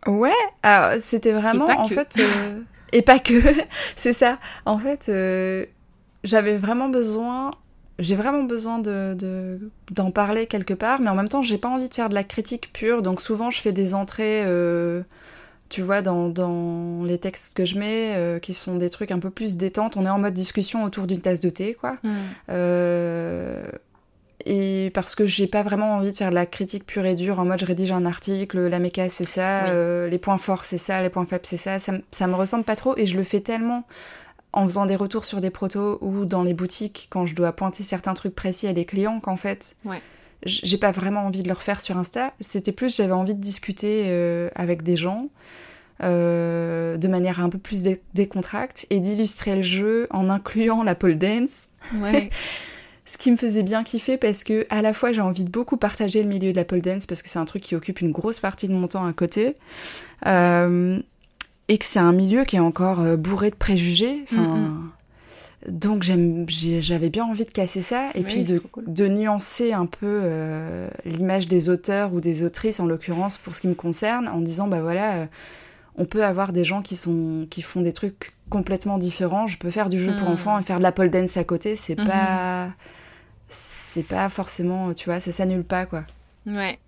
Ouais, 0.07 0.33
alors 0.63 0.99
c'était 0.99 1.33
vraiment 1.33 1.67
en 1.67 1.89
que. 1.89 1.95
fait 1.95 2.17
euh, 2.19 2.63
et 2.95 3.03
pas 3.03 3.19
que 3.19 3.35
c'est 3.97 4.15
ça. 4.15 4.39
En 4.65 4.79
fait, 4.79 5.09
euh, 5.11 5.67
j'avais 6.25 6.57
vraiment 6.57 6.89
besoin 6.89 7.51
j'ai 8.01 8.17
vraiment 8.17 8.43
besoin 8.43 8.79
de 8.81 9.15
de- 9.15 9.71
d'en 9.93 10.11
parler 10.11 10.47
quelque 10.47 10.75
part, 10.75 11.01
mais 11.01 11.11
en 11.11 11.15
même 11.15 11.29
temps, 11.29 11.43
j'ai 11.43 11.59
pas 11.59 11.69
envie 11.69 11.89
de 11.89 11.95
faire 11.95 12.09
de 12.09 12.15
la 12.15 12.25
critique 12.25 12.73
pure, 12.73 13.03
donc 13.03 13.21
souvent 13.21 13.51
je 13.51 13.61
fais 13.61 13.71
des 13.73 13.95
entrées 13.95 14.43
euh, 14.47 15.03
tu 15.69 15.81
vois 15.83 16.03
dans 16.03 16.29
dans 16.29 17.05
les 17.05 17.19
textes 17.19 17.55
que 17.57 17.65
je 17.65 17.79
mets 17.79 18.15
euh, 18.17 18.39
qui 18.41 18.53
sont 18.53 18.77
des 18.77 18.91
trucs 18.91 19.13
un 19.13 19.21
peu 19.21 19.31
plus 19.31 19.57
détente, 19.57 19.97
on 19.97 20.05
est 20.07 20.11
en 20.11 20.19
mode 20.19 20.35
discussion 20.35 20.83
autour 20.85 21.07
d'une 21.07 21.21
tasse 21.21 21.41
de 21.41 21.51
thé 21.51 21.75
quoi. 21.75 21.97
Euh, 22.51 23.65
et 24.47 24.91
parce 24.95 25.15
que 25.15 25.27
j'ai 25.27 25.47
pas 25.47 25.63
vraiment 25.63 25.95
envie 25.97 26.11
de 26.11 26.17
faire 26.17 26.31
de 26.31 26.35
la 26.35 26.47
critique 26.47 26.85
pure 26.87 27.05
et 27.07 27.15
dure 27.15 27.39
en 27.41 27.45
mode 27.45 27.61
je 27.61 27.67
rédige 27.67 27.93
un 27.93 28.05
article, 28.07 28.59
la 28.69 28.79
méca 28.79 29.09
c'est 29.09 29.25
ça, 29.25 29.63
Oui. 29.65 29.71
euh, 29.73 30.09
les 30.09 30.19
points 30.19 30.39
forts 30.39 30.65
c'est 30.65 30.79
ça, 30.79 31.01
les 31.03 31.11
points 31.11 31.25
faibles 31.25 31.47
c'est 31.47 31.57
ça, 31.57 31.79
ça, 31.79 31.93
me- 31.93 32.03
ça 32.11 32.27
me 32.27 32.35
ressemble 32.35 32.65
pas 32.65 32.77
trop 32.77 32.95
et 32.97 33.07
je 33.07 33.17
le 33.17 33.25
fais 33.25 33.41
tellement 33.41 33.85
en 34.53 34.65
faisant 34.65 34.87
des 34.87 34.97
retours 34.97 35.25
sur 35.25 35.41
des 35.41 35.51
protos 35.51 35.99
ou 36.01 36.25
dans 36.25 36.43
les 36.43 36.55
boutiques 36.55 37.09
quand 37.11 37.27
je 37.27 37.35
dois 37.35 37.53
pointer 37.53 37.83
certains 37.83 38.15
trucs 38.15 38.35
précis 38.35 38.67
à 38.67 38.73
des 38.73 38.85
clients 38.85 39.19
qu'en 39.21 39.37
fait 39.37 39.77
Ouais. 39.85 40.01
j'ai 40.45 40.79
pas 40.79 40.91
vraiment 40.93 41.27
envie 41.27 41.43
de 41.43 41.49
le 41.49 41.55
refaire 41.55 41.81
sur 41.81 41.97
Insta. 41.99 42.33
C'était 42.41 42.73
plus 42.73 42.95
j'avais 42.97 43.13
envie 43.13 43.35
de 43.35 43.41
discuter 43.41 44.05
euh, 44.09 44.51
avec 44.55 44.83
des 44.83 44.97
gens 44.97 45.29
euh, 46.03 46.97
de 46.97 47.09
manière 47.09 47.41
un 47.41 47.49
peu 47.49 47.59
plus 47.59 47.83
dé- 47.83 48.01
décontracte 48.15 48.87
et 48.91 49.01
d'illustrer 49.01 49.57
le 49.57 49.63
jeu 49.63 50.07
en 50.11 50.29
incluant 50.29 50.83
la 50.83 50.95
pole 50.95 51.17
dance 51.19 51.67
Ouais. 52.01 52.31
ce 53.15 53.19
qui 53.19 53.31
me 53.31 53.37
faisait 53.37 53.63
bien 53.63 53.85
kiffer 53.85 54.17
parce 54.17 54.43
que 54.43 54.67
à 54.71 54.83
la 54.83 54.93
fois 54.93 55.13
j'ai 55.13 55.21
envie 55.21 55.45
de 55.45 55.51
beaucoup 55.51 55.77
partager 55.77 56.21
le 56.23 56.29
milieu 56.29 56.51
de 56.53 56.57
la 56.57 56.65
pole 56.65 56.81
dance 56.83 57.07
parce 57.07 57.23
que 57.23 57.29
c'est 57.29 57.39
un 57.39 57.45
truc 57.45 57.63
qui 57.63 57.77
occupe 57.77 58.01
une 58.01 58.11
grosse 58.11 58.41
partie 58.41 58.67
de 58.67 58.73
mon 58.73 58.89
temps 58.89 59.07
à 59.07 59.13
côté 59.13 59.57
euh, 60.27 60.99
et 61.69 61.79
que 61.79 61.85
c'est 61.85 62.01
un 62.01 62.13
milieu 62.13 62.45
qui 62.45 62.57
est 62.57 62.61
encore 62.61 63.01
euh, 63.01 63.17
bourré 63.17 63.51
de 63.51 63.55
préjugés. 63.57 64.25
Enfin, 64.25 64.73
donc 65.69 66.03
j'aime, 66.03 66.45
j'ai- 66.49 66.83
j'avais 66.83 67.09
bien 67.09 67.25
envie 67.25 67.45
de 67.45 67.51
casser 67.51 67.81
ça 67.83 68.11
et 68.15 68.19
Oui, 68.19 68.25
puis 68.25 68.43
de, 68.43 68.59
trop 68.59 68.69
cool. 68.69 68.85
de 68.87 69.09
nuancer 69.09 69.73
un 69.73 69.87
peu 69.87 70.21
euh, 70.23 70.89
l'image 71.07 71.49
des 71.49 71.71
auteurs 71.71 72.13
ou 72.13 72.21
des 72.21 72.43
autrices 72.43 72.81
en 72.81 72.87
l'occurrence 72.87 73.39
pour 73.39 73.55
ce 73.55 73.61
qui 73.63 73.69
me 73.69 73.75
concerne 73.75 74.29
en 74.29 74.41
disant 74.41 74.67
bah 74.67 74.81
voilà. 74.83 75.15
euh, 75.15 75.27
on 75.97 76.05
peut 76.07 76.25
avoir 76.25 76.53
des 76.53 76.65
gens 76.65 76.83
qui 76.83 76.97
sont 76.97 77.47
qui 77.49 77.63
font 77.63 77.81
des 77.81 77.93
trucs 77.93 78.33
complètement 78.51 78.99
différents. 78.99 79.47
Je 79.47 79.57
peux 79.57 79.71
faire 79.71 79.89
du 79.89 79.97
jeu 79.99 80.15
pour 80.17 80.29
Mm. 80.29 80.33
enfants 80.33 80.59
et 80.59 80.63
faire 80.65 80.79
de 80.79 80.83
la 80.83 80.91
pole 80.93 81.09
dance 81.09 81.37
à 81.37 81.45
côté. 81.45 81.77
C'est 81.77 81.97
Mhm. 81.97 82.07
pas 82.09 82.69
c'est 83.49 84.03
pas 84.03 84.29
forcément 84.29 84.93
tu 84.95 85.07
vois 85.07 85.21
ça 85.21 85.33
s'annule 85.33 85.65
pas 85.65 85.87
quoi. 85.87 86.05
Ouais. 86.47 86.79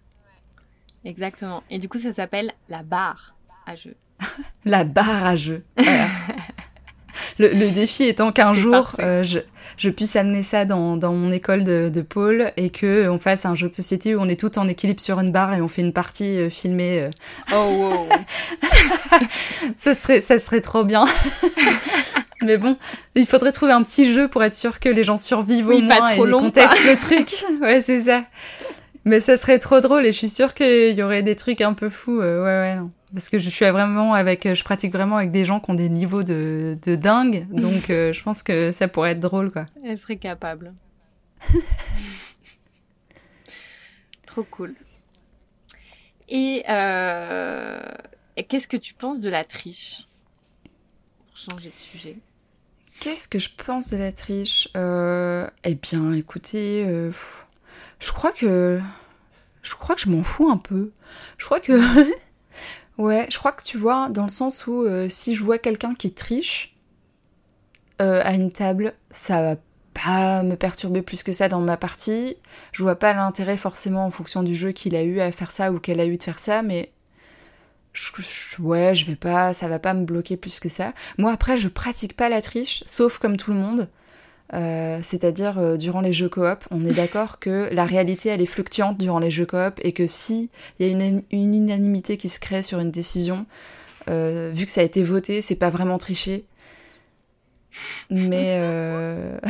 Exactement. 1.06 1.62
Et 1.70 1.78
du 1.78 1.88
coup, 1.88 1.98
ça 1.98 2.12
s'appelle 2.12 2.52
la 2.68 2.82
barre 2.82 3.36
à 3.64 3.76
jeu. 3.76 3.94
La 4.64 4.84
barre 4.84 5.24
à 5.24 5.36
jeu. 5.36 5.64
Voilà. 5.76 6.06
le, 7.38 7.48
le 7.48 7.70
défi 7.70 8.04
étant 8.04 8.32
qu'un 8.32 8.54
jour 8.54 8.92
euh, 9.00 9.22
je, 9.22 9.40
je 9.76 9.90
puisse 9.90 10.16
amener 10.16 10.42
ça 10.42 10.64
dans, 10.64 10.96
dans 10.96 11.12
mon 11.12 11.32
école 11.32 11.64
de, 11.64 11.88
de 11.92 12.00
pôle 12.02 12.52
et 12.56 12.70
que 12.70 13.08
on 13.08 13.18
fasse 13.18 13.44
un 13.46 13.54
jeu 13.54 13.68
de 13.68 13.74
société 13.74 14.14
où 14.14 14.20
on 14.20 14.28
est 14.28 14.38
tout 14.38 14.58
en 14.58 14.68
équilibre 14.68 15.00
sur 15.00 15.20
une 15.20 15.32
barre 15.32 15.54
et 15.54 15.60
on 15.60 15.68
fait 15.68 15.82
une 15.82 15.92
partie 15.92 16.38
euh, 16.38 16.50
filmée. 16.50 17.00
euh. 17.00 17.10
Oh 17.54 17.66
wow. 17.76 18.08
Ça 19.76 19.94
serait 19.94 20.20
ça 20.20 20.38
serait 20.38 20.60
trop 20.60 20.84
bien. 20.84 21.04
Mais 22.42 22.58
bon, 22.58 22.76
il 23.14 23.26
faudrait 23.26 23.50
trouver 23.50 23.72
un 23.72 23.82
petit 23.82 24.12
jeu 24.12 24.28
pour 24.28 24.44
être 24.44 24.54
sûr 24.54 24.78
que 24.78 24.90
les 24.90 25.04
gens 25.04 25.16
survivent 25.16 25.68
Oui, 25.68 25.82
au 25.84 25.88
pas 25.88 25.98
moins 26.00 26.12
trop 26.12 26.26
et 26.26 26.30
long, 26.30 26.50
teste 26.50 26.74
le 26.86 26.96
truc. 26.96 27.44
Ouais, 27.62 27.80
c'est 27.80 28.02
ça. 28.02 28.24
Mais 29.06 29.20
ça 29.20 29.36
serait 29.36 29.58
trop 29.60 29.80
drôle 29.80 30.04
et 30.04 30.10
je 30.12 30.18
suis 30.18 30.28
sûre 30.28 30.52
qu'il 30.52 30.92
y 30.92 31.02
aurait 31.02 31.22
des 31.22 31.36
trucs 31.36 31.60
un 31.60 31.72
peu 31.74 31.88
fous. 31.88 32.20
euh, 32.20 32.42
ouais, 32.44 32.68
ouais, 32.70 32.76
non. 32.76 32.90
Parce 33.14 33.28
que 33.28 33.38
je 33.38 33.48
suis 33.48 33.64
vraiment 33.70 34.14
avec, 34.14 34.52
je 34.52 34.64
pratique 34.64 34.92
vraiment 34.92 35.16
avec 35.16 35.30
des 35.30 35.44
gens 35.44 35.60
qui 35.60 35.70
ont 35.70 35.74
des 35.74 35.88
niveaux 35.88 36.24
de, 36.24 36.74
de 36.84 36.96
dingue. 36.96 37.46
Donc, 37.50 37.88
euh, 37.90 38.12
je 38.12 38.22
pense 38.22 38.42
que 38.42 38.72
ça 38.72 38.88
pourrait 38.88 39.12
être 39.12 39.20
drôle, 39.20 39.50
quoi. 39.52 39.66
Elle 39.84 39.96
serait 39.96 40.16
capable. 40.16 40.74
Trop 44.26 44.42
cool. 44.44 44.74
Et, 46.28 46.64
euh, 46.68 47.80
qu'est-ce 48.48 48.68
que 48.68 48.76
tu 48.76 48.94
penses 48.94 49.20
de 49.20 49.30
la 49.30 49.44
triche? 49.44 50.08
Pour 51.28 51.36
changer 51.36 51.68
de 51.68 51.74
sujet. 51.74 52.16
Qu'est-ce 53.00 53.28
que 53.28 53.38
je 53.38 53.50
pense 53.56 53.90
de 53.90 53.96
la 53.98 54.10
triche? 54.10 54.68
Euh, 54.76 55.46
Eh 55.64 55.74
bien, 55.74 56.12
écoutez, 56.12 56.84
euh, 56.86 57.10
pff, 57.10 57.45
je 58.00 58.12
crois 58.12 58.32
que 58.32 58.80
je 59.62 59.74
crois 59.74 59.94
que 59.94 60.00
je 60.00 60.08
m'en 60.08 60.22
fous 60.22 60.48
un 60.48 60.56
peu. 60.56 60.92
Je 61.38 61.44
crois 61.44 61.60
que 61.60 61.80
ouais, 62.98 63.26
je 63.30 63.38
crois 63.38 63.52
que 63.52 63.62
tu 63.62 63.78
vois 63.78 64.08
dans 64.08 64.22
le 64.24 64.28
sens 64.28 64.66
où 64.66 64.82
euh, 64.82 65.08
si 65.08 65.34
je 65.34 65.44
vois 65.44 65.58
quelqu'un 65.58 65.94
qui 65.94 66.12
triche 66.12 66.76
euh, 68.00 68.22
à 68.24 68.34
une 68.34 68.52
table, 68.52 68.94
ça 69.10 69.42
va 69.42 69.56
pas 69.94 70.42
me 70.42 70.56
perturber 70.56 71.02
plus 71.02 71.22
que 71.22 71.32
ça 71.32 71.48
dans 71.48 71.60
ma 71.60 71.76
partie. 71.76 72.36
Je 72.72 72.82
vois 72.82 72.96
pas 72.96 73.12
l'intérêt 73.14 73.56
forcément 73.56 74.04
en 74.06 74.10
fonction 74.10 74.42
du 74.42 74.54
jeu 74.54 74.72
qu'il 74.72 74.94
a 74.94 75.02
eu 75.02 75.20
à 75.20 75.32
faire 75.32 75.50
ça 75.50 75.72
ou 75.72 75.80
qu'elle 75.80 76.00
a 76.00 76.06
eu 76.06 76.16
de 76.18 76.22
faire 76.22 76.38
ça, 76.38 76.62
mais 76.62 76.92
ouais, 78.58 78.94
je 78.94 79.06
vais 79.06 79.16
pas, 79.16 79.54
ça 79.54 79.68
va 79.68 79.78
pas 79.78 79.94
me 79.94 80.04
bloquer 80.04 80.36
plus 80.36 80.60
que 80.60 80.68
ça. 80.68 80.92
Moi 81.18 81.32
après, 81.32 81.56
je 81.56 81.68
pratique 81.68 82.14
pas 82.16 82.28
la 82.28 82.42
triche, 82.42 82.84
sauf 82.86 83.18
comme 83.18 83.36
tout 83.36 83.52
le 83.52 83.58
monde. 83.58 83.88
Euh, 84.54 85.00
c'est-à-dire 85.02 85.58
euh, 85.58 85.76
durant 85.76 86.00
les 86.00 86.12
jeux 86.12 86.28
coop, 86.28 86.64
on 86.70 86.84
est 86.84 86.92
d'accord 86.92 87.40
que 87.40 87.68
la 87.72 87.84
réalité 87.84 88.28
elle 88.28 88.40
est 88.40 88.46
fluctuante 88.46 88.96
durant 88.96 89.18
les 89.18 89.30
jeux 89.30 89.46
coop 89.46 89.80
et 89.82 89.92
que 89.92 90.06
si 90.06 90.50
il 90.78 90.86
y 90.86 90.88
a 90.88 90.92
une, 90.92 91.22
une 91.32 91.54
unanimité 91.54 92.16
qui 92.16 92.28
se 92.28 92.38
crée 92.38 92.62
sur 92.62 92.78
une 92.78 92.92
décision, 92.92 93.44
euh, 94.08 94.52
vu 94.54 94.64
que 94.64 94.70
ça 94.70 94.82
a 94.82 94.84
été 94.84 95.02
voté, 95.02 95.40
c'est 95.40 95.56
pas 95.56 95.70
vraiment 95.70 95.98
triché. 95.98 96.44
Mais 98.08 98.56
euh... 98.58 99.36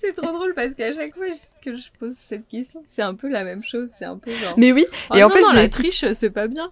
C'est 0.00 0.14
trop 0.14 0.32
drôle 0.32 0.54
parce 0.54 0.74
qu'à 0.74 0.92
chaque 0.92 1.12
fois 1.16 1.26
que 1.64 1.74
je 1.74 1.88
pose 1.98 2.14
cette 2.16 2.46
question, 2.46 2.84
c'est 2.86 3.02
un 3.02 3.16
peu 3.16 3.28
la 3.28 3.42
même 3.42 3.64
chose. 3.64 3.90
C'est 3.98 4.04
un 4.04 4.16
peu 4.16 4.30
genre. 4.30 4.54
mais 4.56 4.70
oui. 4.70 4.86
Oh 5.10 5.16
et 5.16 5.24
en 5.24 5.28
non, 5.28 5.34
fait, 5.34 5.40
non, 5.40 5.52
la 5.54 5.68
triche, 5.68 6.04
c'est 6.12 6.30
pas 6.30 6.46
bien. 6.46 6.70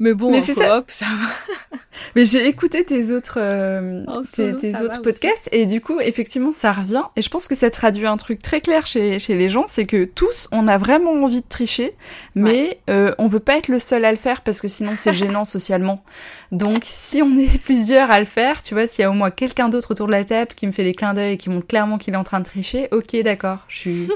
Mais 0.00 0.14
bon, 0.14 0.30
Mais 0.30 0.38
en 0.38 0.42
c'est 0.42 0.54
ça. 0.54 0.68
va. 0.68 0.84
Mais 2.14 2.24
j'ai 2.24 2.46
écouté 2.46 2.84
tes 2.84 3.10
autres, 3.10 3.38
euh, 3.40 4.04
En 4.06 4.22
tes, 4.22 4.52
autres 4.82 5.02
podcasts 5.02 5.48
et 5.52 5.66
du 5.66 5.80
coup, 5.80 6.00
effectivement, 6.00 6.52
ça 6.52 6.72
revient. 6.72 7.02
Et 7.16 7.22
je 7.22 7.28
pense 7.28 7.48
que 7.48 7.54
ça 7.54 7.70
traduit 7.70 8.06
un 8.06 8.16
truc 8.16 8.40
très 8.40 8.60
clair 8.60 8.86
chez, 8.86 9.18
chez 9.18 9.34
les 9.34 9.50
gens, 9.50 9.64
c'est 9.66 9.86
que 9.86 10.04
tous, 10.04 10.48
on 10.52 10.68
a 10.68 10.78
vraiment 10.78 11.12
envie 11.12 11.40
de 11.40 11.48
tricher, 11.48 11.94
mais 12.34 12.80
euh, 12.88 13.14
on 13.18 13.26
veut 13.26 13.40
pas 13.40 13.56
être 13.56 13.68
le 13.68 13.78
seul 13.78 14.04
à 14.04 14.12
le 14.12 14.16
faire 14.16 14.42
parce 14.42 14.60
que 14.60 14.68
sinon 14.68 14.92
c'est 14.96 15.12
gênant 15.12 15.44
socialement. 15.44 16.04
Donc, 16.52 16.84
si 16.84 17.20
on 17.20 17.36
est 17.36 17.58
plusieurs 17.62 18.10
à 18.10 18.20
le 18.20 18.26
faire, 18.26 18.62
tu 18.62 18.74
vois, 18.74 18.86
s'il 18.86 19.02
y 19.02 19.04
a 19.04 19.10
au 19.10 19.14
moins 19.14 19.30
quelqu'un 19.30 19.68
d'autre 19.68 19.90
autour 19.90 20.06
de 20.06 20.12
la 20.12 20.24
table 20.24 20.52
qui 20.54 20.66
me 20.66 20.72
fait 20.72 20.84
des 20.84 20.94
clins 20.94 21.14
d'œil 21.14 21.32
et 21.34 21.36
qui 21.36 21.50
montre 21.50 21.66
clairement 21.66 21.98
qu'il 21.98 22.14
est 22.14 22.18
en 22.18 22.24
train 22.24 22.40
de 22.40 22.44
tricher, 22.44 22.88
ok, 22.92 23.16
d'accord, 23.22 23.58
je 23.68 23.78
suis, 23.78 24.08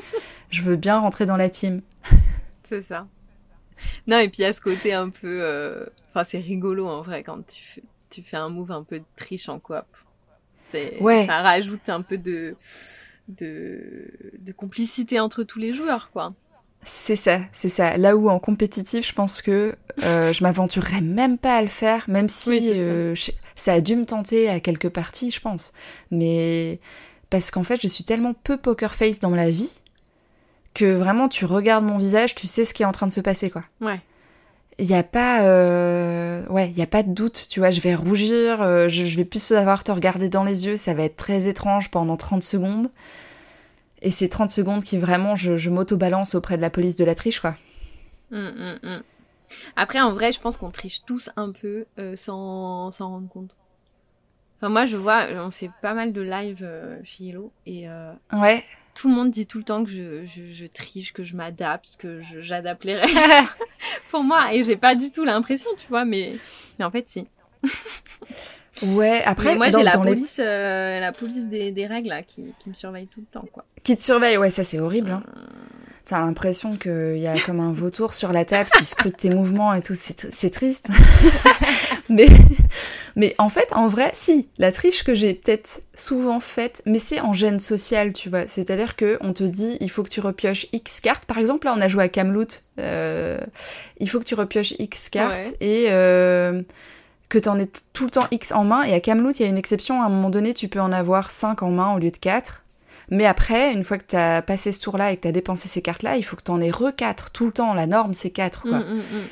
je 0.51 0.63
veux 0.63 0.77
bien 0.77 0.99
rentrer 0.99 1.27
dans 1.27 1.37
la 1.37 1.49
team. 1.49 1.83
C'est 2.65 2.83
ça. 2.83 3.01
Non, 4.07 4.19
et 4.19 4.29
puis 4.29 4.39
il 4.41 4.43
y 4.43 4.47
a 4.47 4.53
ce 4.53 4.61
côté 4.61 4.93
un 4.93 5.11
peu... 5.11 5.41
euh, 5.43 5.87
Enfin, 6.15 6.25
c'est 6.25 6.39
rigolo 6.39 6.87
en 6.89 7.01
vrai 7.03 7.23
quand 7.23 7.47
tu 7.47 7.63
fais, 7.65 7.83
tu 8.11 8.23
fais 8.23 8.37
un 8.37 8.49
move 8.51 8.71
un 8.73 8.83
peu 8.83 8.99
de 8.99 9.05
triche 9.17 9.49
en 9.49 9.59
coop. 9.59 9.85
C'est, 10.71 10.97
Ouais. 11.01 11.27
Ça 11.27 11.41
rajoute 11.43 11.89
un 11.89 12.03
peu 12.03 12.19
de, 12.19 12.57
de, 13.29 14.11
de 14.39 14.53
complicité 14.53 15.21
entre 15.21 15.43
tous 15.43 15.59
les 15.59 15.73
joueurs, 15.73 16.11
quoi. 16.13 16.35
C'est 16.85 17.15
ça, 17.17 17.41
c'est 17.53 17.69
ça. 17.69 17.97
Là 17.97 18.17
où 18.17 18.29
en 18.29 18.41
compétitif, 18.41 19.07
je 19.07 19.13
pense 19.15 19.41
que 19.41 19.77
euh, 20.03 20.33
je 20.33 20.43
m'aventurerais 20.43 21.01
même 21.01 21.39
pas 21.39 21.57
à 21.57 21.63
le 21.63 21.69
faire, 21.69 22.05
même 22.09 22.29
si 22.29 22.51
Oui, 22.51 22.71
euh, 22.75 23.15
je- 23.15 23.31
ça 23.55 23.75
a 23.75 23.81
dû 23.81 23.95
me 23.95 24.05
tenter 24.05 24.49
à 24.49 24.59
quelques 24.59 24.89
parties, 24.89 25.31
je 25.31 25.41
pense. 25.41 25.73
Mais 26.11 26.81
parce 27.31 27.53
qu'en 27.53 27.63
fait, 27.63 27.81
je 27.81 27.87
suis 27.87 28.03
tellement 28.03 28.35
peu 28.35 28.57
poker 28.57 28.95
face 28.95 29.21
dans 29.21 29.31
la 29.31 29.49
vie 29.51 29.71
que 30.75 30.95
vraiment, 30.95 31.29
tu 31.29 31.45
regardes 31.45 31.85
mon 31.85 31.99
visage, 31.99 32.35
tu 32.35 32.47
sais 32.47 32.65
ce 32.65 32.75
qui 32.75 32.83
est 32.83 32.87
en 32.87 32.93
train 32.93 33.07
de 33.07 33.13
se 33.13 33.21
passer, 33.21 33.51
quoi. 33.51 33.65
Ouais. 33.81 34.01
Il 34.79 34.87
y 34.87 34.95
a 34.95 35.03
pas, 35.03 35.43
euh... 35.43 36.47
ouais, 36.49 36.71
il 36.71 36.79
y 36.79 36.83
a 36.83 36.87
pas 36.87 37.03
de 37.03 37.13
doute, 37.13 37.47
tu 37.51 37.61
vois. 37.61 37.71
Je 37.71 37.81
vais 37.81 37.95
rougir, 37.95 38.63
euh, 38.63 38.89
je, 38.89 39.05
je 39.05 39.17
vais 39.17 39.25
plus 39.25 39.43
savoir 39.43 39.85
te 39.85 39.93
regarder 39.93 40.29
dans 40.29 40.45
les 40.45 40.67
yeux, 40.67 40.77
ça 40.77 40.95
va 40.95 41.03
être 41.05 41.17
très 41.17 41.47
étrange 41.47 41.91
pendant 41.91 42.17
30 42.17 42.43
secondes. 42.43 42.91
Et 44.01 44.11
c'est 44.11 44.29
30 44.29 44.51
secondes 44.51 44.83
qui 44.83 44.99
vraiment, 44.99 45.37
je, 45.37 45.57
je 45.57 45.71
m'auto-balance 45.71 46.35
auprès 46.35 46.57
de 46.57 46.63
la 46.63 46.71
police 46.71 46.97
de 46.97 47.05
la 47.05 47.15
triche, 47.15 47.41
quoi. 47.41 47.55
Hum, 48.33 48.53
hum, 48.59 48.79
hum. 48.83 49.03
Après, 49.77 50.01
en 50.01 50.13
vrai, 50.13 50.33
je 50.33 50.41
pense 50.41 50.57
qu'on 50.57 50.71
triche 50.71 51.05
tous 51.05 51.29
un 51.37 51.53
peu 51.53 51.85
euh, 51.99 52.17
sans 52.17 52.91
s'en 52.91 53.11
rendre 53.11 53.29
compte. 53.29 53.55
Enfin, 54.59 54.71
moi, 54.71 54.87
je 54.87 54.97
vois, 54.97 55.27
on 55.35 55.51
fait 55.51 55.71
pas 55.83 55.93
mal 55.93 56.13
de 56.13 56.23
live 56.23 56.61
euh, 56.63 56.99
chez 57.05 57.29
Hello 57.29 57.53
et 57.67 57.87
Ouais. 58.33 58.65
Tout 58.95 59.09
le 59.09 59.15
monde 59.15 59.31
dit 59.31 59.47
tout 59.47 59.59
le 59.59 59.65
temps 59.65 59.85
que 59.85 59.91
je, 59.91 60.25
je, 60.27 60.53
je 60.53 60.67
triche, 60.67 61.13
que 61.13 61.23
je 61.25 61.35
m'adapte, 61.37 61.97
que 61.99 62.21
j'adapte 62.41 62.85
les 62.85 62.97
règles 62.97 63.19
pour 64.11 64.23
moi. 64.23 64.53
Et 64.55 64.65
j'ai 64.65 64.77
pas 64.77 64.95
du 64.95 65.11
tout 65.11 65.25
l'impression, 65.25 65.71
tu 65.79 65.87
vois, 65.89 66.05
mais, 66.05 66.35
mais 66.79 66.85
en 66.85 66.91
fait, 66.91 67.09
si. 67.09 67.27
Ouais, 68.83 69.23
après, 69.25 69.51
Mais 69.51 69.57
moi, 69.57 69.69
j'ai 69.69 69.83
la 69.85 69.93
les- 70.05 70.41
euh, 70.41 70.99
la 70.99 71.13
police 71.13 71.49
des, 71.49 71.71
des 71.71 71.87
règles 71.87 72.09
là, 72.09 72.23
qui, 72.23 72.53
qui 72.59 72.69
me 72.69 72.75
surveille 72.75 73.07
tout 73.07 73.21
le 73.21 73.27
temps, 73.27 73.47
quoi. 73.53 73.65
qui 73.85 73.95
te 73.95 74.03
surveillent, 74.03 74.39
ouais, 74.39 74.51
ça 74.51 74.65
c'est 74.65 74.81
horrible. 74.81 75.11
Hein. 75.13 75.23
T'as 76.05 76.19
l'impression 76.21 76.77
qu'il 76.77 77.19
y 77.19 77.29
a 77.29 77.39
comme 77.39 77.61
un 77.61 77.73
vautour 77.73 78.13
sur 78.13 78.33
la 78.33 78.45
table 78.45 78.69
qui 78.77 78.85
scrute 78.85 79.17
tes 79.17 79.31
mouvements 79.31 79.73
et 79.73 79.81
tout, 79.83 79.95
c'est 79.95 80.19
tr- 80.19 80.31
c'est 80.33 80.51
triste. 80.51 80.89
mais, 82.09 82.27
mais 83.15 83.35
en 83.39 83.49
fait, 83.49 83.73
en 83.73 83.87
vrai, 83.87 84.11
si, 84.15 84.49
la 84.59 84.73
triche 84.73 85.05
que 85.05 85.15
j'ai 85.15 85.33
peut-être 85.35 85.81
souvent 85.95 86.41
faite, 86.41 86.83
mais 86.87 86.99
c'est 86.99 87.21
en 87.21 87.33
gêne 87.33 87.61
sociale, 87.61 88.13
tu 88.13 88.29
vois. 88.31 88.49
C'est-à-dire 88.49 88.97
que 88.97 89.17
on 89.21 89.33
te 89.33 89.45
dit, 89.45 89.77
il 89.81 89.91
faut 89.91 90.03
que 90.03 90.09
tu 90.09 90.21
repioches 90.21 90.67
X 90.73 91.01
cartes. 91.01 91.25
Par 91.27 91.39
exemple, 91.39 91.67
là, 91.67 91.75
on 91.77 91.81
a 91.81 91.87
joué 91.89 92.03
à 92.03 92.09
Camelot, 92.09 92.47
euh, 92.81 93.39
il 93.99 94.09
faut 94.11 94.19
que 94.19 94.25
tu 94.25 94.35
repioches 94.35 94.73
X 94.81 95.09
cartes 95.09 95.55
et 95.61 95.87
euh, 95.91 96.63
que 97.29 97.39
t'en 97.39 97.59
aies 97.61 97.67
t- 97.67 97.81
tout 97.93 98.05
le 98.05 98.11
temps 98.11 98.27
X 98.33 98.51
en 98.53 98.65
main. 98.65 98.83
Et 98.83 98.93
à 98.93 98.99
Camelot, 99.01 99.31
il 99.31 99.43
y 99.43 99.45
a 99.45 99.49
une 99.49 99.57
exception, 99.59 100.03
à 100.03 100.07
un 100.07 100.09
moment 100.09 100.31
donné, 100.31 100.53
tu 100.53 100.67
peux 100.67 100.81
en 100.81 100.91
avoir 100.93 101.31
5 101.31 101.63
en 101.63 101.71
main 101.71 101.95
au 101.95 101.99
lieu 102.01 102.11
de 102.11 102.17
4. 102.19 102.62
Mais 103.15 103.27
après, 103.27 103.73
une 103.73 103.85
fois 103.85 103.99
que 103.99 104.05
t'as 104.07 104.41
passé 104.43 104.73
ce 104.73 104.81
tour-là 104.81 105.13
et 105.13 105.17
que 105.17 105.21
t'as 105.23 105.33
dépensé 105.33 105.69
ces 105.69 105.83
cartes-là, 105.83 106.17
il 106.17 106.23
faut 106.23 106.35
que 106.35 106.43
t'en 106.43 106.61
aies 106.61 106.71
re 106.71 106.95
4 106.97 107.31
tout 107.31 107.45
le 107.47 107.53
temps. 107.53 107.75
La 107.75 107.87
norme, 107.87 108.15
c'est 108.15 108.31
4, 108.31 108.63
quoi. 108.63 108.71
hum, 108.79 108.83
hum, 108.83 108.99
hum. 108.99 109.23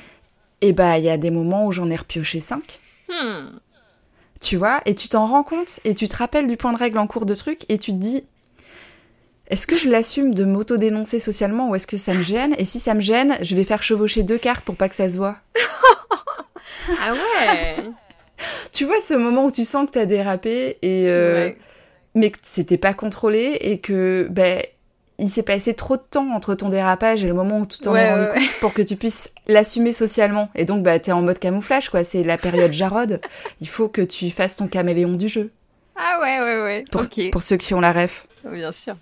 Et 0.61 0.73
bah, 0.75 0.99
il 0.99 1.05
y 1.05 1.09
a 1.09 1.17
des 1.17 1.31
moments 1.31 1.67
où 1.67 1.73
j'en 1.73 1.89
ai 1.91 1.97
repioché 1.97 2.41
5, 2.41 2.81
Hmm. 3.09 3.59
tu 4.41 4.57
vois, 4.57 4.83
et 4.87 4.95
tu 4.95 5.09
t'en 5.09 5.27
rends 5.27 5.43
compte, 5.43 5.81
et 5.85 5.95
tu 5.95 6.07
te 6.09 6.17
rappelles 6.17 6.47
du 6.47 6.57
point 6.57 6.73
de 6.73 6.79
règle 6.79 6.99
en 6.99 7.07
cours 7.07 7.25
de 7.27 7.35
truc, 7.35 7.63
et 7.69 7.79
tu 7.79 7.91
te 7.93 7.97
dis, 7.97 8.23
est-ce 9.49 9.67
que 9.67 9.75
je 9.77 9.89
l'assume 9.89 10.33
de 10.35 10.45
m'auto-dénoncer 10.45 11.19
socialement, 11.19 11.71
ou 11.71 11.75
est-ce 11.75 11.87
que 11.89 11.97
ça 11.97 12.13
me 12.15 12.23
gêne? 12.23 12.55
Et 12.59 12.65
si 12.67 12.79
ça 12.79 12.95
me 12.95 13.01
gêne, 13.01 13.37
je 13.41 13.57
vais 13.57 13.65
faire 13.65 13.83
chevaucher 13.83 14.23
deux 14.23 14.39
cartes 14.39 14.65
pour 14.65 14.77
pas 14.77 14.89
que 14.91 14.95
ça 14.95 15.09
se 15.09 15.17
voit. 15.17 15.37
Ah 17.03 17.13
ouais. 17.13 17.77
Tu 18.73 18.85
vois 18.85 19.01
ce 19.01 19.15
moment 19.15 19.45
où 19.47 19.51
tu 19.51 19.65
sens 19.65 19.87
que 19.87 19.93
t'as 19.93 20.07
dérapé, 20.07 20.79
et 20.83 21.05
euh, 21.09 21.47
Ouais. 21.49 21.59
Mais 22.15 22.31
que 22.31 22.39
c'était 22.43 22.79
pas 22.79 22.95
contrôlé, 22.95 23.59
et 23.61 23.79
que, 23.79 24.27
ben... 24.31 24.63
il 25.19 25.29
s'est 25.29 25.43
passé 25.43 25.75
trop 25.75 25.97
de 25.97 26.03
temps 26.03 26.31
entre 26.35 26.55
ton 26.55 26.69
dérapage 26.69 27.25
et 27.25 27.29
le 27.29 27.35
moment 27.35 27.61
où 27.61 27.67
tu 27.67 27.79
t'en 27.79 27.93
Ouais, 27.93 28.03
es 28.03 28.11
rendu 28.11 28.31
ouais, 28.31 28.47
compte 28.47 28.61
pour 28.61 28.73
que 28.73 28.83
tu 28.83 28.97
puisses 28.97 29.33
l'assumer 29.47 29.93
socialement. 29.93 30.49
Et 30.55 30.65
donc, 30.65 30.83
bah, 30.83 30.99
t'es 30.99 31.13
en 31.13 31.23
mode 31.23 31.39
camouflage, 31.39 31.91
quoi. 31.91 32.05
C'est 32.05 32.25
la 32.25 32.39
période 32.39 32.73
Jarod. 32.73 33.21
Il 33.61 33.69
faut 33.69 33.89
que 33.89 34.03
tu 34.03 34.31
fasses 34.31 34.57
ton 34.57 34.67
caméléon 34.67 35.15
du 35.15 35.29
jeu. 35.29 35.51
Ah 35.97 36.19
ouais, 36.21 36.41
ouais, 36.41 36.63
ouais. 36.63 36.85
Pour, 36.91 37.07
pour 37.33 37.43
ceux 37.43 37.59
qui 37.59 37.75
ont 37.75 37.81
la 37.81 37.93
ref. 37.93 38.27
Bien 38.51 38.73
sûr. 38.73 38.97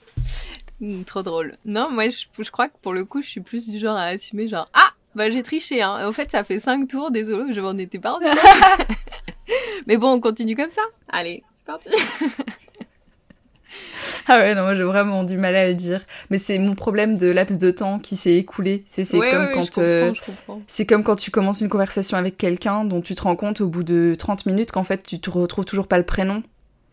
Hmm, 0.80 1.02
trop 1.04 1.22
drôle. 1.22 1.54
Non, 1.64 1.90
moi, 1.90 2.09
je, 2.09 2.26
je 2.40 2.50
crois 2.50 2.68
que 2.68 2.76
pour 2.82 2.92
le 2.92 3.04
coup, 3.04 3.22
je 3.22 3.28
suis 3.28 3.40
plus 3.40 3.68
du 3.68 3.78
genre 3.78 3.96
à 3.96 4.04
assumer, 4.06 4.48
genre, 4.48 4.68
ah, 4.74 4.90
bah 5.14 5.30
j'ai 5.30 5.42
triché, 5.42 5.82
hein. 5.82 6.06
Au 6.09 6.12
fait, 6.12 6.30
ça 6.32 6.42
fait 6.44 6.59
cinq 6.61 6.88
tours, 6.88 7.11
désolé, 7.11 7.52
je 7.52 7.61
m'en 7.61 7.76
étais 7.78 7.98
pas 7.98 8.12
rendu 8.12 8.24
compte. 8.26 8.86
Mais 9.86 9.96
bon, 9.96 10.12
on 10.12 10.20
continue 10.20 10.56
comme 10.56 10.70
ça. 10.70 10.82
Allez, 11.09 11.42
c'est 11.56 11.64
parti. 11.64 11.90
Ah 14.31 14.39
ouais, 14.39 14.55
non, 14.55 14.62
moi 14.62 14.74
j'ai 14.74 14.85
vraiment 14.85 15.24
du 15.24 15.37
mal 15.39 15.55
à 15.57 15.66
le 15.68 15.74
dire. 15.74 16.03
Mais 16.31 16.39
c'est 16.39 16.59
mon 16.59 16.74
problème 16.74 17.16
de 17.16 17.29
laps 17.29 17.59
de 17.59 17.70
temps 17.70 17.99
qui 17.99 18.14
s'est 18.16 18.35
écoulé. 18.37 18.85
C'est 18.87 19.03
Ouais, 19.16 19.31
comme 19.31 19.45
ouais, 19.47 19.53
quand 19.55 19.79
euh, 19.79 20.12
c'est 20.66 20.85
comme 20.87 21.03
quand 21.03 21.16
tu 21.16 21.31
commences 21.31 21.61
une 21.62 21.68
conversation 21.70 22.16
avec 22.18 22.37
quelqu'un 22.37 22.85
dont 22.85 23.01
tu 23.01 23.14
te 23.14 23.22
rends 23.22 23.37
compte 23.37 23.61
au 23.62 23.68
bout 23.68 23.83
de 23.85 24.14
30 24.18 24.45
minutes 24.47 24.70
qu'en 24.70 24.83
fait 24.85 25.03
tu 25.03 25.18
te 25.18 25.31
retrouves 25.31 25.64
toujours 25.64 25.89
pas 25.89 25.97
le 25.99 26.05
prénom 26.05 26.43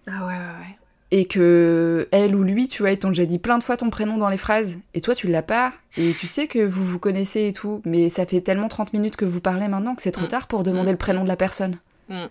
Ah 0.07 0.11
ouais, 0.25 0.33
ouais, 0.33 0.33
ouais. 0.33 0.77
et 1.11 1.25
que 1.25 2.07
elle 2.11 2.35
ou 2.35 2.43
lui, 2.43 2.67
tu 2.69 2.81
vois, 2.83 2.91
ils 2.91 2.97
t'ont 2.99 3.09
déjà 3.09 3.25
dit 3.25 3.37
plein 3.39 3.57
de 3.57 3.63
fois 3.63 3.75
ton 3.77 3.89
prénom 3.89 4.17
dans 4.17 4.29
les 4.29 4.37
phrases 4.37 4.77
et 4.93 5.01
toi 5.01 5.13
tu 5.13 5.27
l'as 5.27 5.43
pas 5.43 5.73
et 5.97 6.13
tu 6.13 6.27
sais 6.27 6.47
que 6.47 6.59
vous 6.59 6.85
vous 6.85 6.99
connaissez 6.99 7.47
et 7.47 7.53
tout, 7.53 7.81
mais 7.85 8.09
ça 8.09 8.25
fait 8.25 8.41
tellement 8.41 8.69
30 8.69 8.93
minutes 8.93 9.17
que 9.17 9.25
vous 9.25 9.41
parlez 9.41 9.67
maintenant 9.67 9.93
que 9.95 10.01
c'est 10.01 10.11
trop 10.11 10.25
Mm. 10.25 10.29
tard 10.29 10.47
pour 10.47 10.63
demander 10.63 10.89
Mm. 10.89 10.93
le 10.93 10.97
prénom 10.97 11.23
de 11.23 11.27
la 11.29 11.35
personne. 11.37 11.77
Hum. 12.09 12.27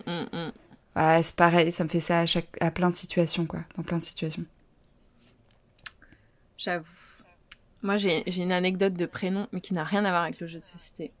Ouais, 0.95 1.21
c'est 1.23 1.35
pareil, 1.35 1.71
ça 1.71 1.83
me 1.83 1.89
fait 1.89 1.99
ça 1.99 2.19
à 2.21 2.25
chaque 2.25 2.47
à 2.61 2.71
plein 2.71 2.89
de 2.89 2.95
situations 2.95 3.45
quoi, 3.45 3.61
dans 3.75 3.83
plein 3.83 3.97
de 3.97 4.03
situations. 4.03 4.45
J'avoue. 6.57 6.85
Moi, 7.83 7.97
j'ai 7.97 8.23
une 8.41 8.51
anecdote 8.51 8.93
de 8.93 9.05
prénom, 9.05 9.47
mais 9.51 9.61
qui 9.61 9.73
n'a 9.73 9.83
rien 9.83 10.05
à 10.05 10.09
voir 10.09 10.23
avec 10.23 10.39
le 10.39 10.47
jeu 10.47 10.59
de 10.59 10.63
société. 10.63 11.11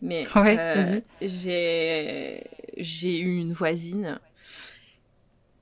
Mais 0.00 0.26
Ouais, 0.36 0.56
euh, 0.58 1.00
j'ai 1.20 2.42
j'ai 2.76 3.18
eu 3.20 3.38
une 3.38 3.52
voisine 3.52 4.18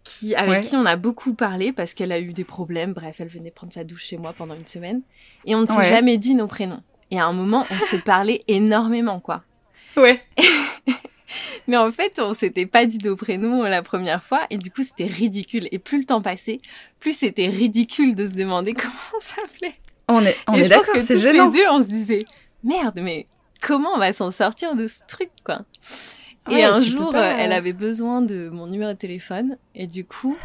qui 0.05 0.35
avec 0.35 0.51
Ouais. 0.51 0.61
qui 0.61 0.77
on 0.77 0.85
a 0.85 0.97
beaucoup 0.97 1.35
parlé 1.35 1.73
parce 1.73 1.95
qu'elle 1.95 2.13
a 2.13 2.21
eu 2.21 2.33
des 2.33 2.45
problèmes. 2.45 2.93
Bref, 2.93 3.21
elle 3.21 3.29
venait 3.29 3.51
prendre 3.51 3.73
sa 3.73 3.85
douche 3.85 4.05
chez 4.05 4.19
moi 4.19 4.33
pendant 4.33 4.55
une 4.55 4.67
semaine 4.67 5.03
et 5.47 5.55
on 5.55 5.63
ne 5.63 5.67
s'est 5.67 5.77
Ouais. 5.77 5.89
jamais 5.89 6.19
dit 6.19 6.35
nos 6.35 6.47
prénoms. 6.47 6.83
Et 7.11 7.19
à 7.19 7.25
un 7.27 7.33
moment, 7.33 7.67
on 7.71 7.79
se 7.79 7.97
parlait 7.97 8.45
énormément, 8.49 9.19
quoi. 9.21 9.43
Ouais. 9.97 10.23
Mais 11.69 11.77
en 11.77 11.93
fait, 11.93 12.19
on 12.21 12.35
s'était 12.35 12.67
pas 12.67 12.87
dit 12.87 12.99
nos 12.99 13.17
prénoms 13.17 13.63
la 13.63 13.83
première 13.83 14.23
fois 14.25 14.47
et 14.51 14.59
du 14.59 14.71
coup, 14.71 14.83
c'était 14.83 15.07
ridicule. 15.07 15.69
Et 15.73 15.79
plus 15.79 15.99
le 16.01 16.05
temps 16.05 16.23
passait, 16.23 16.61
plus 17.01 17.17
c'était 17.17 17.49
ridicule 17.49 18.15
de 18.15 18.27
se 18.27 18.35
demander 18.35 18.73
comment 18.75 18.93
on 19.17 19.21
s'appelait. 19.21 19.75
On 20.09 20.25
est 20.25 20.37
on 20.49 20.55
Et 20.55 20.63
est 20.63 20.69
d'accord, 20.69 20.95
que 20.95 21.01
c'est 21.01 21.17
gênant. 21.19 21.51
les 21.51 21.59
deux, 21.59 21.69
on 21.71 21.83
se 21.83 21.89
disait, 21.89 22.27
merde, 22.65 22.99
mais 23.03 23.27
comment 23.61 23.91
on 23.95 23.99
va 23.99 24.13
s'en 24.13 24.31
sortir 24.31 24.75
de 24.75 24.87
ce 24.87 25.01
truc, 25.09 25.31
quoi? 25.45 25.61
Et 26.51 26.65
un 26.65 26.79
jour, 26.79 27.11
pas, 27.11 27.35
euh, 27.35 27.37
elle 27.39 27.53
euh, 27.53 27.57
avait 27.57 27.73
besoin 27.73 28.21
de 28.21 28.49
mon 28.49 28.67
numéro 28.67 28.93
de 28.93 28.99
téléphone, 28.99 29.57
et 29.77 29.87
du 29.87 30.05
coup, 30.05 30.37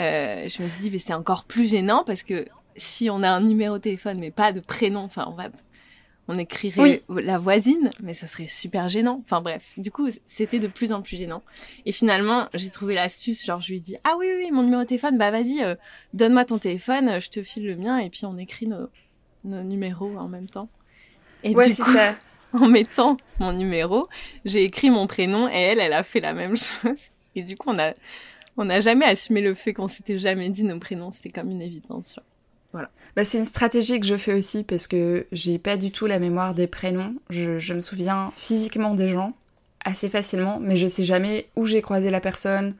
euh, 0.00 0.48
je 0.48 0.62
me 0.62 0.68
suis 0.68 0.80
dit, 0.82 0.90
mais 0.90 0.98
c'est 0.98 1.12
encore 1.12 1.44
plus 1.44 1.68
gênant 1.68 2.02
parce 2.04 2.22
que 2.22 2.46
si 2.76 3.10
on 3.10 3.22
a 3.22 3.28
un 3.28 3.40
numéro 3.40 3.76
de 3.76 3.82
téléphone 3.82 4.18
mais 4.20 4.30
pas 4.30 4.52
de 4.52 4.60
prénom, 4.60 5.00
enfin, 5.00 5.26
on 5.28 5.34
va, 5.34 5.48
on 6.28 6.38
écrirait 6.38 7.02
la 7.08 7.38
voisine, 7.38 7.90
mais 8.00 8.12
ça 8.12 8.26
serait 8.26 8.46
super 8.46 8.90
gênant. 8.90 9.22
Enfin 9.24 9.40
bref, 9.40 9.72
du 9.78 9.90
coup, 9.90 10.08
c'était 10.26 10.58
de 10.58 10.66
plus 10.66 10.92
en 10.92 11.00
plus 11.00 11.16
gênant. 11.16 11.42
Et 11.86 11.92
finalement, 11.92 12.48
j'ai 12.52 12.68
trouvé 12.68 12.94
l'astuce, 12.94 13.44
genre 13.44 13.60
je 13.60 13.68
lui 13.68 13.76
ai 13.78 13.80
dit, 13.80 13.96
ah 14.04 14.14
oui, 14.18 14.26
oui, 14.28 14.44
oui, 14.44 14.50
mon 14.52 14.62
numéro 14.62 14.82
de 14.82 14.86
téléphone, 14.86 15.16
bah 15.16 15.30
vas-y, 15.30 15.62
euh, 15.62 15.74
donne-moi 16.12 16.44
ton 16.44 16.58
téléphone, 16.58 17.18
je 17.20 17.30
te 17.30 17.42
file 17.42 17.66
le 17.66 17.76
mien, 17.76 17.98
et 17.98 18.10
puis 18.10 18.26
on 18.26 18.36
écrit 18.36 18.66
nos, 18.66 18.88
nos 19.44 19.62
numéros 19.62 20.16
en 20.18 20.28
même 20.28 20.48
temps. 20.48 20.68
Et 21.44 21.54
Ouais, 21.54 21.68
du 21.70 21.76
coup, 21.76 21.92
ça. 21.92 22.14
en 22.52 22.68
mettant 22.68 23.16
mon 23.38 23.52
numéro, 23.52 24.06
j'ai 24.44 24.64
écrit 24.64 24.90
mon 24.90 25.06
prénom 25.06 25.48
et 25.48 25.58
elle, 25.58 25.80
elle 25.80 25.94
a 25.94 26.02
fait 26.02 26.20
la 26.20 26.34
même 26.34 26.56
chose. 26.58 27.10
Et 27.34 27.42
du 27.42 27.56
coup, 27.56 27.70
on 27.70 27.78
a, 27.78 27.94
on 28.58 28.66
n'a 28.66 28.80
jamais 28.80 29.06
assumé 29.06 29.40
le 29.40 29.54
fait 29.54 29.72
qu'on 29.72 29.88
s'était 29.88 30.18
jamais 30.18 30.50
dit 30.50 30.64
nos 30.64 30.78
prénoms. 30.78 31.10
C'était 31.10 31.30
comme 31.30 31.50
une 31.50 31.62
évidence. 31.62 32.14
genre. 32.14 32.24
Bah, 33.16 33.24
c'est 33.24 33.38
une 33.38 33.44
stratégie 33.44 33.98
que 33.98 34.06
je 34.06 34.16
fais 34.16 34.32
aussi 34.34 34.62
parce 34.62 34.86
que 34.86 35.26
j'ai 35.32 35.58
pas 35.58 35.76
du 35.76 35.90
tout 35.90 36.06
la 36.06 36.18
mémoire 36.20 36.54
des 36.54 36.68
prénoms. 36.68 37.14
Je, 37.30 37.58
je 37.58 37.74
me 37.74 37.80
souviens 37.80 38.30
physiquement 38.36 38.94
des 38.94 39.08
gens 39.08 39.32
assez 39.84 40.08
facilement, 40.08 40.60
mais 40.60 40.76
je 40.76 40.86
sais 40.86 41.02
jamais 41.02 41.48
où 41.56 41.64
j'ai 41.66 41.82
croisé 41.82 42.10
la 42.10 42.20
personne, 42.20 42.74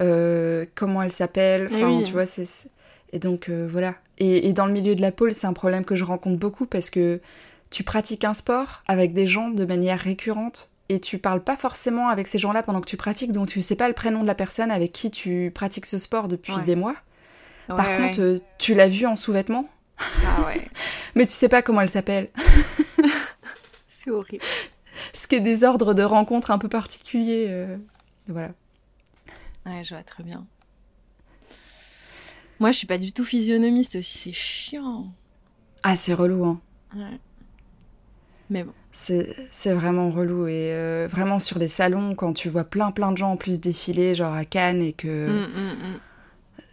euh, 0.00 0.64
comment 0.74 1.02
elle 1.02 1.12
s'appelle. 1.12 1.68
Enfin, 1.70 1.88
oui. 1.90 2.02
tu 2.04 2.12
vois, 2.12 2.26
c'est. 2.26 2.44
c'est- 2.44 2.68
Et 3.12 3.18
donc, 3.18 3.48
euh, 3.48 3.66
voilà. 3.70 3.94
Et, 4.18 4.48
et 4.48 4.52
dans 4.52 4.66
le 4.66 4.72
milieu 4.72 4.94
de 4.94 5.00
la 5.02 5.12
pole, 5.12 5.32
c'est 5.32 5.46
un 5.46 5.52
problème 5.52 5.84
que 5.84 5.94
je 5.94 6.04
rencontre 6.04 6.38
beaucoup 6.38 6.66
parce 6.66 6.90
que 6.90 7.20
tu 7.70 7.84
pratiques 7.84 8.24
un 8.24 8.34
sport 8.34 8.82
avec 8.88 9.12
des 9.12 9.26
gens 9.26 9.50
de 9.50 9.64
manière 9.64 9.98
récurrente 9.98 10.70
et 10.88 11.00
tu 11.00 11.18
parles 11.18 11.42
pas 11.42 11.56
forcément 11.56 12.08
avec 12.08 12.26
ces 12.28 12.38
gens-là 12.38 12.62
pendant 12.62 12.80
que 12.80 12.88
tu 12.88 12.96
pratiques, 12.96 13.32
donc 13.32 13.48
tu 13.48 13.60
sais 13.62 13.76
pas 13.76 13.88
le 13.88 13.94
prénom 13.94 14.22
de 14.22 14.26
la 14.26 14.34
personne 14.34 14.70
avec 14.70 14.92
qui 14.92 15.10
tu 15.10 15.50
pratiques 15.54 15.86
ce 15.86 15.98
sport 15.98 16.28
depuis 16.28 16.52
Ouais. 16.54 16.62
des 16.62 16.76
mois. 16.76 16.94
Par 17.68 17.78
Ouais, 17.88 17.96
contre, 17.96 18.20
euh, 18.20 18.38
tu 18.58 18.74
l'as 18.74 18.88
vue 18.88 19.06
en 19.06 19.16
sous-vêtements, 19.16 19.68
Ah 19.98 20.46
ouais, 20.46 20.68
mais 21.14 21.26
tu 21.26 21.32
sais 21.32 21.48
pas 21.48 21.62
comment 21.62 21.80
elle 21.80 21.88
s'appelle. 21.88 22.28
c'est 23.98 24.10
horrible. 24.10 24.44
Ce 25.12 25.26
qui 25.26 25.34
est 25.36 25.40
des 25.40 25.64
ordres 25.64 25.94
de 25.94 26.02
rencontres 26.02 26.50
un 26.50 26.58
peu 26.58 26.68
particuliers. 26.68 27.46
euh, 27.48 27.76
Voilà. 28.28 28.50
Ouais, 29.66 29.82
je 29.82 29.94
vois 29.94 30.04
très 30.04 30.22
bien. 30.22 30.46
Moi, 32.60 32.70
je 32.70 32.78
suis 32.78 32.86
pas 32.86 32.98
du 32.98 33.12
tout 33.12 33.24
physionomiste 33.24 33.96
aussi, 33.96 34.18
c'est 34.18 34.32
chiant. 34.32 35.08
Ah, 35.82 35.96
c'est 35.96 36.14
relou, 36.14 36.44
hein. 36.44 36.60
Ouais. 36.94 37.18
Mais 38.48 38.62
bon. 38.64 38.72
C'est 38.92 39.34
c'est 39.50 39.74
vraiment 39.74 40.08
relou. 40.10 40.46
Et 40.46 40.72
euh, 40.72 41.06
vraiment 41.10 41.38
sur 41.38 41.58
les 41.58 41.68
salons, 41.68 42.14
quand 42.14 42.32
tu 42.32 42.48
vois 42.48 42.64
plein 42.64 42.92
plein 42.92 43.12
de 43.12 43.18
gens 43.18 43.32
en 43.32 43.36
plus 43.36 43.60
défiler, 43.60 44.14
genre 44.14 44.32
à 44.32 44.44
Cannes, 44.44 44.80
et 44.82 44.92
que 44.94 45.26
Mm, 45.28 45.50
mm, 45.52 45.72
mm. 45.94 46.00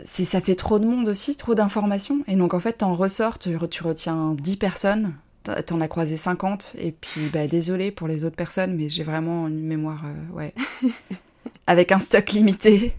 C'est 0.03 0.25
ça 0.25 0.41
fait 0.41 0.55
trop 0.55 0.79
de 0.79 0.85
monde 0.85 1.07
aussi, 1.09 1.35
trop 1.35 1.55
d'informations. 1.55 2.23
Et 2.27 2.35
donc 2.35 2.53
en 2.53 2.59
fait, 2.59 2.73
t'en 2.73 2.95
ressors, 2.95 3.39
tu, 3.39 3.49
re- 3.55 3.69
tu 3.69 3.83
retiens 3.83 4.35
10 4.39 4.57
personnes, 4.57 5.13
t'en- 5.43 5.81
as 5.81 5.87
croisé 5.87 6.17
50, 6.17 6.75
et 6.79 6.91
puis 6.91 7.29
bah 7.29 7.47
désolé 7.47 7.91
pour 7.91 8.07
les 8.07 8.25
autres 8.25 8.35
personnes, 8.35 8.75
mais 8.75 8.89
j'ai 8.89 9.03
vraiment 9.03 9.47
une 9.47 9.61
mémoire, 9.63 10.03
euh, 10.05 10.35
ouais. 10.35 10.53
Avec 11.67 11.91
un 11.91 11.99
stock 11.99 12.31
limité. 12.31 12.95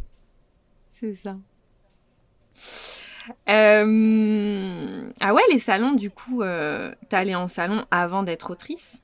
C'est 0.93 1.15
ça. 1.15 1.37
Euh, 3.49 5.11
Ah 5.21 5.35
ouais, 5.35 5.43
les 5.51 5.59
salons, 5.59 5.93
du 5.93 6.11
coup, 6.11 6.43
euh, 6.43 6.95
t'es 7.09 7.17
allée 7.17 7.35
en 7.35 7.49
salon 7.49 7.85
avant 7.91 8.23
d'être 8.23 8.51
autrice? 8.51 9.01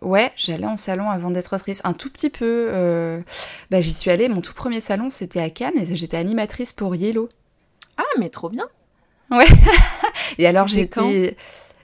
Ouais, 0.00 0.32
j'allais 0.36 0.66
en 0.66 0.76
salon 0.76 1.10
avant 1.10 1.30
d'être 1.30 1.54
autrice. 1.54 1.80
Un 1.84 1.92
tout 1.94 2.10
petit 2.10 2.30
peu. 2.30 2.68
euh, 2.70 3.20
Bah, 3.70 3.80
J'y 3.80 3.92
suis 3.92 4.10
allée. 4.10 4.28
Mon 4.28 4.40
tout 4.40 4.54
premier 4.54 4.80
salon, 4.80 5.10
c'était 5.10 5.40
à 5.40 5.50
Cannes 5.50 5.76
et 5.76 5.96
j'étais 5.96 6.16
animatrice 6.16 6.72
pour 6.72 6.94
Yellow. 6.94 7.28
Ah, 7.96 8.02
mais 8.18 8.30
trop 8.30 8.48
bien 8.48 8.68
Et 10.38 10.46
alors, 10.46 10.68
j'étais. 10.68 11.36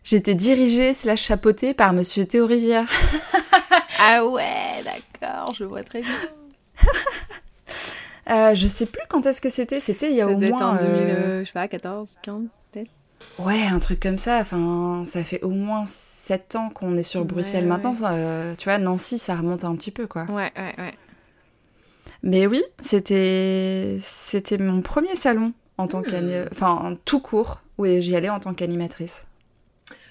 J'étais 0.02 0.34
dirigée 0.34 0.94
slash 0.94 1.20
chapeautée 1.22 1.74
par 1.74 1.92
Monsieur 1.92 2.24
Théo 2.24 2.46
Rivière. 2.46 2.88
Ah 4.02 4.24
ouais, 4.24 4.82
d'accord, 4.82 5.54
je 5.54 5.64
vois 5.64 5.82
très 5.82 6.00
bien. 6.00 6.10
Euh, 8.30 8.54
je 8.54 8.68
sais 8.68 8.86
plus 8.86 9.02
quand 9.08 9.26
est-ce 9.26 9.40
que 9.40 9.48
c'était. 9.50 9.80
C'était 9.80 10.08
il 10.10 10.16
y 10.16 10.20
a 10.20 10.26
Ça 10.26 10.32
au 10.32 10.36
moins. 10.38 10.70
en 10.70 10.74
2000, 10.76 10.84
euh, 10.84 10.94
euh, 10.94 11.40
je 11.40 11.46
sais 11.46 11.52
pas, 11.52 11.66
14, 11.66 12.16
15 12.22 12.50
peut-être 12.70 12.90
Ouais, 13.38 13.62
un 13.66 13.78
truc 13.78 14.00
comme 14.00 14.18
ça. 14.18 14.38
Enfin, 14.38 15.04
ça 15.06 15.24
fait 15.24 15.42
au 15.42 15.50
moins 15.50 15.84
7 15.86 16.56
ans 16.56 16.68
qu'on 16.70 16.96
est 16.96 17.02
sur 17.02 17.24
Bruxelles. 17.24 17.62
ouais. 17.64 17.68
Maintenant, 17.68 17.92
euh, 18.04 18.54
tu 18.56 18.64
vois, 18.64 18.78
Nancy, 18.78 19.18
ça 19.18 19.36
remonte 19.36 19.64
un 19.64 19.74
petit 19.76 19.90
peu, 19.90 20.06
quoi. 20.06 20.24
Ouais, 20.24 20.52
ouais, 20.56 20.74
ouais. 20.78 20.94
Mais 22.22 22.46
oui, 22.46 22.62
c'était 22.80 23.96
c'était 24.02 24.58
mon 24.58 24.82
premier 24.82 25.16
salon 25.16 25.54
en 25.78 25.86
tant 25.88 26.02
qu'ani... 26.02 26.34
Enfin, 26.52 26.98
tout 27.06 27.20
court, 27.20 27.62
où 27.78 27.86
j'y 27.86 28.14
allais 28.14 28.28
en 28.28 28.40
tant 28.40 28.52
qu'animatrice. 28.52 29.26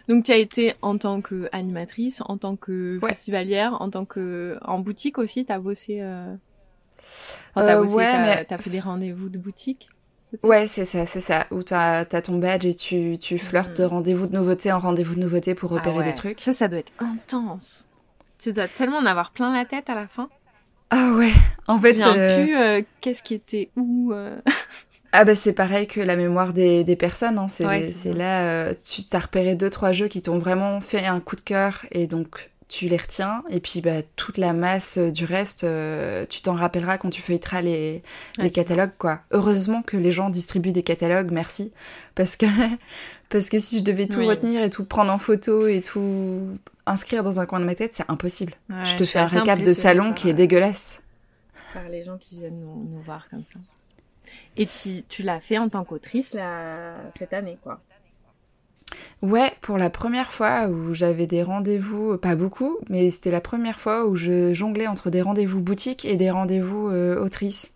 Donc 0.08 0.26
tu 0.26 0.32
as 0.32 0.38
été 0.38 0.74
en 0.82 0.98
tant 0.98 1.22
qu'animatrice, 1.22 2.24
en 2.26 2.40
tant 2.40 2.56
que 2.56 2.98
Ouais. 3.04 3.10
festivalière, 3.10 3.80
en 3.80 3.92
tant 3.92 4.06
que... 4.06 4.58
En 4.66 4.80
boutique 4.80 5.20
aussi, 5.20 5.46
t'as 5.46 5.60
bossé... 5.60 6.00
Euh... 6.02 6.34
Enfin, 7.54 7.68
t'as 7.68 7.76
Euh, 7.78 7.82
bossé, 7.84 7.94
ouais, 7.94 8.12
t'as 8.12 8.22
mais- 8.38 8.46
t'as 8.46 8.58
fait 8.58 8.72
des 8.72 8.80
rendez-vous 8.80 9.30
de 9.30 9.38
boutique? 9.38 9.90
Ouais, 10.44 10.68
c'est 10.68 10.86
ça, 10.86 11.06
c'est 11.06 11.20
ça. 11.20 11.48
Où 11.52 11.64
t'as 11.64 12.00
as 12.02 12.22
ton 12.22 12.38
badge 12.38 12.66
et 12.66 12.76
tu, 12.76 13.18
tu 13.20 13.38
flirtes 13.40 13.78
de 13.78 13.84
rendez-vous 13.84 14.28
de 14.28 14.36
nouveauté 14.38 14.72
en 14.72 14.80
rendez-vous 14.80 15.16
de 15.16 15.22
nouveauté 15.22 15.56
pour 15.56 15.72
repérer. 15.72 15.96
Ah 15.96 16.00
ouais. 16.00 16.06
des 16.06 16.14
trucs. 16.14 16.40
Ça, 16.40 16.54
ça 16.54 16.68
doit 16.68 16.80
être 16.80 16.92
intense. 17.00 17.86
Tu 18.38 18.54
dois 18.54 18.68
tellement 18.68 18.98
en 19.00 19.06
avoir 19.06 19.32
plein 19.32 19.52
la 19.54 19.66
tête 19.66 19.90
à 19.90 19.96
la 19.96 20.08
fin. 20.08 20.30
Ah 20.92 21.12
ouais, 21.14 21.32
en 21.68 21.76
tu 21.76 21.82
fait... 21.84 21.92
souviens 21.94 22.16
euh, 22.18 22.44
plus 22.46 22.56
euh, 22.56 22.82
qu'est-ce 23.02 23.22
qui 23.22 23.34
était 23.36 23.70
où. 23.76 24.12
euh? 24.14 24.40
Ah 25.12 25.26
bah 25.26 25.34
c'est 25.34 25.54
pareil 25.54 25.88
que 25.88 26.00
la 26.00 26.16
mémoire 26.16 26.54
des, 26.54 26.84
des 26.84 26.96
personnes, 26.96 27.40
hein. 27.40 27.48
c'est 27.48 27.66
Ouais, 27.66 27.92
là, 28.14 28.44
euh, 28.44 28.74
tu 28.88 29.04
t'as 29.06 29.18
repéré 29.18 29.56
deux, 29.56 29.72
trois 29.72 29.92
jeux 29.92 30.08
qui 30.08 30.22
t'ont 30.22 30.38
vraiment 30.38 30.82
fait 30.82 31.04
un 31.08 31.20
coup 31.20 31.36
de 31.36 31.42
cœur 31.42 31.84
et 31.92 32.06
donc 32.06 32.52
tu 32.70 32.88
les 32.88 32.98
retiens 32.98 33.44
et 33.50 33.60
puis 33.60 33.82
bah 33.82 34.04
toute 34.16 34.38
la 34.38 34.54
masse 34.54 34.98
euh, 35.00 35.12
du 35.12 35.26
reste, 35.26 35.64
euh, 35.64 36.26
tu 36.28 36.42
t'en 36.44 36.54
rappelleras 36.54 36.98
quand 37.00 37.10
tu 37.10 37.22
feuilleteras 37.22 37.62
les, 37.62 38.02
les 38.38 38.52
catalogues 38.52 38.92
quoi. 38.98 39.22
Heureusement 39.32 39.82
que 39.82 39.98
les 39.98 40.12
gens 40.12 40.30
distribuent 40.30 40.72
des 40.72 40.84
catalogues, 40.84 41.32
merci, 41.32 41.74
parce 42.16 42.36
que 42.38 42.46
parce 43.30 43.50
que 43.50 43.60
si 43.60 43.80
je 43.80 43.84
devais 43.84 44.08
tout 44.08 44.20
Oui. 44.20 44.28
retenir 44.28 44.64
et 44.64 44.70
tout 44.70 44.86
prendre 44.86 45.12
en 45.12 45.18
photo 45.18 45.68
et 45.68 45.82
tout 45.82 46.58
inscrire 46.86 47.24
dans 47.24 47.40
un 47.40 47.46
coin 47.46 47.60
de 47.60 47.66
ma 47.66 47.76
tête, 47.76 47.96
c'est 47.96 48.10
impossible. 48.10 48.54
Ouais, 48.70 48.86
je 48.86 48.96
te 48.96 49.04
fais 49.04 49.20
un 49.20 49.26
récap 49.26 49.62
de 49.62 49.74
salon 49.74 50.14
qui 50.14 50.30
est 50.30 50.34
euh, 50.34 50.36
dégueulasse. 50.36 51.02
Par 51.74 51.90
les 51.90 52.04
gens 52.04 52.18
qui 52.18 52.36
viennent 52.36 52.60
nous, 52.60 52.88
nous 52.90 53.02
voir 53.02 53.28
comme 53.30 53.44
ça. 53.46 53.60
Et 54.58 54.66
tu, 54.68 55.04
tu 55.10 55.24
l'as 55.24 55.40
fait 55.40 55.58
en 55.58 55.70
tant 55.70 55.84
qu'autrice 55.84 56.36
cette 57.18 57.34
année, 57.34 57.58
quoi. 57.64 57.80
Ouais, 59.22 59.52
pour 59.62 59.78
la 59.78 59.90
première 59.90 60.32
fois 60.32 60.68
où 60.68 60.94
j'avais 60.94 61.28
des 61.28 61.44
rendez-vous, 61.44 62.18
pas 62.18 62.36
beaucoup, 62.36 62.78
mais 62.90 63.10
c'était 63.10 63.32
la 63.32 63.42
première 63.42 63.80
fois 63.80 64.06
où 64.06 64.16
je 64.16 64.54
jonglais 64.54 64.88
entre 64.88 65.10
des 65.10 65.22
rendez-vous 65.22 65.62
boutiques 65.62 66.06
et 66.06 66.16
des 66.16 66.32
rendez-vous 66.32 66.90
euh, 66.90 67.20
autrices. 67.22 67.74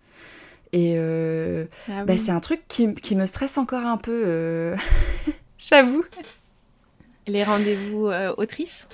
Et 0.74 0.96
euh, 0.98 1.66
Ah 1.88 2.06
bah, 2.08 2.18
c'est 2.18 2.32
un 2.32 2.40
truc 2.42 2.62
qui, 2.68 2.94
qui 2.96 3.16
me 3.16 3.26
stresse 3.26 3.58
encore 3.58 3.86
un 3.86 3.98
peu, 3.98 4.24
euh, 4.26 4.76
j'avoue. 5.58 6.04
Les 7.28 7.44
rendez-vous 7.44 8.08
euh, 8.08 8.34
autrices? 8.38 8.88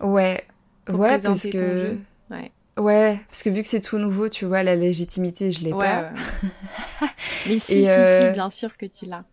Ouais, 0.00 0.44
Pour 0.84 1.00
ouais, 1.00 1.18
parce 1.18 1.46
que... 1.46 1.96
Ouais. 2.30 2.52
Ouais, 2.76 3.20
parce 3.28 3.42
que 3.44 3.50
vu 3.50 3.62
que 3.62 3.68
c'est 3.68 3.80
tout 3.80 3.98
nouveau, 3.98 4.28
tu 4.28 4.46
vois, 4.46 4.62
la 4.64 4.74
légitimité, 4.76 5.52
je 5.52 5.62
l'ai 5.62 5.72
Ouais, 5.72 5.78
pas. 5.78 6.08
ouais. 6.10 6.10
Mais 7.44 7.58
si, 7.58 7.82
Et, 7.82 7.84
si, 7.86 7.88
euh, 7.90 8.06
si, 8.06 8.30
bien 8.30 8.50
sûr 8.50 8.76
que 8.76 8.86
tu 8.86 9.06
l'as. 9.06 9.24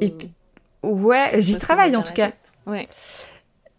Et 0.00 0.16
Ouais, 0.82 1.40
j'y 1.40 1.58
travaille 1.58 1.96
en 1.96 2.02
tout 2.02 2.12
cas. 2.12 2.32
Ouais. 2.66 2.88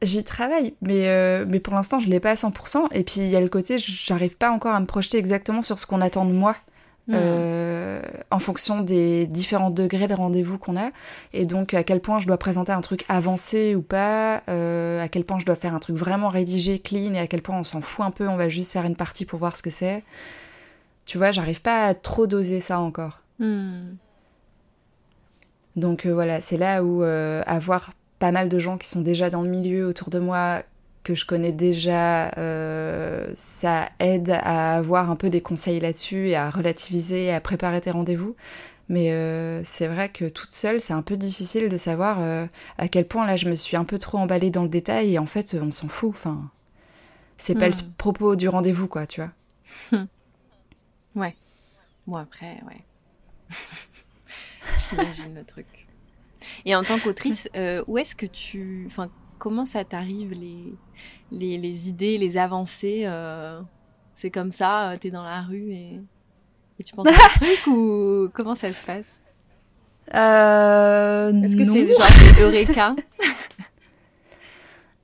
J'y 0.01 0.23
travaille, 0.23 0.73
mais, 0.81 1.07
euh, 1.07 1.45
mais 1.47 1.61
pour 1.61 1.73
l'instant, 1.73 1.99
je 1.99 2.09
l'ai 2.09 2.19
pas 2.19 2.31
à 2.31 2.35
100%. 2.35 2.87
Et 2.91 3.03
puis, 3.03 3.21
il 3.21 3.29
y 3.29 3.37
a 3.37 3.41
le 3.41 3.47
côté, 3.47 3.77
j'arrive 3.77 4.35
pas 4.35 4.51
encore 4.51 4.73
à 4.73 4.79
me 4.79 4.85
projeter 4.85 5.17
exactement 5.17 5.61
sur 5.61 5.79
ce 5.79 5.85
qu'on 5.85 6.01
attend 6.01 6.25
de 6.25 6.33
moi. 6.33 6.57
Hmm. 7.07 7.15
euh, 7.15 8.01
en 8.31 8.39
fonction 8.39 8.79
des 8.79 9.27
différents 9.27 9.69
degrés 9.69 10.07
de 10.07 10.13
rendez-vous 10.13 10.57
qu'on 10.57 10.77
a. 10.77 10.91
Et 11.33 11.45
donc, 11.45 11.73
à 11.73 11.83
quel 11.83 11.99
point 11.99 12.21
je 12.21 12.27
dois 12.27 12.37
présenter 12.37 12.71
un 12.71 12.79
truc 12.79 13.03
avancé 13.09 13.75
ou 13.75 13.81
pas, 13.81 14.41
euh, 14.47 15.03
à 15.03 15.09
quel 15.09 15.25
point 15.25 15.37
je 15.37 15.45
dois 15.45 15.55
faire 15.55 15.75
un 15.75 15.79
truc 15.79 15.97
vraiment 15.97 16.29
rédigé, 16.29 16.79
clean, 16.79 17.13
et 17.13 17.19
à 17.19 17.27
quel 17.27 17.41
point 17.41 17.59
on 17.59 17.65
s'en 17.65 17.81
fout 17.81 18.05
un 18.05 18.11
peu, 18.11 18.29
on 18.29 18.37
va 18.37 18.47
juste 18.47 18.71
faire 18.71 18.85
une 18.85 18.95
partie 18.95 19.25
pour 19.25 19.37
voir 19.37 19.57
ce 19.57 19.61
que 19.61 19.69
c'est. 19.69 20.01
Tu 21.05 21.17
vois, 21.17 21.31
j'arrive 21.31 21.61
pas 21.61 21.87
à 21.87 21.93
trop 21.93 22.25
doser 22.25 22.61
ça 22.61 22.79
encore. 22.79 23.19
Hmm. 23.39 23.95
Donc 25.75 26.05
euh, 26.05 26.13
voilà, 26.13 26.41
c'est 26.41 26.57
là 26.57 26.83
où 26.83 27.03
euh, 27.03 27.43
avoir 27.45 27.91
pas 28.19 28.31
mal 28.31 28.49
de 28.49 28.59
gens 28.59 28.77
qui 28.77 28.87
sont 28.87 29.01
déjà 29.01 29.29
dans 29.29 29.41
le 29.41 29.49
milieu 29.49 29.87
autour 29.87 30.09
de 30.09 30.19
moi, 30.19 30.61
que 31.03 31.15
je 31.15 31.25
connais 31.25 31.51
déjà, 31.51 32.29
euh, 32.37 33.29
ça 33.33 33.89
aide 33.99 34.29
à 34.31 34.77
avoir 34.77 35.09
un 35.09 35.15
peu 35.15 35.29
des 35.29 35.41
conseils 35.41 35.79
là-dessus 35.79 36.29
et 36.29 36.35
à 36.35 36.49
relativiser 36.49 37.25
et 37.25 37.33
à 37.33 37.41
préparer 37.41 37.81
tes 37.81 37.91
rendez-vous. 37.91 38.35
Mais 38.89 39.11
euh, 39.11 39.63
c'est 39.65 39.87
vrai 39.87 40.09
que 40.09 40.29
toute 40.29 40.53
seule, 40.53 40.81
c'est 40.81 40.93
un 40.93 41.01
peu 41.01 41.17
difficile 41.17 41.69
de 41.69 41.77
savoir 41.77 42.17
euh, 42.21 42.45
à 42.77 42.87
quel 42.87 43.07
point 43.07 43.25
là 43.25 43.35
je 43.37 43.49
me 43.49 43.55
suis 43.55 43.77
un 43.77 43.85
peu 43.85 43.97
trop 43.97 44.17
emballée 44.19 44.51
dans 44.51 44.63
le 44.63 44.69
détail 44.69 45.13
et 45.15 45.19
en 45.19 45.25
fait 45.25 45.55
on 45.61 45.71
s'en 45.71 45.89
fout. 45.89 46.11
Enfin, 46.11 46.49
c'est 47.37 47.55
pas 47.55 47.67
Hmm. 47.67 47.71
le 47.71 47.75
propos 47.97 48.35
du 48.35 48.49
rendez-vous 48.49 48.87
quoi, 48.87 49.07
tu 49.07 49.21
vois. 49.21 49.31
Bon, 52.07 52.17
après, 52.17 52.61
ouais. 52.67 52.85
J'imagine 54.89 55.35
le 55.35 55.43
truc. 55.43 55.87
Et 56.65 56.75
en 56.75 56.83
tant 56.83 56.99
qu'autrice, 56.99 57.49
euh, 57.55 57.83
où 57.87 57.97
est-ce 57.97 58.15
que 58.15 58.25
tu. 58.25 58.83
Enfin, 58.87 59.09
comment 59.39 59.65
ça 59.65 59.83
t'arrive, 59.85 60.31
les, 60.33 60.73
les, 61.31 61.57
les 61.57 61.89
idées, 61.89 62.17
les 62.17 62.37
avancées 62.37 63.03
euh, 63.05 63.61
C'est 64.15 64.31
comme 64.31 64.51
ça, 64.51 64.91
euh, 64.91 64.97
t'es 64.97 65.11
dans 65.11 65.23
la 65.23 65.41
rue 65.41 65.71
et, 65.71 65.99
et 66.79 66.83
tu 66.83 66.93
penses 66.95 67.07
à 67.07 67.11
un 67.11 67.13
truc 67.39 67.67
ou 67.67 68.29
comment 68.33 68.55
ça 68.55 68.71
se 68.71 68.85
passe? 68.85 69.19
Euh, 70.13 71.31
Est-ce 71.41 71.55
que 71.55 71.65
c'est 71.65 71.87
genre 71.87 72.41
Eureka? 72.41 72.95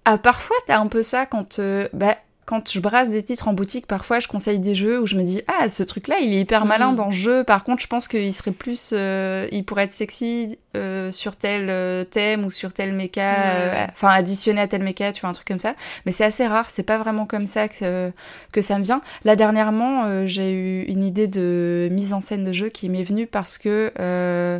Ah, 0.05 0.17
parfois, 0.17 0.57
t'as 0.65 0.79
un 0.79 0.87
peu 0.87 1.03
ça 1.03 1.25
quand, 1.25 1.59
euh, 1.59 1.87
bah, 1.93 2.17
quand 2.49 2.67
je 2.67 2.79
brasse 2.79 3.11
des 3.11 3.21
titres 3.21 3.47
en 3.47 3.53
boutique, 3.53 3.85
parfois 3.85 4.17
je 4.19 4.27
conseille 4.27 4.57
des 4.57 4.73
jeux 4.73 4.99
où 4.99 5.05
je 5.05 5.15
me 5.15 5.21
dis 5.21 5.43
ah 5.47 5.69
ce 5.69 5.83
truc 5.83 6.07
là 6.07 6.17
il 6.19 6.33
est 6.33 6.39
hyper 6.39 6.65
malin 6.65 6.89
Mhm. 6.89 6.95
dans 6.95 7.05
le 7.05 7.11
jeu. 7.11 7.43
Par 7.43 7.63
contre 7.63 7.83
je 7.83 7.87
pense 7.87 8.07
qu'il 8.07 8.33
serait 8.33 8.49
plus, 8.51 8.89
euh, 8.93 9.47
il 9.51 9.63
pourrait 9.65 9.83
être 9.83 9.93
sexy 9.93 10.57
euh, 10.75 11.11
sur 11.11 11.35
tel 11.35 11.67
euh, 11.69 12.03
thème 12.05 12.45
ou 12.45 12.49
sur 12.49 12.73
tel 12.73 12.93
méca, 12.93 13.21
Ouais. 13.21 13.35
euh, 13.45 13.85
enfin 13.91 14.09
additionné 14.09 14.61
à 14.61 14.67
tel 14.67 14.81
méca, 14.81 15.11
tu 15.11 15.21
vois 15.21 15.29
un 15.29 15.33
truc 15.33 15.47
comme 15.47 15.59
ça. 15.59 15.75
Mais 16.07 16.11
c'est 16.11 16.23
assez 16.25 16.47
rare, 16.47 16.71
c'est 16.71 16.81
pas 16.81 16.97
vraiment 16.97 17.27
comme 17.27 17.45
ça 17.45 17.67
que 17.67 18.11
que 18.51 18.61
ça 18.61 18.79
me 18.79 18.83
vient. 18.83 19.01
Là 19.25 19.35
dernièrement 19.35 20.05
euh, 20.07 20.23
j'ai 20.25 20.51
eu 20.51 20.85
une 20.87 21.05
idée 21.05 21.27
de 21.27 21.87
mise 21.91 22.13
en 22.13 22.21
scène 22.21 22.43
de 22.43 22.51
jeu 22.51 22.69
qui 22.69 22.89
m'est 22.89 23.03
venue 23.03 23.27
parce 23.27 23.59
que 23.59 23.91
euh, 23.99 24.59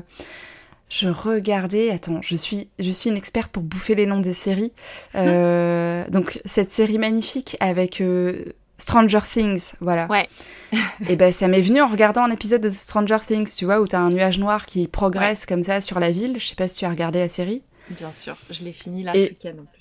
je 0.90 1.08
regardais, 1.08 1.92
attends, 1.92 2.20
je 2.22 2.36
suis, 2.36 2.68
je 2.80 2.92
suis 2.92 3.10
une 3.10 3.18
experte 3.18 3.52
pour 3.52 3.64
bouffer 3.64 3.96
les 3.96 4.06
noms 4.06 4.20
des 4.20 4.34
séries. 4.34 4.72
Euh, 5.16 6.04
donc 6.10 6.42
cette 6.46 6.72
série 6.72 6.98
magnifique 6.98 7.58
avec 7.60 8.02
euh, 8.02 8.44
Stranger 8.78 9.20
Things, 9.32 9.74
voilà. 9.82 10.08
Ouais. 10.08 10.28
Et 11.10 11.16
ben 11.16 11.32
ça 11.32 11.48
m'est 11.48 11.62
venu 11.62 11.82
en 11.82 11.88
regardant 11.88 12.24
un 12.24 12.32
épisode 12.32 12.62
de 12.62 12.70
Stranger 12.70 13.18
Things, 13.26 13.54
tu 13.56 13.66
vois, 13.66 13.80
où 13.82 13.88
t'as 13.88 14.00
un 14.00 14.10
nuage 14.10 14.40
noir 14.40 14.66
qui 14.66 14.88
progresse 14.88 15.46
comme 15.46 15.64
ça 15.64 15.82
sur 15.82 16.00
la 16.00 16.12
ville. 16.12 16.36
Je 16.40 16.48
sais 16.48 16.56
pas 16.56 16.68
si 16.68 16.76
tu 16.78 16.86
as 16.86 16.90
regardé 16.90 17.20
la 17.20 17.30
série. 17.30 17.62
Bien 17.90 18.14
sûr, 18.14 18.36
je 18.50 18.64
l'ai 18.64 18.72
fini 18.74 19.04
là 19.04 19.16
Et- 19.16 19.26
ce 19.26 19.30
week-end 19.30 19.62
en 19.62 19.66
plus. 19.66 19.80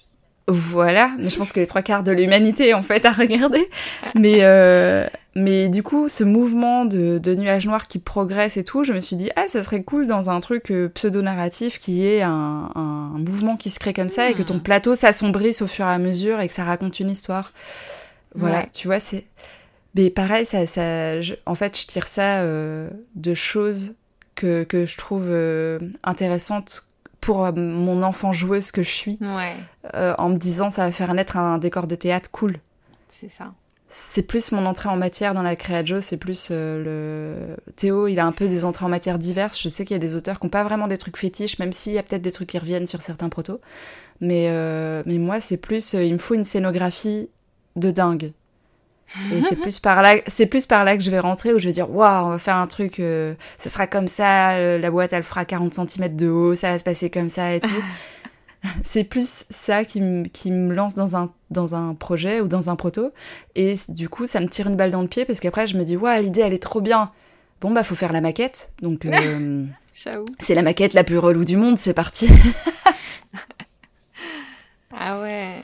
Voilà, 0.50 1.10
mais 1.18 1.28
je 1.28 1.36
pense 1.36 1.52
que 1.52 1.60
les 1.60 1.66
trois 1.66 1.82
quarts 1.82 2.02
de 2.02 2.10
l'humanité 2.10 2.72
en 2.72 2.80
fait 2.82 3.04
à 3.04 3.12
regarder. 3.12 3.68
Mais 4.14 4.38
euh, 4.40 5.06
mais 5.38 5.68
du 5.68 5.82
coup, 5.82 6.08
ce 6.08 6.24
mouvement 6.24 6.84
de, 6.84 7.18
de 7.18 7.34
nuages 7.34 7.66
noirs 7.66 7.86
qui 7.88 7.98
progresse 7.98 8.56
et 8.56 8.64
tout, 8.64 8.84
je 8.84 8.92
me 8.92 9.00
suis 9.00 9.16
dit 9.16 9.30
ah 9.36 9.46
ça 9.48 9.62
serait 9.62 9.82
cool 9.82 10.06
dans 10.06 10.28
un 10.30 10.40
truc 10.40 10.70
euh, 10.70 10.88
pseudo-narratif 10.88 11.78
qui 11.78 12.04
est 12.06 12.22
un, 12.22 12.70
un 12.74 13.08
mouvement 13.18 13.56
qui 13.56 13.70
se 13.70 13.78
crée 13.78 13.92
comme 13.92 14.08
ça 14.08 14.28
et 14.30 14.34
que 14.34 14.42
ton 14.42 14.56
Hmm. 14.56 14.62
plateau 14.62 14.94
s'assombrisse 14.94 15.62
au 15.62 15.66
fur 15.66 15.86
et 15.86 15.90
à 15.90 15.98
mesure 15.98 16.40
et 16.40 16.48
que 16.48 16.54
ça 16.54 16.64
raconte 16.64 17.00
une 17.00 17.10
histoire. 17.10 17.52
Voilà, 18.34 18.58
Ouais. 18.60 18.66
tu 18.72 18.86
vois 18.88 19.00
c'est. 19.00 19.26
Mais 19.94 20.10
pareil, 20.10 20.44
ça, 20.46 20.66
ça, 20.66 21.20
je- 21.20 21.34
en 21.46 21.54
fait, 21.54 21.76
je 21.78 21.86
tire 21.86 22.06
ça 22.06 22.40
euh, 22.42 22.88
de 23.14 23.34
choses 23.34 23.94
que, 24.34 24.62
que 24.64 24.86
je 24.86 24.96
trouve 24.96 25.24
euh, 25.26 25.78
intéressantes 26.04 26.84
pour 27.20 27.52
mon 27.52 28.02
enfant 28.04 28.32
joueuse 28.32 28.70
que 28.70 28.82
je 28.84 28.90
suis 28.90 29.18
Ouais, 29.20 29.54
euh, 29.94 30.14
en 30.18 30.28
me 30.28 30.36
disant 30.36 30.70
ça 30.70 30.84
va 30.84 30.92
faire 30.92 31.12
naître 31.14 31.36
un 31.36 31.58
décor 31.58 31.86
de 31.88 31.96
théâtre 31.96 32.30
cool. 32.30 32.58
c'est 33.08 33.30
ça. 33.30 33.52
C'est 33.90 34.22
plus 34.22 34.52
mon 34.52 34.66
entrée 34.66 34.90
en 34.90 34.96
matière 34.96 35.32
dans 35.32 35.42
la 35.42 35.56
créajo, 35.56 36.02
c'est 36.02 36.18
plus 36.18 36.48
euh, 36.50 37.56
le 37.56 37.72
Théo, 37.72 38.06
il 38.06 38.20
a 38.20 38.26
un 38.26 38.32
peu 38.32 38.46
des 38.46 38.66
entrées 38.66 38.84
en 38.84 38.90
matière 38.90 39.18
diverses. 39.18 39.58
Je 39.58 39.70
sais 39.70 39.86
qu'il 39.86 39.94
y 39.94 39.96
a 39.96 39.98
des 40.00 40.14
auteurs 40.14 40.38
qui 40.38 40.44
n'ont 40.46 40.50
pas 40.50 40.62
vraiment 40.62 40.88
des 40.88 40.98
trucs 40.98 41.16
fétiches, 41.16 41.58
même 41.58 41.72
s'il 41.72 41.94
y 41.94 41.98
a 41.98 42.02
peut-être 42.02 42.20
des 42.20 42.32
trucs 42.32 42.50
qui 42.50 42.58
reviennent 42.58 42.86
sur 42.86 43.00
certains 43.00 43.30
protos. 43.30 43.60
Mais, 44.20 44.48
euh, 44.50 45.02
mais 45.06 45.16
moi, 45.16 45.40
c'est 45.40 45.56
plus, 45.56 45.94
euh, 45.94 46.04
il 46.04 46.12
me 46.12 46.18
faut 46.18 46.34
une 46.34 46.44
scénographie 46.44 47.30
de 47.76 47.90
dingue. 47.90 48.32
Et 49.32 49.40
c'est 49.40 49.56
plus 49.60 49.80
par 49.80 50.02
là, 50.02 50.16
c'est 50.26 50.44
plus 50.44 50.66
par 50.66 50.84
là 50.84 50.94
que 50.94 51.02
je 51.02 51.10
vais 51.10 51.20
rentrer 51.20 51.54
où 51.54 51.58
je 51.58 51.66
vais 51.66 51.72
dire, 51.72 51.90
waouh, 51.90 52.26
on 52.26 52.30
va 52.30 52.38
faire 52.38 52.56
un 52.56 52.66
truc, 52.66 53.00
euh, 53.00 53.32
ce 53.56 53.70
sera 53.70 53.86
comme 53.86 54.08
ça, 54.08 54.76
la 54.76 54.90
boîte 54.90 55.14
elle 55.14 55.22
fera 55.22 55.46
40 55.46 55.72
cm 55.72 56.14
de 56.14 56.28
haut, 56.28 56.54
ça 56.54 56.72
va 56.72 56.78
se 56.78 56.84
passer 56.84 57.08
comme 57.08 57.30
ça 57.30 57.54
et 57.54 57.60
tout. 57.60 57.68
c'est 58.82 59.04
plus 59.04 59.44
ça 59.50 59.84
qui 59.84 60.00
me, 60.00 60.24
qui 60.24 60.50
me 60.50 60.74
lance 60.74 60.94
dans 60.94 61.16
un, 61.16 61.32
dans 61.50 61.74
un 61.74 61.94
projet 61.94 62.40
ou 62.40 62.48
dans 62.48 62.70
un 62.70 62.76
proto. 62.76 63.12
Et 63.54 63.74
du 63.88 64.08
coup, 64.08 64.26
ça 64.26 64.40
me 64.40 64.48
tire 64.48 64.68
une 64.68 64.76
balle 64.76 64.90
dans 64.90 65.02
le 65.02 65.08
pied 65.08 65.24
parce 65.24 65.40
qu'après, 65.40 65.66
je 65.66 65.76
me 65.76 65.84
dis, 65.84 65.96
waouh, 65.96 66.20
l'idée 66.20 66.40
elle 66.40 66.54
est 66.54 66.62
trop 66.62 66.80
bien. 66.80 67.10
Bon, 67.60 67.70
bah, 67.72 67.82
faut 67.82 67.94
faire 67.94 68.12
la 68.12 68.20
maquette. 68.20 68.70
Donc, 68.82 69.04
euh, 69.04 69.64
Ciao. 69.92 70.24
c'est 70.38 70.54
la 70.54 70.62
maquette 70.62 70.94
la 70.94 71.04
plus 71.04 71.18
relou 71.18 71.44
du 71.44 71.56
monde, 71.56 71.78
c'est 71.78 71.94
parti. 71.94 72.28
Ah 75.00 75.20
ouais. 75.20 75.62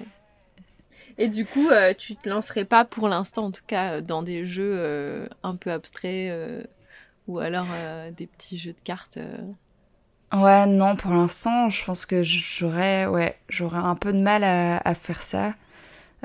Et 1.18 1.28
du 1.28 1.45
coup, 1.45 1.68
euh, 1.70 1.95
tu 1.97 2.16
te 2.16 2.28
lancerais 2.28 2.64
pas 2.64 2.84
pour 2.84 3.09
l'instant, 3.09 3.47
en 3.47 3.51
tout 3.51 3.62
cas, 3.66 3.95
euh, 3.95 4.01
dans 4.01 4.22
des 4.22 4.47
jeux 4.47 4.74
euh, 4.76 5.28
un 5.42 5.57
peu 5.57 5.70
abstraits 5.70 6.32
ou 7.26 7.38
alors 7.38 7.66
des 8.16 8.26
petits 8.26 8.59
jeux 8.59 8.72
de 8.72 8.80
cartes. 8.84 9.18
Ouais, 10.35 10.66
non, 10.66 10.97
pour 10.97 11.12
l'instant, 11.12 11.68
je 11.68 11.85
pense 11.85 12.07
que 12.07 12.22
j'aurais, 12.22 13.07
ouais, 13.07 13.37
j'aurais 13.49 13.78
un 13.78 13.95
peu 13.95 14.12
de 14.12 14.18
mal 14.18 14.43
à, 14.45 14.78
à 14.78 14.95
faire 14.95 15.22
ça. 15.22 15.55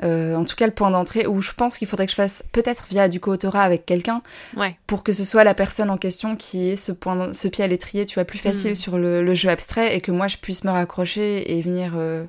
Euh, 0.02 0.34
en 0.34 0.44
tout 0.44 0.56
cas, 0.56 0.66
le 0.66 0.72
point 0.72 0.90
d'entrée 0.90 1.26
où 1.26 1.42
je 1.42 1.52
pense 1.52 1.76
qu'il 1.76 1.86
faudrait 1.86 2.06
que 2.06 2.10
je 2.12 2.16
fasse 2.16 2.42
peut-être 2.52 2.86
via 2.88 3.08
du 3.08 3.20
co-autorat 3.20 3.62
avec 3.62 3.84
quelqu'un 3.84 4.22
Ouais. 4.56 4.76
pour 4.86 5.02
que 5.04 5.12
ce 5.12 5.24
soit 5.24 5.44
la 5.44 5.52
personne 5.52 5.90
en 5.90 5.98
question 5.98 6.36
qui 6.36 6.70
ait 6.70 6.76
ce 6.76 6.90
point, 6.90 7.34
ce 7.34 7.48
pied 7.48 7.62
à 7.62 7.66
l'étrier, 7.66 8.06
tu 8.06 8.14
vois, 8.14 8.24
plus 8.24 8.38
facile 8.38 8.72
Mm. 8.72 8.76
sur 8.76 8.96
le, 8.98 9.22
le 9.22 9.34
jeu 9.34 9.50
abstrait 9.50 9.94
et 9.94 10.00
que 10.00 10.10
moi 10.10 10.26
je 10.26 10.38
puisse 10.38 10.64
me 10.64 10.70
raccrocher 10.70 11.56
et 11.56 11.60
venir, 11.60 11.92
euh, 11.96 12.24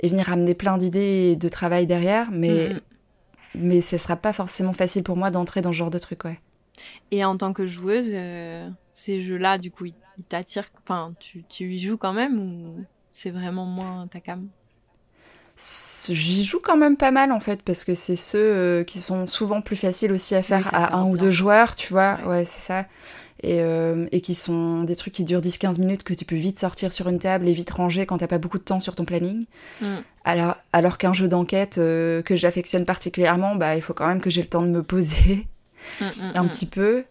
et 0.00 0.08
venir 0.08 0.32
amener 0.32 0.54
plein 0.54 0.76
d'idées 0.78 1.30
et 1.32 1.36
de 1.36 1.48
travail 1.48 1.86
derrière. 1.88 2.28
Mais, 2.30 2.68
Mhm. 2.68 2.80
mais 3.56 3.80
ce 3.80 3.98
sera 3.98 4.14
pas 4.14 4.32
forcément 4.32 4.72
facile 4.72 5.02
pour 5.02 5.16
moi 5.16 5.30
d'entrer 5.32 5.60
dans 5.60 5.72
ce 5.72 5.76
genre 5.78 5.90
de 5.90 5.98
truc, 5.98 6.24
ouais. 6.24 6.38
Et 7.10 7.24
en 7.24 7.36
tant 7.36 7.52
que 7.52 7.66
joueuse, 7.66 8.10
euh, 8.12 8.68
ces 8.92 9.22
jeux-là, 9.22 9.58
du 9.58 9.72
coup, 9.72 9.86
ils 9.86 9.94
ils 10.18 10.24
t'attirent. 10.24 10.70
Enfin, 10.82 11.14
tu, 11.20 11.44
tu 11.48 11.72
y 11.72 11.78
joues 11.78 11.96
quand 11.96 12.12
même 12.12 12.38
ou 12.38 12.84
c'est 13.12 13.30
vraiment 13.30 13.64
moins 13.64 14.06
ta 14.06 14.20
cam? 14.20 14.48
J'y 15.56 16.44
joue 16.44 16.60
quand 16.62 16.76
même 16.76 16.96
pas 16.96 17.10
mal 17.10 17.32
en 17.32 17.40
fait 17.40 17.62
parce 17.62 17.82
que 17.82 17.94
c'est 17.94 18.14
ceux 18.14 18.38
euh, 18.38 18.84
qui 18.84 19.00
sont 19.00 19.26
souvent 19.26 19.60
plus 19.60 19.74
faciles 19.74 20.12
aussi 20.12 20.36
à 20.36 20.42
faire 20.42 20.70
Oui, 20.72 20.78
à 20.78 20.96
un 20.96 21.04
ou 21.04 21.16
deux 21.16 21.32
joueurs, 21.32 21.74
tu 21.74 21.92
vois. 21.92 22.18
Ouais. 22.22 22.28
Ouais, 22.28 22.44
c'est 22.44 22.60
ça. 22.60 22.86
Et, 23.42 23.60
euh, 23.60 24.06
et 24.12 24.20
qui 24.20 24.34
sont 24.34 24.82
des 24.82 24.94
trucs 24.94 25.14
qui 25.14 25.24
durent 25.24 25.40
10-15 25.40 25.80
minutes 25.80 26.02
que 26.04 26.14
tu 26.14 26.24
peux 26.24 26.36
vite 26.36 26.58
sortir 26.58 26.92
sur 26.92 27.08
une 27.08 27.18
table 27.18 27.48
et 27.48 27.52
vite 27.52 27.70
ranger 27.70 28.06
quand 28.06 28.18
t'as 28.18 28.26
pas 28.26 28.38
beaucoup 28.38 28.58
de 28.58 28.64
temps 28.64 28.80
sur 28.80 28.94
ton 28.94 29.04
planning. 29.04 29.46
Mm. 29.80 29.86
Alors, 30.24 30.56
alors 30.72 30.98
qu'un 30.98 31.12
jeu 31.12 31.26
d'enquête 31.26 31.78
euh, 31.78 32.22
que 32.22 32.36
j'affectionne 32.36 32.84
particulièrement, 32.84 33.56
bah, 33.56 33.74
il 33.74 33.82
faut 33.82 33.94
quand 33.94 34.06
même 34.06 34.20
que 34.20 34.30
j'ai 34.30 34.42
le 34.42 34.48
temps 34.48 34.62
de 34.62 34.68
me 34.68 34.82
poser 34.82 35.48
Mm, 36.00 36.04
mm, 36.04 36.32
un 36.34 36.48
petit 36.48 36.66
peu. 36.66 37.04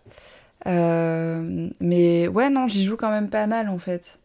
Euh, 0.68 1.70
mais 1.80 2.28
ouais, 2.28 2.50
non, 2.50 2.68
j'y 2.68 2.84
joue 2.84 2.98
quand 2.98 3.10
même 3.10 3.30
pas 3.30 3.48
mal 3.48 3.70
en 3.70 3.78
fait. 3.78 4.20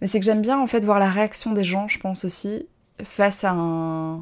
Mais 0.00 0.06
c'est 0.08 0.18
que 0.20 0.24
j'aime 0.24 0.40
bien 0.42 0.58
en 0.58 0.66
fait 0.66 0.84
voir 0.84 0.98
la 0.98 1.10
réaction 1.10 1.52
des 1.52 1.64
gens, 1.64 1.88
je 1.88 1.98
pense 1.98 2.24
aussi, 2.24 2.66
face 3.02 3.44
à 3.44 3.50
un, 3.52 4.18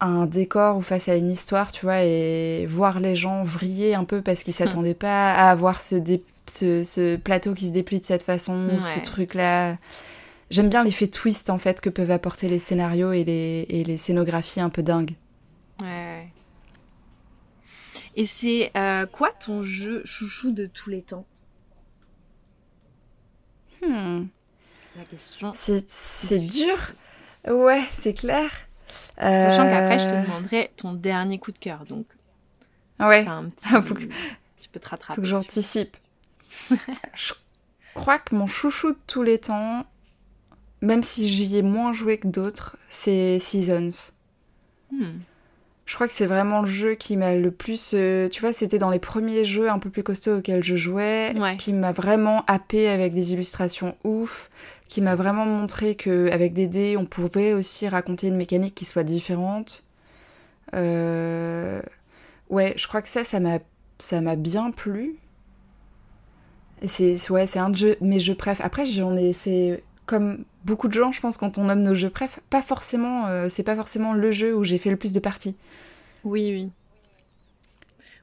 à 0.00 0.06
un 0.06 0.26
décor 0.26 0.78
ou 0.78 0.80
face 0.82 1.08
à 1.08 1.14
une 1.16 1.30
histoire, 1.30 1.70
tu 1.70 1.84
vois, 1.84 2.02
et 2.02 2.66
voir 2.66 2.98
les 3.00 3.14
gens 3.14 3.42
vriller 3.42 3.94
un 3.94 4.04
peu 4.04 4.22
parce 4.22 4.42
qu'ils 4.42 4.54
s'attendaient 4.54 4.94
pas 4.94 5.32
à 5.32 5.50
avoir 5.50 5.80
ce, 5.82 5.94
dé- 5.96 6.24
ce, 6.46 6.82
ce 6.82 7.16
plateau 7.16 7.54
qui 7.54 7.66
se 7.68 7.72
déplie 7.72 8.00
de 8.00 8.04
cette 8.04 8.22
façon, 8.22 8.78
ce 8.80 8.98
truc-là. 9.00 9.76
J'aime 10.50 10.68
bien 10.68 10.82
l'effet 10.82 11.06
twist 11.06 11.50
en 11.50 11.58
fait 11.58 11.80
que 11.80 11.90
peuvent 11.90 12.10
apporter 12.10 12.48
les 12.48 12.58
scénarios 12.58 13.12
et 13.12 13.22
les, 13.22 13.66
et 13.68 13.84
les 13.84 13.96
scénographies 13.96 14.60
un 14.60 14.70
peu 14.70 14.82
dingues. 14.82 15.14
Ouais, 15.80 15.86
ouais. 15.86 16.28
Et 18.16 18.26
c'est 18.26 18.70
euh, 18.76 19.06
quoi 19.06 19.30
ton 19.32 19.62
jeu 19.62 20.02
chouchou 20.04 20.50
de 20.52 20.66
tous 20.66 20.90
les 20.90 21.02
temps? 21.02 21.26
Hmm. 23.82 24.26
La 24.96 25.04
question. 25.04 25.52
C'est 25.54 26.40
dur. 26.40 26.76
Ouais, 27.48 27.82
c'est 27.90 28.14
clair. 28.14 28.50
Sachant 29.18 29.64
qu'après, 29.64 29.98
je 29.98 30.04
Euh, 30.04 30.22
te 30.22 30.26
demanderai 30.26 30.72
ton 30.76 30.92
dernier 30.94 31.38
coup 31.38 31.52
de 31.52 31.58
cœur. 31.58 31.84
Donc, 31.86 32.06
Ouais, 32.98 33.26
un 33.26 33.44
petit... 33.50 33.68
Faut 33.68 33.94
que- 33.94 34.04
tu 34.60 34.68
peux 34.70 34.80
te 34.80 34.88
rattraper. 34.88 35.14
faut 35.16 35.22
que 35.22 35.28
j'anticipe. 35.28 35.96
je 37.14 37.32
crois 37.94 38.18
que 38.18 38.34
mon 38.34 38.46
chouchou 38.46 38.92
de 38.92 38.98
tous 39.06 39.22
les 39.22 39.38
temps, 39.38 39.86
même 40.82 41.02
si 41.02 41.28
j'y 41.28 41.56
ai 41.56 41.62
moins 41.62 41.92
joué 41.94 42.18
que 42.18 42.28
d'autres, 42.28 42.76
c'est 42.90 43.38
Seasons. 43.38 44.12
Hmm. 44.92 45.20
Je 45.90 45.96
crois 45.96 46.06
que 46.06 46.12
c'est 46.12 46.26
vraiment 46.26 46.60
le 46.60 46.68
jeu 46.68 46.94
qui 46.94 47.16
m'a 47.16 47.34
le 47.34 47.50
plus. 47.50 47.94
euh, 47.94 48.28
tu 48.28 48.42
vois, 48.42 48.52
c'était 48.52 48.78
dans 48.78 48.90
les 48.90 49.00
premiers 49.00 49.44
jeux 49.44 49.68
un 49.68 49.80
peu 49.80 49.90
plus 49.90 50.04
costauds 50.04 50.36
auxquels 50.38 50.62
je 50.62 50.76
jouais, 50.76 51.34
Ouais. 51.36 51.56
qui 51.56 51.72
m'a 51.72 51.90
vraiment 51.90 52.44
happé 52.46 52.88
avec 52.88 53.12
des 53.12 53.32
illustrations 53.32 53.96
ouf, 54.04 54.50
qui 54.86 55.00
m'a 55.00 55.16
vraiment 55.16 55.44
montré 55.44 55.96
que 55.96 56.30
avec 56.30 56.52
des 56.52 56.68
dés, 56.68 56.96
on 56.96 57.06
pouvait 57.06 57.54
aussi 57.54 57.88
raconter 57.88 58.28
une 58.28 58.36
mécanique 58.36 58.76
qui 58.76 58.84
soit 58.84 59.02
différente. 59.02 59.84
Euh, 60.74 61.82
Ouais, 62.50 62.72
je 62.76 62.86
crois 62.86 63.02
que 63.02 63.08
ça, 63.08 63.24
ça 63.24 63.40
m'a, 63.40 63.58
ça 63.98 64.20
m'a 64.20 64.36
bien 64.36 64.70
plu. 64.70 65.16
Et 66.82 66.88
c'est, 66.88 67.16
ouais, 67.30 67.48
c'est 67.48 67.58
un 67.58 67.70
de 67.70 67.96
mes 68.00 68.20
jeux 68.20 68.36
préf. 68.36 68.60
Après, 68.62 68.86
j'en 68.86 69.16
ai 69.16 69.32
fait 69.32 69.82
comme 70.10 70.44
beaucoup 70.64 70.88
de 70.88 70.92
gens, 70.92 71.12
je 71.12 71.20
pense, 71.20 71.36
quand 71.36 71.56
on 71.56 71.64
nomme 71.64 71.82
nos 71.82 71.94
jeux 71.94 72.10
préf. 72.10 72.40
Pas 72.50 72.62
forcément, 72.62 73.26
euh, 73.28 73.48
c'est 73.48 73.62
pas 73.62 73.76
forcément 73.76 74.12
le 74.12 74.32
jeu 74.32 74.54
où 74.54 74.64
j'ai 74.64 74.76
fait 74.78 74.90
le 74.90 74.96
plus 74.96 75.12
de 75.12 75.20
parties. 75.20 75.54
Oui, 76.24 76.50
oui. 76.50 76.72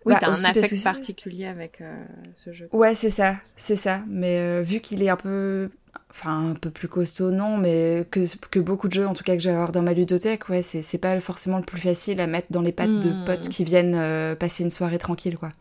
Oui, 0.06 0.14
Bah, 0.14 0.20
t'as 0.22 0.28
un 0.28 0.32
affect 0.34 0.70
que- 0.70 0.84
particulier 0.84 1.46
avec 1.46 1.80
euh, 1.82 2.06
ce 2.36 2.52
jeu. 2.54 2.68
Ouais, 2.74 2.94
c'est 2.94 3.10
ça, 3.10 3.38
c'est 3.56 3.76
ça. 3.76 4.02
Mais 4.08 4.38
euh, 4.40 4.62
vu 4.62 4.80
qu'il 4.82 5.02
est 5.02 5.10
un 5.10 5.16
peu, 5.18 5.70
enfin 6.12 6.52
un 6.52 6.54
peu 6.56 6.70
plus 6.70 6.88
costaud, 6.88 7.32
non, 7.32 7.58
mais 7.58 8.06
que, 8.12 8.26
que 8.50 8.60
beaucoup 8.60 8.88
de 8.90 8.94
jeux, 8.94 9.08
en 9.08 9.14
tout 9.14 9.24
cas 9.24 9.36
que 9.36 9.42
je 9.42 9.50
vais 9.50 9.56
avoir 9.56 9.72
dans 9.72 9.82
ma 9.82 9.94
ludothèque, 9.94 10.50
ouais, 10.50 10.62
c'est, 10.62 10.98
pas 10.98 11.20
forcément 11.22 11.58
le 11.58 11.64
plus 11.64 11.80
facile 11.82 12.20
à 12.22 12.28
mettre 12.28 12.48
dans 12.52 12.62
les 12.62 12.72
pattes 12.74 13.00
de 13.00 13.10
Mm. 13.10 13.26
potes 13.26 13.50
qui 13.50 13.64
viennent 13.64 14.36
passer 14.36 14.64
une 14.64 14.70
soirée 14.72 14.98
tranquille, 14.98 15.38
quoi. 15.38 15.52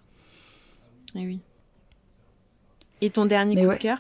Eh 1.15 1.25
oui. 1.27 1.41
Et 3.01 3.11
ton 3.11 3.27
dernier 3.27 3.55
Mais 3.57 3.63
coup 3.63 3.69
ouais. 3.69 3.77
de 3.77 3.83
cœur? 3.83 3.99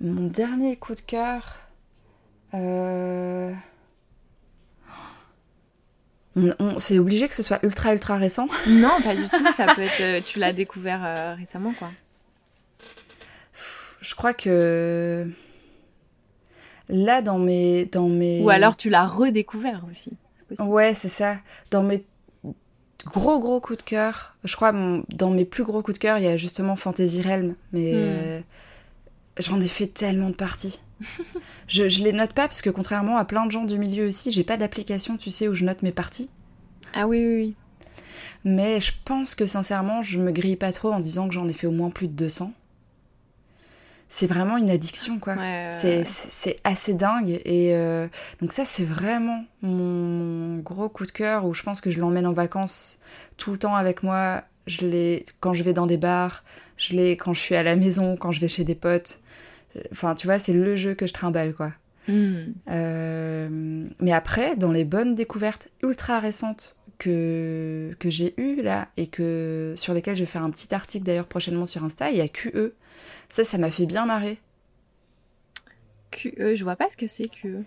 Mon 0.00 0.26
dernier 0.28 0.76
coup 0.76 0.94
de 0.94 1.00
cœur. 1.00 1.58
euh, 2.54 3.52
c'est 6.78 6.98
obligé 6.98 7.28
que 7.28 7.34
ce 7.34 7.42
soit 7.44 7.60
ultra 7.64 7.92
ultra 7.92 8.16
récent. 8.16 8.48
Non, 8.66 9.00
pas 9.02 9.14
du 9.14 9.28
tout. 9.28 9.52
Ça 9.56 9.72
peut 9.74 9.82
être. 9.82 10.00
euh, 10.00 10.20
tu 10.24 10.38
l'as 10.40 10.52
découvert 10.52 11.02
euh, 11.04 11.34
récemment, 11.34 11.72
quoi. 11.78 11.90
Je 14.00 14.14
crois 14.14 14.34
que 14.34 15.26
là 16.88 17.22
dans 17.22 17.38
mes 17.38 17.86
dans 17.86 18.08
mes 18.08 18.42
Ou 18.42 18.50
alors 18.50 18.76
tu 18.76 18.90
l'as 18.90 19.06
redécouvert 19.06 19.84
aussi. 19.90 20.10
Ouais, 20.58 20.92
c'est 20.92 21.08
ça. 21.08 21.36
Dans 21.70 21.82
mes 21.82 22.04
gros 23.06 23.38
gros 23.38 23.60
coups 23.60 23.78
de 23.78 23.82
cœur, 23.84 24.36
je 24.44 24.54
crois 24.56 24.72
mon- 24.72 25.04
dans 25.08 25.30
mes 25.30 25.44
plus 25.44 25.64
gros 25.64 25.80
coups 25.82 25.98
de 25.98 26.02
cœur, 26.02 26.18
il 26.18 26.24
y 26.24 26.28
a 26.28 26.36
justement 26.36 26.74
Fantasy 26.76 27.22
Realm, 27.22 27.54
mais 27.72 27.92
Hmm. 28.40 28.42
J'en 29.38 29.60
ai 29.60 29.68
fait 29.68 29.86
tellement 29.86 30.30
de 30.30 30.34
parties. 30.34 30.80
je, 31.68 31.88
je 31.88 32.02
les 32.04 32.12
note 32.12 32.32
pas 32.32 32.46
parce 32.48 32.62
que 32.62 32.70
contrairement 32.70 33.16
à 33.16 33.24
plein 33.24 33.46
de 33.46 33.50
gens 33.50 33.64
du 33.64 33.78
milieu 33.78 34.06
aussi, 34.06 34.30
j'ai 34.30 34.44
pas 34.44 34.56
d'application, 34.56 35.16
tu 35.16 35.30
sais, 35.30 35.48
où 35.48 35.54
je 35.54 35.64
note 35.64 35.82
mes 35.82 35.92
parties. 35.92 36.30
Ah 36.94 37.06
oui, 37.06 37.18
oui, 37.26 37.34
oui. 37.34 37.54
Mais 38.44 38.80
je 38.80 38.92
pense 39.04 39.34
que 39.34 39.46
sincèrement, 39.46 40.02
je 40.02 40.18
me 40.20 40.30
grille 40.30 40.56
pas 40.56 40.70
trop 40.72 40.92
en 40.92 41.00
disant 41.00 41.28
que 41.28 41.34
j'en 41.34 41.48
ai 41.48 41.52
fait 41.52 41.66
au 41.66 41.70
moins 41.72 41.90
plus 41.90 42.08
de 42.08 42.12
200. 42.12 42.52
C'est 44.08 44.26
vraiment 44.26 44.58
une 44.58 44.70
addiction, 44.70 45.18
quoi. 45.18 45.34
Ouais, 45.34 45.70
ouais, 45.72 46.04
C'est- 46.04 46.50
ouais. 46.50 46.56
Assez 46.62 46.94
dingue. 46.94 47.40
Et 47.44 47.74
euh, 47.74 48.06
donc 48.40 48.52
ça, 48.52 48.64
c'est 48.64 48.84
vraiment 48.84 49.44
mon 49.62 50.58
gros 50.58 50.88
coup 50.88 51.04
de 51.06 51.10
cœur 51.10 51.46
où 51.46 51.54
je 51.54 51.62
pense 51.62 51.80
que 51.80 51.90
je 51.90 51.98
l'emmène 51.98 52.26
en 52.26 52.32
vacances 52.32 52.98
tout 53.38 53.50
le 53.50 53.58
temps 53.58 53.74
avec 53.74 54.02
moi. 54.02 54.44
Je 54.66 55.20
quand 55.40 55.52
je 55.52 55.62
vais 55.64 55.72
dans 55.72 55.86
des 55.86 55.96
bars, 55.96 56.44
je 56.76 56.94
l'ai 56.94 57.16
quand 57.16 57.32
je 57.32 57.40
suis 57.40 57.54
à 57.54 57.62
la 57.62 57.76
maison, 57.76 58.16
quand 58.16 58.32
je 58.32 58.40
vais 58.40 58.48
chez 58.48 58.64
des 58.64 58.74
potes. 58.74 59.20
Enfin, 59.90 60.14
tu 60.14 60.26
vois, 60.26 60.38
c'est 60.38 60.52
le 60.52 60.76
jeu 60.76 60.94
que 60.94 61.06
je 61.06 61.12
trimballe, 61.12 61.54
quoi. 61.54 61.72
Hmm. 62.06 62.52
Euh, 62.68 63.48
mais 63.98 64.12
après, 64.12 64.56
dans 64.56 64.70
les 64.70 64.84
bonnes 64.84 65.14
découvertes 65.14 65.68
ultra 65.82 66.20
récentes 66.20 66.76
que, 66.98 67.96
que 67.98 68.10
j'ai 68.10 68.34
eues 68.36 68.62
là, 68.62 68.88
et 68.96 69.06
que, 69.06 69.74
sur 69.76 69.94
lesquelles 69.94 70.16
je 70.16 70.20
vais 70.20 70.30
faire 70.30 70.42
un 70.42 70.50
petit 70.50 70.74
article 70.74 71.04
d'ailleurs 71.04 71.26
prochainement 71.26 71.66
sur 71.66 71.82
Insta, 71.84 72.10
il 72.10 72.18
y 72.18 72.20
a 72.20 72.28
QE. 72.28 72.74
Ça, 73.28 73.44
ça 73.44 73.58
m'a 73.58 73.70
fait 73.70 73.86
bien 73.86 74.06
marrer. 74.06 74.38
QE, 76.10 76.54
je 76.54 76.62
vois 76.62 76.76
pas 76.76 76.88
ce 76.90 76.96
que 76.96 77.08
c'est 77.08 77.28
QE. 77.28 77.64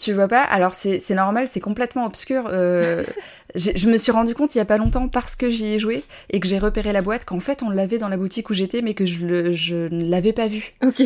Tu 0.00 0.14
vois 0.14 0.28
pas? 0.28 0.42
Alors 0.42 0.72
c'est 0.72 0.98
normal, 1.10 1.46
c'est 1.46 1.60
complètement 1.60 2.06
obscur. 2.06 2.44
Euh, 2.48 3.04
je 3.54 3.88
me 3.90 3.98
suis 3.98 4.10
rendu 4.10 4.34
compte 4.34 4.54
il 4.54 4.58
y 4.58 4.60
a 4.60 4.64
pas 4.64 4.78
longtemps 4.78 5.08
parce 5.08 5.36
que 5.36 5.50
j'y 5.50 5.74
ai 5.74 5.78
joué 5.78 6.04
et 6.30 6.40
que 6.40 6.48
j'ai 6.48 6.58
repéré 6.58 6.92
la 6.92 7.02
boîte 7.02 7.26
qu'en 7.26 7.38
fait 7.40 7.62
on 7.62 7.68
l'avait 7.68 7.98
dans 7.98 8.08
la 8.08 8.16
boutique 8.16 8.48
où 8.48 8.54
j'étais 8.54 8.80
mais 8.80 8.94
que 8.94 9.04
je, 9.04 9.26
le, 9.26 9.52
je 9.52 9.92
ne 9.92 10.08
l'avais 10.10 10.32
pas 10.32 10.46
vue. 10.46 10.72
Ok. 10.82 11.02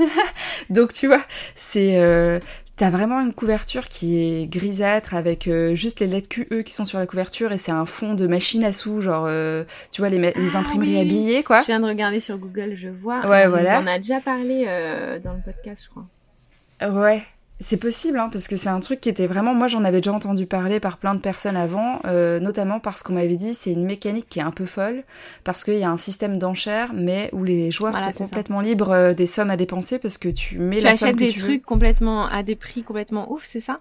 Donc 0.70 0.94
tu 0.94 1.08
vois, 1.08 1.22
c'est 1.54 1.98
euh, 2.00 2.40
t'as 2.76 2.88
vraiment 2.88 3.20
une 3.20 3.34
couverture 3.34 3.86
qui 3.88 4.18
est 4.18 4.46
grisâtre 4.46 5.14
avec 5.14 5.46
euh, 5.46 5.74
juste 5.74 6.00
les 6.00 6.06
lettres 6.06 6.30
QE 6.30 6.62
qui 6.62 6.72
sont 6.72 6.86
sur 6.86 6.98
la 6.98 7.06
couverture 7.06 7.52
et 7.52 7.58
c'est 7.58 7.70
un 7.70 7.84
fond 7.84 8.14
de 8.14 8.26
machine 8.26 8.64
à 8.64 8.72
sous, 8.72 9.02
genre 9.02 9.26
euh, 9.28 9.64
tu 9.90 10.00
vois 10.00 10.08
les, 10.08 10.18
les 10.18 10.32
Ah 10.56 10.58
imprimeries 10.60 10.96
oui, 11.00 11.04
billets 11.04 11.42
quoi. 11.42 11.60
Je 11.60 11.66
viens 11.66 11.80
de 11.80 11.86
regarder 11.86 12.20
sur 12.20 12.38
Google, 12.38 12.74
je 12.76 12.88
vois. 12.88 13.26
Ouais, 13.26 13.44
on 13.46 13.50
voilà. 13.50 13.78
nous 13.78 13.86
en 13.86 13.92
a 13.92 13.98
déjà 13.98 14.20
parlé 14.20 14.64
euh, 14.66 15.18
dans 15.18 15.34
le 15.34 15.40
podcast, 15.44 15.84
je 15.84 15.90
crois. 15.90 16.06
Ouais, 16.90 17.22
c'est 17.62 17.76
possible, 17.78 18.18
hein, 18.18 18.28
parce 18.30 18.48
que 18.48 18.56
c'est 18.56 18.68
un 18.68 18.80
truc 18.80 19.00
qui 19.00 19.08
était 19.08 19.26
vraiment. 19.26 19.54
Moi, 19.54 19.68
j'en 19.68 19.84
avais 19.84 20.00
déjà 20.00 20.12
entendu 20.12 20.46
parler 20.46 20.80
par 20.80 20.98
plein 20.98 21.14
de 21.14 21.20
personnes 21.20 21.56
avant, 21.56 22.00
euh, 22.06 22.40
notamment 22.40 22.80
parce 22.80 23.02
qu'on 23.02 23.14
m'avait 23.14 23.36
dit 23.36 23.54
c'est 23.54 23.72
une 23.72 23.84
mécanique 23.84 24.28
qui 24.28 24.38
est 24.40 24.42
un 24.42 24.50
peu 24.50 24.66
folle, 24.66 25.04
parce 25.44 25.64
qu'il 25.64 25.76
y 25.76 25.84
a 25.84 25.90
un 25.90 25.96
système 25.96 26.38
d'enchères, 26.38 26.92
mais 26.94 27.30
où 27.32 27.44
les 27.44 27.70
joueurs 27.70 27.92
Voilà, 27.92 28.06
sont 28.12 28.12
ça. 28.12 28.24
complètement 28.24 28.60
libres 28.60 28.90
euh, 28.90 29.14
des 29.14 29.26
sommes 29.26 29.50
à 29.50 29.56
dépenser 29.56 29.98
parce 29.98 30.18
que 30.18 30.28
tu 30.28 30.58
mets 30.58 30.80
Tu 30.80 30.84
la 30.84 30.92
somme 30.94 31.14
achètes 31.14 31.16
que 31.16 31.24
des 31.24 31.32
tu 31.32 31.40
veux. 31.40 31.58
trucs 31.58 31.62
complètement 31.64 32.26
à 32.26 32.42
des 32.42 32.56
prix 32.56 32.84
complètement 32.84 33.32
ouf, 33.32 33.44
c'est 33.46 33.60
ça? 33.60 33.80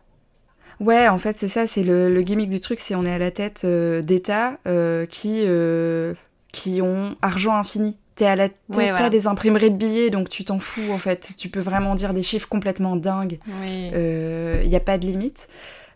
Ouais, 0.80 1.08
en 1.08 1.18
fait, 1.18 1.38
c'est 1.38 1.48
ça, 1.48 1.68
c'est 1.68 1.84
le, 1.84 2.12
le 2.14 2.22
gimmick 2.24 2.50
du 2.50 2.60
truc, 2.60 2.80
c'est 2.80 2.96
on 2.96 3.06
est 3.06 3.14
à 3.14 3.20
la 3.20 3.30
tête 3.32 3.62
euh, 3.66 4.02
d'États 4.02 4.58
euh, 4.68 5.06
qui, 5.06 5.42
euh, 5.46 6.14
qui 6.52 6.82
ont 6.82 7.16
argent 7.22 7.56
infini. 7.56 7.98
T'es 8.16 8.26
à 8.26 8.36
la 8.36 8.50
tête 8.50 8.58
Ouais, 8.70 8.76
voilà. 8.90 8.98
t'as 8.98 9.10
des 9.10 9.28
imprimeries 9.28 9.72
de 9.72 9.78
billets, 9.78 10.10
donc 10.10 10.30
tu 10.30 10.44
t'en 10.46 10.60
fous 10.60 10.92
en 10.92 10.98
fait. 10.98 11.34
Tu 11.38 11.50
peux 11.50 11.60
vraiment 11.62 11.96
dire 11.96 12.14
des 12.14 12.24
chiffres 12.24 12.48
complètement 12.50 12.96
dingues. 12.96 13.40
Oui. 13.62 13.90
il 13.94 14.68
n'y 14.70 14.76
a 14.76 14.80
pas 14.82 14.98
de 14.98 15.06
limite. 15.06 15.48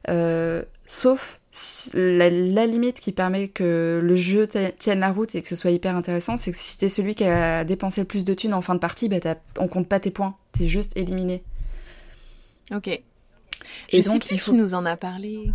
Euh, 0.08 0.62
sauf 0.86 1.40
la, 1.94 2.30
la 2.30 2.66
limite 2.68 3.00
qui 3.00 3.12
permet 3.12 3.48
que 3.48 4.00
le 4.04 4.16
jeu 4.16 4.48
tienne 4.78 5.00
la 5.00 5.12
route 5.12 5.34
et 5.36 5.42
que 5.42 5.48
ce 5.48 5.56
soit 5.56 5.72
hyper 5.72 5.96
intéressant, 5.96 6.38
c'est 6.38 6.52
que 6.52 6.58
si 6.58 6.78
t'es 6.78 6.90
celui 6.90 7.16
qui 7.16 7.24
a 7.24 7.64
dépensé 7.64 8.02
le 8.02 8.08
plus 8.08 8.24
de 8.26 8.34
thunes 8.34 8.54
en 8.54 8.62
fin 8.62 8.76
de 8.76 8.80
partie, 8.80 9.10
bah 9.10 9.18
on 9.58 9.68
compte 9.68 9.88
pas 9.90 10.00
tes 10.00 10.12
points, 10.12 10.36
t'es 10.52 10.68
juste 10.68 10.96
éliminé. 10.98 11.44
Ok. 12.72 12.88
Et 12.88 13.04
je 13.92 14.02
donc 14.04 14.24
sais 14.24 14.28
plus 14.30 14.36
il 14.36 14.40
faut. 14.40 14.52
qui 14.52 14.58
nous 14.58 14.74
en 14.76 14.86
a 14.86 14.96
parlé. 14.96 15.50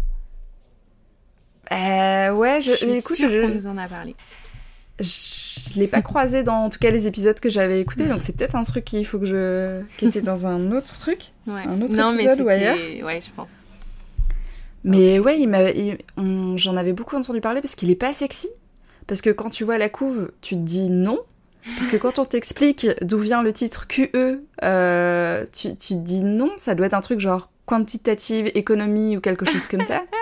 Euh, 1.73 2.33
ouais, 2.33 2.61
je, 2.61 2.73
Je 2.73 2.77
suis 2.77 2.97
écoute, 2.97 3.17
sûre 3.17 3.31
je, 3.31 3.41
qu'on 3.43 3.49
nous 3.55 3.67
en 3.67 3.79
a 3.79 3.87
parlé. 3.87 4.17
Je 5.01 5.79
l'ai 5.79 5.89
pas 5.89 6.03
croisé 6.03 6.43
dans 6.43 6.65
en 6.65 6.69
tout 6.71 6.79
cas 6.79 6.91
les 6.91 7.07
épisodes 7.07 7.39
que 7.41 7.49
j'avais 7.49 7.81
écoutés, 7.81 8.05
Mhm. 8.05 8.11
donc 8.11 8.23
c'est 8.23 8.37
peut-être 8.37 8.55
un 8.57 8.63
truc 8.63 8.85
qu'il 8.85 9.07
faut 9.07 9.19
que 9.19 9.27
je. 9.27 9.81
qui 9.99 10.07
était 10.07 10.21
dans 10.23 10.47
un 10.47 10.73
autre 10.73 10.99
truc. 10.99 11.33
Ouais. 11.47 11.63
Un 11.67 11.81
autre 11.83 11.95
non, 11.95 12.13
épisode 12.13 12.39
mais 12.39 12.45
ou 12.45 12.49
ailleurs 12.49 12.77
Ouais, 13.05 13.21
je 13.21 13.31
pense. 13.35 13.51
Mais 14.85 15.19
ouais, 15.19 15.41
il 15.41 15.99
j'en 16.57 16.77
avais 16.77 16.93
beaucoup 16.93 17.17
entendu 17.17 17.41
parler 17.41 17.61
parce 17.61 17.75
qu'il 17.75 17.91
est 17.91 17.95
pas 17.97 18.15
sexy. 18.15 18.49
Parce 19.07 19.21
que 19.21 19.31
quand 19.31 19.51
tu 19.51 19.65
vois 19.65 19.77
la 19.79 19.89
couve, 19.89 20.31
tu 20.41 20.55
te 20.55 20.61
dis 20.61 20.89
non. 20.91 21.19
Parce 21.77 21.89
que 21.89 21.97
quand 21.99 22.19
on 22.19 22.25
t'explique 22.25 22.87
d'où 23.03 23.19
vient 23.19 23.43
le 23.43 23.53
titre 23.53 23.87
QE, 23.87 24.41
euh, 24.63 25.45
tu, 25.53 25.77
tu 25.77 25.95
te 25.95 25.99
dis 25.99 26.25
non, 26.25 26.51
ça 26.57 26.75
doit 26.75 26.87
être 26.87 26.95
un 26.95 27.03
truc 27.03 27.21
genre 27.21 27.51
quantitative 27.67 28.51
économie 28.55 29.17
ou 29.17 29.21
quelque 29.21 29.45
chose 29.45 29.67
comme 29.67 29.85
ça. 29.85 30.03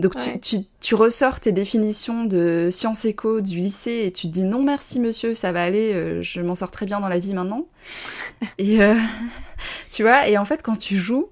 Donc 0.00 0.16
tu- 0.16 0.30
Ouais. 0.30 0.38
tu, 0.40 0.56
tu 0.80 0.94
ressors 0.94 1.38
tes 1.40 1.52
définitions 1.52 2.24
de 2.24 2.68
sciences 2.72 3.04
éco 3.04 3.40
du 3.40 3.56
lycée 3.56 4.02
et 4.06 4.12
tu 4.12 4.26
te 4.26 4.32
dis 4.32 4.44
non 4.44 4.62
merci 4.62 4.98
monsieur, 5.00 5.34
ça 5.34 5.52
va 5.52 5.62
aller, 5.62 5.92
euh, 5.94 6.22
je 6.22 6.40
m'en 6.40 6.54
sors 6.54 6.70
très 6.70 6.86
bien 6.86 7.00
dans 7.00 7.08
la 7.08 7.18
vie 7.18 7.34
maintenant. 7.34 7.66
et 8.58 8.82
euh, 8.82 8.96
tu 9.90 10.02
vois, 10.02 10.28
et 10.28 10.38
en 10.38 10.44
fait 10.44 10.62
quand 10.62 10.76
tu 10.78 10.96
joues, 10.96 11.28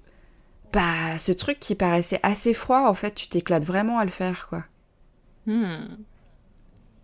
bah 0.71 1.17
ce 1.17 1.31
truc 1.31 1.59
qui 1.59 1.75
paraissait 1.75 2.19
assez 2.23 2.53
froid, 2.53 2.87
en 2.87 2.93
fait 2.93 3.13
tu 3.15 3.27
t'éclates 3.27 3.65
vraiment 3.65 3.97
à 3.99 4.05
le 4.05 4.11
faire 4.11 4.47
quoi. 4.49 4.63
Hmm. 5.45 5.85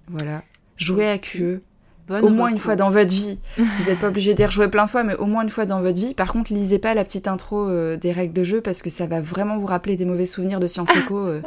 Voilà. 0.08 0.44
Jouer 0.78 1.10
à 1.10 1.18
QE. 1.18 1.62
Bonne 2.08 2.24
au 2.24 2.30
moins 2.30 2.50
une 2.50 2.60
fois 2.60 2.76
dans 2.76 2.90
votre 2.90 3.14
vie. 3.14 3.40
Vous 3.58 3.86
n'êtes 3.90 4.00
pas 4.00 4.10
obligé 4.10 4.34
d'y 4.36 4.46
rejouer 4.46 4.68
plein 4.68 4.86
de 4.86 4.90
fois, 4.90 5.04
mais 5.04 5.16
au 5.16 5.26
moins 5.26 5.44
une 5.44 5.50
fois 5.50 5.66
dans 5.66 5.82
votre 5.82 6.00
vie. 6.00 6.14
Par 6.14 6.32
contre, 6.32 6.54
lisez 6.54 6.78
pas 6.80 6.94
la 6.94 7.04
petite 7.04 7.28
intro 7.28 7.68
euh, 7.68 7.98
des 7.98 8.12
règles 8.12 8.34
de 8.34 8.44
jeu 8.44 8.62
parce 8.62 8.82
que 8.84 8.90
ça 8.92 9.08
va 9.08 9.22
vraiment 9.22 9.58
vous 9.58 9.66
rappeler 9.66 9.96
des 9.96 10.06
mauvais 10.06 10.26
souvenirs 10.28 10.60
de 10.60 10.68
Sciences 10.68 10.96
Eco. 10.96 11.18
euh, 11.18 11.42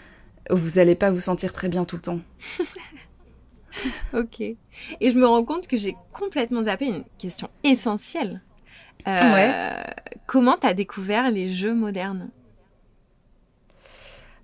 vous 0.50 0.78
allez 0.78 0.94
pas 0.94 1.10
vous 1.10 1.20
sentir 1.20 1.52
très 1.52 1.68
bien 1.68 1.84
tout 1.84 1.96
le 1.96 2.02
temps. 2.02 2.18
Ok. 4.12 4.40
Et 4.42 4.56
je 5.00 5.18
me 5.18 5.26
rends 5.26 5.44
compte 5.46 5.66
que 5.66 5.78
j'ai 5.78 5.96
complètement 6.12 6.64
zappé 6.64 6.84
une 6.84 7.04
question 7.16 7.48
essentielle. 7.64 8.42
Euh, 9.08 9.16
Ouais. 9.16 9.82
Comment 10.26 10.58
t'as 10.58 10.74
découvert 10.74 11.30
les 11.30 11.48
jeux 11.48 11.72
modernes? 11.74 12.28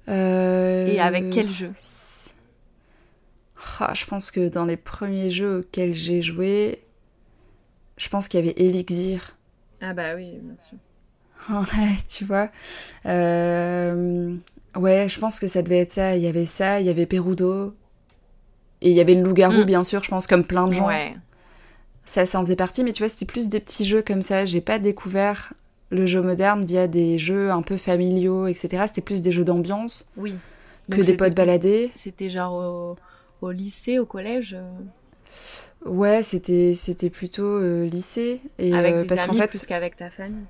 Euh, 0.08 0.86
Et 0.86 0.98
avec 0.98 1.28
quel 1.28 1.50
jeu? 1.50 1.70
Ah, 3.80 3.94
Je 3.94 4.04
pense 4.06 4.30
que 4.30 4.48
dans 4.48 4.64
les 4.64 4.76
premiers 4.76 5.30
jeux 5.30 5.58
auxquels 5.60 5.94
j'ai 5.94 6.22
joué, 6.22 6.80
je 7.96 8.08
pense 8.08 8.28
qu'il 8.28 8.40
y 8.40 8.42
avait 8.48 8.54
Elixir. 8.60 9.36
Ah 9.80 9.92
bah 9.94 10.14
oui, 10.16 10.32
bien 10.42 10.56
sûr. 10.56 10.78
Ouais, 11.78 11.96
tu 12.08 12.24
vois. 12.24 12.50
Euh, 13.06 14.34
Ouais, 14.76 15.08
je 15.08 15.18
pense 15.18 15.40
que 15.40 15.46
ça 15.48 15.62
devait 15.62 15.78
être 15.78 15.92
ça. 15.92 16.14
Il 16.16 16.22
y 16.22 16.26
avait 16.28 16.46
ça, 16.46 16.80
il 16.80 16.86
y 16.86 16.90
avait 16.90 17.06
Perudo. 17.06 17.74
Et 18.80 18.90
il 18.90 18.96
y 18.96 19.00
avait 19.00 19.14
le 19.14 19.22
loup-garou, 19.22 19.62
Mm. 19.62 19.64
bien 19.64 19.82
sûr, 19.82 20.02
je 20.04 20.08
pense, 20.08 20.26
comme 20.28 20.44
plein 20.44 20.68
de 20.68 20.72
gens. 20.72 20.86
Ouais. 20.86 21.16
Ça, 22.04 22.26
ça 22.26 22.38
en 22.38 22.42
faisait 22.42 22.54
partie, 22.56 22.84
mais 22.84 22.92
tu 22.92 23.02
vois, 23.02 23.08
c'était 23.08 23.24
plus 23.26 23.48
des 23.48 23.58
petits 23.60 23.84
jeux 23.84 24.02
comme 24.02 24.22
ça. 24.22 24.44
J'ai 24.44 24.60
pas 24.60 24.78
découvert 24.78 25.52
le 25.90 26.06
jeu 26.06 26.22
moderne 26.22 26.64
via 26.64 26.86
des 26.86 27.18
jeux 27.18 27.50
un 27.50 27.62
peu 27.62 27.76
familiaux, 27.76 28.46
etc. 28.46 28.84
C'était 28.86 29.00
plus 29.00 29.20
des 29.22 29.32
jeux 29.32 29.44
d'ambiance 29.44 30.10
Oui. 30.16 30.34
que 30.90 31.00
des 31.02 31.14
potes 31.14 31.34
baladés. 31.34 31.90
C'était 31.96 32.30
genre 32.30 32.52
au, 32.54 32.96
au 33.43 33.51
lycée, 33.51 33.99
au 33.99 34.07
collège, 34.07 34.55
euh, 34.59 34.70
Ouais, 35.86 36.22
c'était 36.22 36.74
c'était 36.74 37.11
plutôt 37.11 37.45
euh, 37.45 37.84
lycée. 37.86 38.41
Et, 38.59 38.74
avec 38.74 38.93
euh, 38.93 39.01
des 39.03 39.07
parce 39.07 39.24
qu'en 39.24 39.34
fait, 39.34 39.49
plus 39.51 39.64
qu'avec 39.66 39.97
ta 39.97 40.11
famille. 40.11 40.45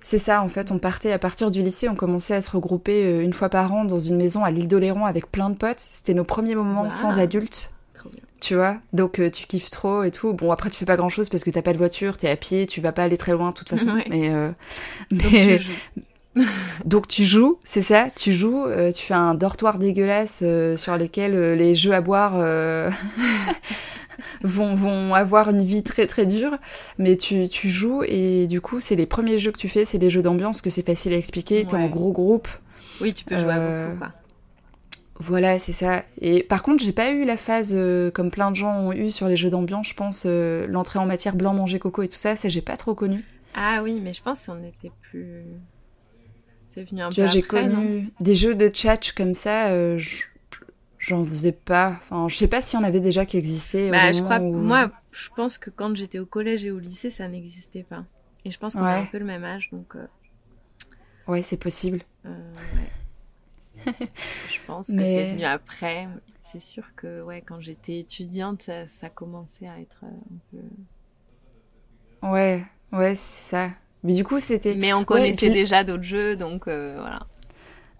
C'est 0.00 0.18
ça, 0.18 0.42
en 0.42 0.48
fait, 0.48 0.70
on 0.70 0.78
partait 0.78 1.12
à 1.12 1.18
partir 1.18 1.50
du 1.50 1.62
lycée, 1.62 1.88
on 1.88 1.94
commençait 1.94 2.34
à 2.34 2.40
se 2.42 2.50
regrouper 2.50 3.20
une 3.22 3.32
fois 3.32 3.48
par 3.48 3.72
an 3.72 3.84
dans 3.84 3.98
une 3.98 4.16
maison 4.16 4.44
à 4.44 4.50
l'île 4.50 4.68
d'Oléron 4.68 5.06
avec 5.06 5.32
plein 5.32 5.48
de 5.50 5.56
potes. 5.56 5.80
C'était 5.80 6.12
nos 6.14 6.24
premiers 6.24 6.54
moments 6.54 6.82
Wow. 6.84 6.90
sans 6.90 7.18
adultes, 7.18 7.72
Trop 7.94 8.10
bien. 8.10 8.20
tu 8.40 8.54
vois. 8.54 8.76
Donc 8.92 9.18
euh, 9.18 9.30
tu 9.30 9.46
kiffes 9.46 9.70
trop 9.70 10.02
et 10.02 10.10
tout. 10.10 10.34
Bon, 10.34 10.52
après 10.52 10.68
tu 10.70 10.76
fais 10.78 10.84
pas 10.84 10.96
grand 10.98 11.08
chose 11.08 11.30
parce 11.30 11.42
que 11.42 11.48
t'as 11.50 11.62
pas 11.62 11.72
de 11.72 11.78
voiture, 11.78 12.18
t'es 12.18 12.28
à 12.28 12.36
pied, 12.36 12.66
tu 12.66 12.80
vas 12.82 12.92
pas 12.92 13.04
aller 13.04 13.16
très 13.16 13.32
loin 13.32 13.48
de 13.48 13.54
toute 13.54 13.70
façon. 13.70 13.92
Ouais. 13.94 14.04
Mais, 14.10 14.28
euh, 14.32 14.50
Donc 15.10 15.32
mais- 15.32 15.58
tu. 15.58 15.70
donc 16.84 17.08
tu 17.08 17.24
joues, 17.24 17.58
c'est 17.64 17.82
ça, 17.82 18.08
tu 18.14 18.32
joues, 18.32 18.64
euh, 18.66 18.90
tu 18.92 19.02
fais 19.02 19.14
un 19.14 19.34
dortoir 19.34 19.78
dégueulasse 19.78 20.40
euh, 20.42 20.76
sur 20.76 20.96
lesquels 20.96 21.34
euh, 21.34 21.54
les 21.54 21.74
jeux 21.74 21.92
à 21.92 22.00
boire 22.00 22.32
euh, 22.36 22.90
vont, 24.42 24.74
vont 24.74 25.14
avoir 25.14 25.50
une 25.50 25.62
vie 25.62 25.82
très 25.82 26.06
très 26.06 26.26
dure, 26.26 26.56
mais 26.98 27.16
tu, 27.16 27.48
tu 27.48 27.70
joues 27.70 28.02
et 28.06 28.46
du 28.46 28.60
coup 28.60 28.80
c'est 28.80 28.96
les 28.96 29.06
premiers 29.06 29.38
jeux 29.38 29.52
que 29.52 29.58
tu 29.58 29.68
fais, 29.68 29.84
c'est 29.84 29.98
des 29.98 30.10
jeux 30.10 30.22
d'ambiance 30.22 30.62
que 30.62 30.70
c'est 30.70 30.84
facile 30.86 31.12
à 31.12 31.16
expliquer, 31.16 31.64
t'es 31.64 31.74
en 31.76 31.84
Ouais. 31.84 31.88
groupe, 31.88 32.48
Oui, 33.00 33.14
tu 33.14 33.24
peux 33.24 33.36
jouer 33.38 33.52
à 33.52 33.60
beaucoup, 33.60 33.98
quoi. 33.98 34.10
Voilà, 35.20 35.60
c'est 35.60 35.72
ça. 35.72 36.02
Et 36.20 36.42
par 36.42 36.62
contre, 36.64 36.82
j'ai 36.82 36.92
pas 36.92 37.12
eu 37.12 37.24
la 37.24 37.36
phase 37.36 37.72
euh, 37.76 38.10
comme 38.10 38.32
plein 38.32 38.50
de 38.50 38.56
gens 38.56 38.74
ont 38.80 38.92
eu 38.92 39.12
sur 39.12 39.28
les 39.28 39.36
jeux 39.36 39.48
d'ambiance, 39.50 39.88
je 39.88 39.94
pense, 39.94 40.24
euh, 40.26 40.66
l'entrée 40.66 40.98
en 40.98 41.06
matière 41.06 41.36
blanc, 41.36 41.54
manger 41.54 41.78
coco 41.78 42.02
et 42.02 42.08
tout 42.08 42.16
ça, 42.16 42.34
ça 42.34 42.48
j'ai 42.48 42.62
pas 42.62 42.76
trop 42.76 42.94
connu. 42.94 43.24
Ah 43.54 43.80
oui, 43.84 44.00
mais 44.02 44.12
je 44.12 44.22
pense 44.22 44.46
qu'on 44.46 44.62
était 44.64 44.90
plus. 45.10 45.44
C'est 46.74 46.84
venu 46.84 47.02
un 47.02 47.10
Tu 47.10 47.20
peu 47.20 47.26
j'ai 47.28 47.42
connu 47.42 48.10
des 48.20 48.34
jeux 48.34 48.54
de 48.54 48.68
tchatch 48.68 49.12
comme 49.12 49.34
ça, 49.34 49.68
euh, 49.68 49.98
je- 49.98 50.24
j'en 50.98 51.24
faisais 51.24 51.52
pas. 51.52 51.96
Enfin, 51.98 52.26
je 52.28 52.34
sais 52.36 52.48
pas 52.48 52.60
s'il 52.62 52.78
y 52.78 52.82
en 52.82 52.84
avait 52.86 53.00
déjà 53.00 53.24
qui 53.26 53.36
existaient. 53.36 53.88
au 53.88 53.92
Bah, 53.92 54.12
je 54.12 54.22
crois, 54.22 54.38
où- 54.40 54.56
moi, 54.62 54.90
je 55.12 55.28
pense 55.36 55.58
que 55.58 55.70
quand 55.70 55.94
j'étais 55.94 56.18
au 56.18 56.26
collège 56.26 56.64
et 56.64 56.70
au 56.70 56.78
lycée, 56.78 57.10
ça 57.10 57.28
n'existait 57.28 57.84
pas. 57.84 58.04
Et 58.44 58.50
je 58.50 58.58
pense 58.58 58.74
qu'on 58.74 58.82
a 58.82 58.84
Ouais. 58.84 59.02
un 59.02 59.06
peu 59.06 59.18
le 59.18 59.24
même 59.24 59.44
âge, 59.44 59.70
donc 59.70 59.94
euh, 59.96 60.06
Ouais, 61.26 61.42
c'est 61.42 61.56
possible. 61.56 62.00
euh, 62.26 62.52
ouais. 62.74 62.90
je 64.48 64.58
pense 64.66 64.88
que 64.88 64.98
c'est 64.98 65.24
venu 65.24 65.44
après. 65.44 66.08
C'est 66.42 66.60
sûr 66.60 66.84
que 66.96 67.22
ouais, 67.22 67.42
quand 67.42 67.60
j'étais 67.60 67.98
étudiante, 68.00 68.62
ça, 68.62 68.88
ça 68.88 69.10
commençait 69.10 69.66
à 69.68 69.80
être 69.80 70.04
euh, 70.04 70.06
un 70.08 70.38
peu. 70.50 70.62
Ouais, 72.22 72.64
ouais, 72.92 73.14
c'est 73.14 73.50
ça. 73.50 73.70
Mais 74.04 74.12
du 74.12 74.22
coup, 74.22 74.38
c'était. 74.38 74.74
Mais 74.76 74.92
on 74.92 74.98
Ouais, 75.00 75.04
connaissait 75.04 75.46
puis- 75.46 75.50
déjà 75.50 75.82
d'autres 75.82 76.02
jeux, 76.04 76.36
donc 76.36 76.68
euh, 76.68 76.96
voilà. 77.00 77.26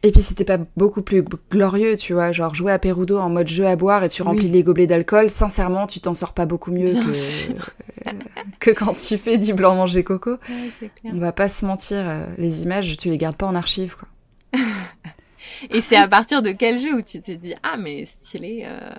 Et 0.02 0.12
puis 0.12 0.20
c'était 0.20 0.44
pas 0.44 0.58
beaucoup 0.76 1.00
plus 1.00 1.24
glorieux, 1.50 1.96
tu 1.96 2.12
vois, 2.12 2.30
genre 2.30 2.54
jouer 2.54 2.72
à 2.72 2.78
Perudo 2.78 3.18
en 3.18 3.30
mode 3.30 3.48
jeu 3.48 3.66
à 3.66 3.74
boire 3.74 4.04
et 4.04 4.08
tu 4.10 4.20
Oui. 4.20 4.28
remplis 4.28 4.48
les 4.50 4.62
gobelets 4.62 4.86
d'alcool, 4.86 5.30
sincèrement, 5.30 5.86
tu 5.86 5.98
t'en 6.00 6.12
sors 6.12 6.34
pas 6.34 6.44
beaucoup 6.44 6.70
mieux 6.72 6.90
Bien 6.92 7.06
que, 7.06 7.12
sûr. 7.14 7.70
que 8.60 8.70
quand 8.70 8.92
tu 8.94 9.16
fais 9.16 9.38
du 9.38 9.54
blanc 9.54 9.74
manger 9.74 10.04
coco. 10.04 10.32
Ouais. 10.50 10.90
On 11.04 11.16
va 11.18 11.32
pas 11.32 11.48
se 11.48 11.64
mentir, 11.64 11.96
euh, 12.06 12.26
les 12.36 12.64
images, 12.64 12.94
tu 12.98 13.08
les 13.08 13.16
gardes 13.16 13.38
pas 13.38 13.46
en 13.46 13.54
archive, 13.54 13.96
quoi. 13.96 14.08
Et 15.70 15.80
c'est 15.80 15.96
à 15.96 16.06
partir 16.06 16.42
de 16.42 16.50
quel 16.52 16.78
jeu 16.78 16.94
où 16.96 17.00
tu 17.00 17.22
t'es 17.22 17.36
dit 17.36 17.54
ah 17.62 17.78
mais 17.78 18.04
stylé. 18.04 18.64
euh, 18.66 18.90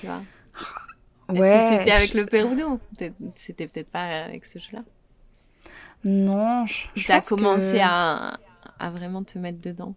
Tu 0.00 0.06
vois? 0.06 0.22
Est-ce 1.28 1.36
que 1.36 1.40
Ouais. 1.40 1.78
c'était 1.78 1.92
avec 1.92 2.12
je- 2.12 2.16
le 2.18 2.24
Perudo? 2.26 2.80
C'était 3.36 3.66
peut-être 3.68 3.90
pas 3.90 4.24
avec 4.24 4.46
ce 4.46 4.58
jeu-là. 4.58 4.82
Non, 6.04 6.66
je, 6.66 6.84
je 6.94 7.06
T'as 7.06 7.20
commencé 7.20 7.72
que- 7.74 7.82
à, 7.82 8.38
à 8.78 8.90
vraiment 8.90 9.22
te 9.22 9.38
mettre 9.38 9.60
dedans. 9.60 9.94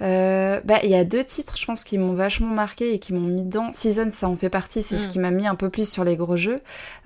Euh, 0.00 0.60
bah, 0.64 0.80
il 0.82 0.90
y 0.90 0.94
a 0.96 1.04
deux 1.04 1.22
titres, 1.24 1.56
je 1.56 1.64
pense, 1.66 1.84
qui 1.84 1.98
m'ont 1.98 2.14
vachement 2.14 2.48
marqué 2.52 2.94
et 2.94 2.98
qui 2.98 3.12
m'ont 3.12 3.20
mis 3.28 3.44
dedans. 3.44 3.70
Season, 3.72 4.08
ça 4.10 4.28
en 4.28 4.36
fait 4.36 4.50
partie, 4.50 4.82
c'est 4.82 4.98
ce 4.98 5.06
Mm. 5.08 5.10
qui 5.10 5.18
m'a 5.20 5.30
mis 5.30 5.46
un 5.46 5.54
peu 5.54 5.70
plus 5.70 5.88
sur 5.90 6.04
les 6.04 6.16
gros 6.16 6.36
jeux. 6.36 6.60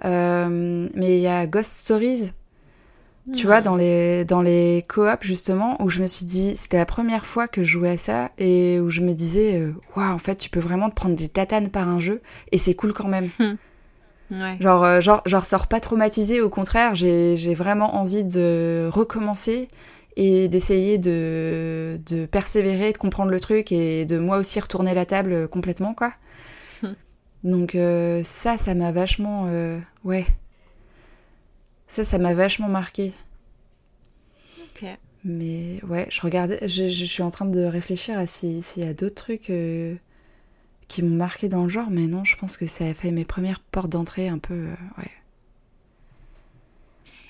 Euh, 0.04 0.88
mais 0.94 1.18
il 1.18 1.20
y 1.22 1.26
a 1.28 1.46
Ghost 1.46 1.70
Stories, 1.70 2.32
tu 3.34 3.46
vois, 3.46 3.60
dans 3.60 3.76
les, 3.76 4.24
dans 4.24 4.40
les 4.40 4.84
coop, 4.88 5.18
justement, 5.20 5.80
où 5.82 5.90
je 5.90 6.00
me 6.00 6.06
suis 6.06 6.24
dit, 6.24 6.56
c'était 6.56 6.78
la 6.78 6.86
première 6.86 7.26
fois 7.26 7.46
que 7.46 7.62
je 7.62 7.70
jouais 7.72 7.90
à 7.90 7.96
ça 7.98 8.30
et 8.38 8.80
où 8.80 8.88
je 8.88 9.02
me 9.02 9.12
disais, 9.12 9.60
euh, 9.60 9.74
waouh, 9.94 10.10
en 10.10 10.18
fait, 10.18 10.36
tu 10.36 10.48
peux 10.48 10.60
vraiment 10.60 10.88
te 10.88 10.94
prendre 10.94 11.14
des 11.14 11.28
tatanes 11.28 11.68
par 11.68 11.86
un 11.88 11.98
jeu 12.00 12.22
et 12.52 12.58
c'est 12.58 12.74
cool 12.74 12.94
quand 12.94 13.08
même. 13.08 13.28
Ouais. 14.30 14.58
Genre, 14.60 14.84
euh, 14.84 15.00
genre, 15.00 15.22
je 15.26 15.36
ressors 15.36 15.66
pas 15.68 15.80
traumatisée, 15.80 16.40
au 16.40 16.50
contraire, 16.50 16.94
j'ai 16.94 17.36
j'ai 17.36 17.54
vraiment 17.54 17.96
envie 17.96 18.24
de 18.24 18.88
recommencer 18.92 19.68
et 20.16 20.48
d'essayer 20.48 20.98
de, 20.98 22.00
de 22.06 22.26
persévérer, 22.26 22.92
de 22.92 22.98
comprendre 22.98 23.30
le 23.30 23.40
truc 23.40 23.72
et 23.72 24.04
de 24.04 24.18
moi 24.18 24.38
aussi 24.38 24.60
retourner 24.60 24.94
la 24.94 25.06
table 25.06 25.32
euh, 25.32 25.46
complètement, 25.48 25.94
quoi. 25.94 26.12
Hmm. 26.82 26.94
Donc 27.44 27.76
ça, 28.24 28.56
ça 28.58 28.74
m'a 28.74 28.92
vachement... 28.92 29.46
euh, 29.48 29.78
ouais. 30.04 30.26
Ça, 31.88 32.04
ça 32.04 32.18
m'a 32.18 32.34
vachement 32.34 32.68
marqué. 32.68 33.12
Ok. 34.58 34.84
Mais 35.24 35.80
ouais, 35.84 36.06
je 36.10 36.20
regardais, 36.20 36.66
je, 36.68 36.88
je 36.88 37.04
suis 37.04 37.22
en 37.22 37.30
train 37.30 37.44
de 37.44 37.64
réfléchir 37.64 38.16
à 38.18 38.26
si- 38.26 38.62
s'il 38.62 38.84
y 38.84 38.88
a 38.88 38.94
d'autres 38.94 39.16
trucs 39.16 39.50
euh, 39.50 39.94
qui 40.88 41.02
m'ont 41.02 41.16
marqué 41.16 41.48
dans 41.48 41.62
le 41.62 41.68
genre, 41.68 41.90
mais 41.90 42.06
non, 42.06 42.24
je 42.24 42.36
pense 42.36 42.56
que 42.56 42.66
ça 42.66 42.84
a 42.84 42.94
fait 42.94 43.10
mes 43.10 43.24
premières 43.24 43.60
portes 43.60 43.90
d'entrée 43.90 44.28
un 44.28 44.38
peu, 44.38 44.54
euh, 44.54 44.74
ouais. 44.98 45.10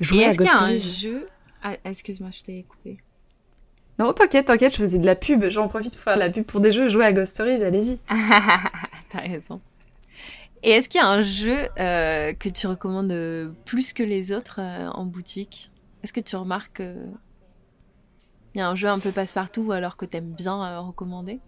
Jouer 0.01 0.25
à 0.25 0.29
est-ce 0.29 0.39
qu'il 0.39 0.47
y 0.47 0.49
Ghost 0.49 0.63
a 0.63 0.65
un 0.65 0.77
jeu 0.77 1.27
ah, 1.63 1.75
Excuse-moi, 1.85 2.31
je 2.31 2.43
t'ai 2.43 2.63
coupé. 2.69 2.99
Non, 3.99 4.13
t'inquiète, 4.13 4.47
t'inquiète, 4.47 4.73
je 4.75 4.79
faisais 4.79 4.99
de 4.99 5.07
la 5.07 5.17
pub, 5.17 5.49
j'en 5.49 5.67
profite 5.67 5.95
pour 5.95 6.03
faire 6.03 6.15
de 6.15 6.21
la 6.21 6.31
pub 6.31 6.45
pour 6.45 6.61
des 6.61 6.71
jeux, 6.71 6.89
jouer 6.89 7.05
à 7.05 7.13
Ghost 7.13 7.33
Stories, 7.33 7.65
allez-y. 7.65 7.99
T'as 9.11 9.21
raison. 9.21 9.61
Et 10.63 10.71
est-ce 10.71 10.89
qu'il 10.89 11.01
y 11.01 11.05
a 11.05 11.09
un 11.09 11.23
jeu 11.23 11.69
euh, 11.79 12.33
que 12.33 12.49
tu 12.49 12.67
recommandes 12.67 13.13
euh, 13.13 13.51
plus 13.65 13.93
que 13.93 14.03
les 14.03 14.33
autres 14.33 14.61
euh, 14.61 14.89
en 14.89 15.05
boutique? 15.05 15.71
Est-ce 16.03 16.13
que 16.13 16.21
tu 16.21 16.37
remarques 16.37 16.81
euh, 16.81 17.07
il 18.55 18.59
y 18.59 18.61
a 18.61 18.69
un 18.69 18.75
jeu 18.75 18.89
un 18.89 18.99
peu 18.99 19.11
passe-partout 19.11 19.63
ou 19.63 19.73
alors 19.73 19.97
que 19.97 20.05
t'aimes 20.05 20.33
bien 20.33 20.79
recommander? 20.81 21.41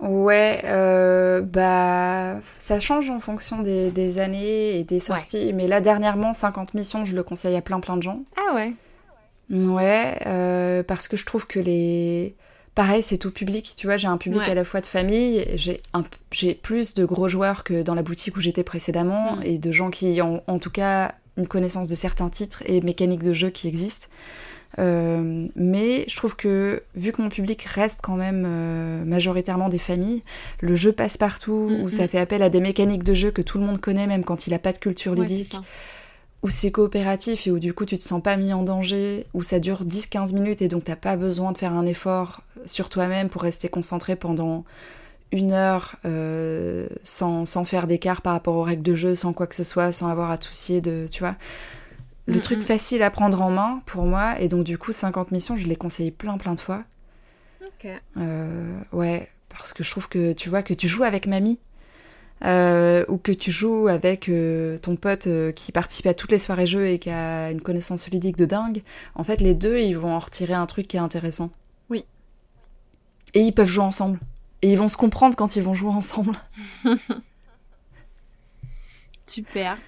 Ouais, 0.00 0.60
euh, 0.64 1.40
bah, 1.40 2.36
ça 2.58 2.78
change 2.78 3.10
en 3.10 3.18
fonction 3.18 3.62
des, 3.62 3.90
des 3.90 4.20
années 4.20 4.78
et 4.78 4.84
des 4.84 5.00
sorties, 5.00 5.52
mais 5.52 5.66
là, 5.66 5.80
dernièrement, 5.80 6.32
50 6.32 6.74
missions, 6.74 7.04
je 7.04 7.16
le 7.16 7.22
conseille 7.24 7.56
à 7.56 7.62
plein 7.62 7.80
plein 7.80 7.96
de 7.96 8.02
gens. 8.02 8.20
Ah 8.36 8.54
ouais. 8.54 8.72
Ouais, 9.50 10.18
euh, 10.26 10.82
parce 10.82 11.08
que 11.08 11.16
je 11.16 11.24
trouve 11.24 11.46
que 11.46 11.58
les... 11.58 12.36
Pareil, 12.74 13.02
c'est 13.02 13.18
tout 13.18 13.32
public, 13.32 13.72
tu 13.76 13.88
vois, 13.88 13.96
j'ai 13.96 14.06
un 14.06 14.18
public 14.18 14.42
Ouais. 14.42 14.50
à 14.50 14.54
la 14.54 14.62
fois 14.62 14.80
de 14.80 14.86
famille, 14.86 15.44
j'ai 15.56 15.80
un... 15.94 16.04
j'ai 16.30 16.54
plus 16.54 16.94
de 16.94 17.04
gros 17.04 17.28
joueurs 17.28 17.64
que 17.64 17.82
dans 17.82 17.94
la 17.94 18.02
boutique 18.02 18.36
où 18.36 18.40
j'étais 18.40 18.62
précédemment, 18.62 19.36
Mm. 19.36 19.42
et 19.44 19.58
de 19.58 19.72
gens 19.72 19.90
qui 19.90 20.22
ont 20.22 20.42
en 20.46 20.58
tout 20.60 20.70
cas 20.70 21.12
une 21.36 21.48
connaissance 21.48 21.88
de 21.88 21.94
certains 21.96 22.28
titres 22.28 22.62
et 22.66 22.80
mécaniques 22.80 23.24
de 23.24 23.32
jeu 23.32 23.50
qui 23.50 23.66
existent. 23.66 24.06
Euh, 24.78 25.46
mais 25.56 26.04
je 26.08 26.16
trouve 26.16 26.36
que, 26.36 26.82
vu 26.94 27.12
que 27.12 27.20
mon 27.20 27.28
public 27.28 27.62
reste 27.64 28.00
quand 28.02 28.16
même 28.16 28.44
euh, 28.46 29.04
majoritairement 29.04 29.68
des 29.68 29.78
familles, 29.78 30.22
le 30.60 30.74
jeu 30.76 30.92
passe 30.92 31.16
partout, 31.16 31.68
Mm, 31.70 31.82
où 31.82 31.88
ça 31.88 32.04
mm. 32.04 32.08
fait 32.08 32.18
appel 32.18 32.42
à 32.42 32.50
des 32.50 32.60
mécaniques 32.60 33.04
de 33.04 33.14
jeu 33.14 33.30
que 33.30 33.42
tout 33.42 33.58
le 33.58 33.64
monde 33.64 33.80
connaît, 33.80 34.06
même 34.06 34.24
quand 34.24 34.46
il 34.46 34.50
n'a 34.50 34.58
pas 34.58 34.72
de 34.72 34.78
culture 34.78 35.12
Ouais, 35.12 35.20
ludique 35.20 35.52
ça. 35.52 35.62
où 36.42 36.48
c'est 36.48 36.70
coopératif 36.70 37.46
et 37.46 37.50
où 37.50 37.58
du 37.58 37.74
coup 37.74 37.84
tu 37.84 37.98
te 37.98 38.02
sens 38.02 38.22
pas 38.22 38.36
mis 38.36 38.52
en 38.52 38.62
danger, 38.62 39.26
où 39.34 39.42
ça 39.42 39.58
dure 39.58 39.84
10-15 39.84 40.34
minutes 40.34 40.62
et 40.62 40.68
donc 40.68 40.84
t'as 40.84 40.96
pas 40.96 41.16
besoin 41.16 41.52
de 41.52 41.58
faire 41.58 41.72
un 41.72 41.86
effort 41.86 42.42
sur 42.66 42.88
toi-même 42.88 43.28
pour 43.28 43.42
rester 43.42 43.68
concentré 43.68 44.14
pendant 44.16 44.64
une 45.32 45.52
heure 45.52 45.96
euh, 46.06 46.86
sans, 47.02 47.44
sans 47.44 47.64
faire 47.64 47.86
d'écart 47.86 48.22
par 48.22 48.32
rapport 48.32 48.54
aux 48.54 48.62
règles 48.62 48.82
de 48.82 48.94
jeu, 48.94 49.14
sans 49.14 49.32
quoi 49.32 49.46
que 49.46 49.54
ce 49.54 49.64
soit, 49.64 49.92
sans 49.92 50.08
avoir 50.08 50.30
à 50.30 50.38
te 50.38 50.46
soucier 50.46 50.80
de, 50.80 51.06
tu 51.10 51.20
vois. 51.20 51.34
Le 52.28 52.36
Mm, 52.36 52.40
truc 52.40 52.58
mm. 52.58 52.62
facile 52.62 53.02
à 53.02 53.10
prendre 53.10 53.40
en 53.40 53.50
main 53.50 53.82
pour 53.86 54.04
moi, 54.04 54.38
et 54.38 54.48
donc 54.48 54.62
du 54.62 54.76
coup 54.76 54.92
50 54.92 55.32
missions, 55.32 55.56
je 55.56 55.66
l'ai 55.66 55.76
conseillé 55.76 56.10
plein 56.10 56.36
plein 56.36 56.52
de 56.54 56.60
fois. 56.60 56.84
Ok. 57.62 57.88
Euh, 58.18 58.78
ouais, 58.92 59.28
parce 59.48 59.72
que 59.72 59.82
je 59.82 59.90
trouve 59.90 60.08
que 60.10 60.34
tu 60.34 60.50
vois 60.50 60.62
que 60.62 60.74
tu 60.74 60.88
joues 60.88 61.04
avec 61.04 61.26
mamie 61.26 61.58
euh, 62.44 63.04
ou 63.08 63.16
que 63.16 63.32
tu 63.32 63.50
joues 63.50 63.88
avec 63.88 64.28
euh, 64.28 64.76
ton 64.76 64.96
pote 64.96 65.26
qui 65.54 65.72
participe 65.72 66.06
à 66.06 66.12
toutes 66.12 66.30
les 66.30 66.38
soirées 66.38 66.66
jeux 66.66 66.86
et 66.88 66.98
qui 66.98 67.08
a 67.08 67.50
une 67.50 67.62
connaissance 67.62 68.10
ludique 68.10 68.36
de 68.36 68.44
dingue. 68.44 68.82
En 69.14 69.24
fait, 69.24 69.40
les 69.40 69.54
deux, 69.54 69.78
ils 69.78 69.96
vont 69.96 70.14
en 70.14 70.18
retirer 70.18 70.52
un 70.54 70.66
truc 70.66 70.86
qui 70.86 70.98
est 70.98 71.00
intéressant. 71.00 71.50
Oui. 71.88 72.04
Et 73.32 73.40
ils 73.40 73.52
peuvent 73.52 73.70
jouer 73.70 73.84
ensemble. 73.84 74.20
Et 74.60 74.70
ils 74.70 74.76
vont 74.76 74.88
se 74.88 74.98
comprendre 74.98 75.34
quand 75.34 75.56
ils 75.56 75.62
vont 75.62 75.74
jouer 75.74 75.92
ensemble. 75.92 76.36
Super. 79.26 79.78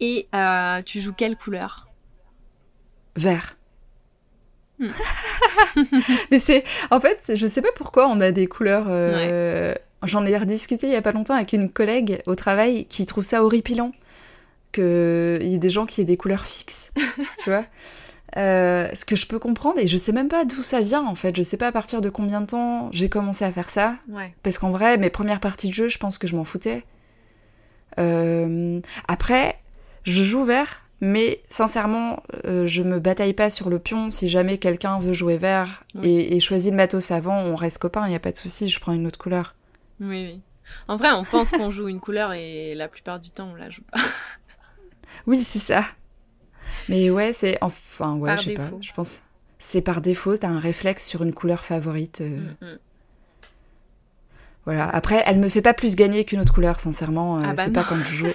Et 0.00 0.28
euh, 0.34 0.82
tu 0.82 1.00
joues 1.00 1.12
quelle 1.12 1.36
couleur? 1.36 1.88
Vert. 3.16 3.56
Hmm. 4.78 4.90
Mais 6.30 6.38
c'est. 6.38 6.64
En 6.90 7.00
fait, 7.00 7.32
je 7.34 7.46
sais 7.46 7.62
pas 7.62 7.72
pourquoi 7.74 8.06
on 8.08 8.20
a 8.20 8.30
des 8.30 8.46
couleurs. 8.46 8.86
euh, 8.88 9.74
J'en 10.04 10.24
ai 10.24 10.36
rediscuté 10.38 10.86
il 10.86 10.92
y 10.92 10.96
a 10.96 11.02
pas 11.02 11.10
longtemps 11.10 11.34
avec 11.34 11.52
une 11.52 11.68
collègue 11.70 12.22
au 12.26 12.36
travail 12.36 12.84
qui 12.86 13.04
trouve 13.06 13.24
ça 13.24 13.42
horripilant 13.42 13.90
qu'il 14.70 15.42
y 15.42 15.54
ait 15.54 15.58
des 15.58 15.68
gens 15.70 15.86
qui 15.86 16.00
aient 16.00 16.04
des 16.04 16.16
couleurs 16.16 16.46
fixes, 16.46 16.92
tu 17.42 17.50
vois. 17.50 17.64
Euh, 18.36 18.88
ce 18.94 19.04
que 19.04 19.16
je 19.16 19.26
peux 19.26 19.38
comprendre, 19.40 19.78
et 19.80 19.86
je 19.88 19.96
sais 19.96 20.12
même 20.12 20.28
pas 20.28 20.44
d'où 20.44 20.60
ça 20.62 20.82
vient 20.82 21.04
en 21.04 21.14
fait, 21.16 21.34
je 21.34 21.42
sais 21.42 21.56
pas 21.56 21.68
à 21.68 21.72
partir 21.72 22.00
de 22.02 22.10
combien 22.10 22.42
de 22.42 22.46
temps 22.46 22.90
j'ai 22.92 23.08
commencé 23.08 23.44
à 23.44 23.50
faire 23.50 23.70
ça, 23.70 23.96
Ouais. 24.10 24.32
parce 24.44 24.58
qu'en 24.58 24.70
vrai, 24.70 24.98
mes 24.98 25.08
premières 25.10 25.40
parties 25.40 25.70
de 25.70 25.74
jeu, 25.74 25.88
je 25.88 25.98
pense 25.98 26.18
que 26.18 26.26
je 26.28 26.36
m'en 26.36 26.44
foutais. 26.44 26.84
Euh, 27.98 28.80
après, 29.08 29.58
je 30.08 30.24
joue 30.24 30.44
vert, 30.44 30.82
mais 31.00 31.40
sincèrement, 31.48 32.22
euh, 32.44 32.66
je 32.66 32.82
me 32.82 32.98
bataille 32.98 33.34
pas 33.34 33.50
sur 33.50 33.70
le 33.70 33.78
pion. 33.78 34.10
Si 34.10 34.28
jamais 34.28 34.58
quelqu'un 34.58 34.98
veut 34.98 35.12
jouer 35.12 35.36
vert 35.38 35.84
Oui. 35.94 36.08
et, 36.08 36.36
et 36.36 36.40
choisit 36.40 36.70
le 36.72 36.76
matos 36.76 37.10
avant, 37.10 37.38
on 37.38 37.54
reste 37.54 37.78
copains, 37.78 38.06
il 38.06 38.12
y 38.12 38.16
a 38.16 38.20
pas 38.20 38.32
de 38.32 38.36
souci, 38.38 38.68
je 38.68 38.80
prends 38.80 38.92
une 38.92 39.06
autre 39.06 39.18
couleur. 39.18 39.54
Oui, 40.00 40.24
oui. 40.32 40.40
En 40.86 40.96
vrai, 40.96 41.10
on 41.12 41.24
pense 41.24 41.50
qu'on 41.52 41.70
joue 41.70 41.88
une 41.88 42.00
couleur 42.00 42.32
et 42.34 42.74
la 42.74 42.88
plupart 42.88 43.20
du 43.20 43.30
temps, 43.30 43.50
on 43.52 43.54
la 43.54 43.70
joue 43.70 43.82
pas. 43.92 44.00
Oui, 45.26 45.38
c'est 45.40 45.58
ça. 45.58 45.84
Mais 46.88 47.10
ouais, 47.10 47.32
c'est 47.32 47.58
enfin 47.62 48.14
ouais, 48.16 48.36
je 48.36 48.42
sais 48.44 48.52
pas. 48.54 48.70
Je 48.80 48.92
pense 48.92 49.22
c'est 49.60 49.80
par 49.82 50.00
défaut, 50.00 50.36
t'as 50.36 50.48
un 50.48 50.60
réflexe 50.60 51.06
sur 51.08 51.22
une 51.24 51.32
couleur 51.32 51.64
favorite. 51.64 52.20
euh, 52.20 52.38
Mm, 52.60 52.66
mm. 52.66 52.78
Voilà. 54.68 54.86
Après, 54.86 55.22
elle 55.24 55.38
me 55.38 55.48
fait 55.48 55.62
pas 55.62 55.72
plus 55.72 55.96
gagner 55.96 56.26
qu'une 56.26 56.40
autre 56.40 56.52
couleur, 56.52 56.78
sincèrement. 56.78 57.38
euh, 57.38 57.42
Ah 57.42 57.54
bah 57.54 57.62
c'est 57.64 57.72
pas 57.72 57.84
quand 57.88 57.96
je 57.96 58.14
joue. 58.14 58.26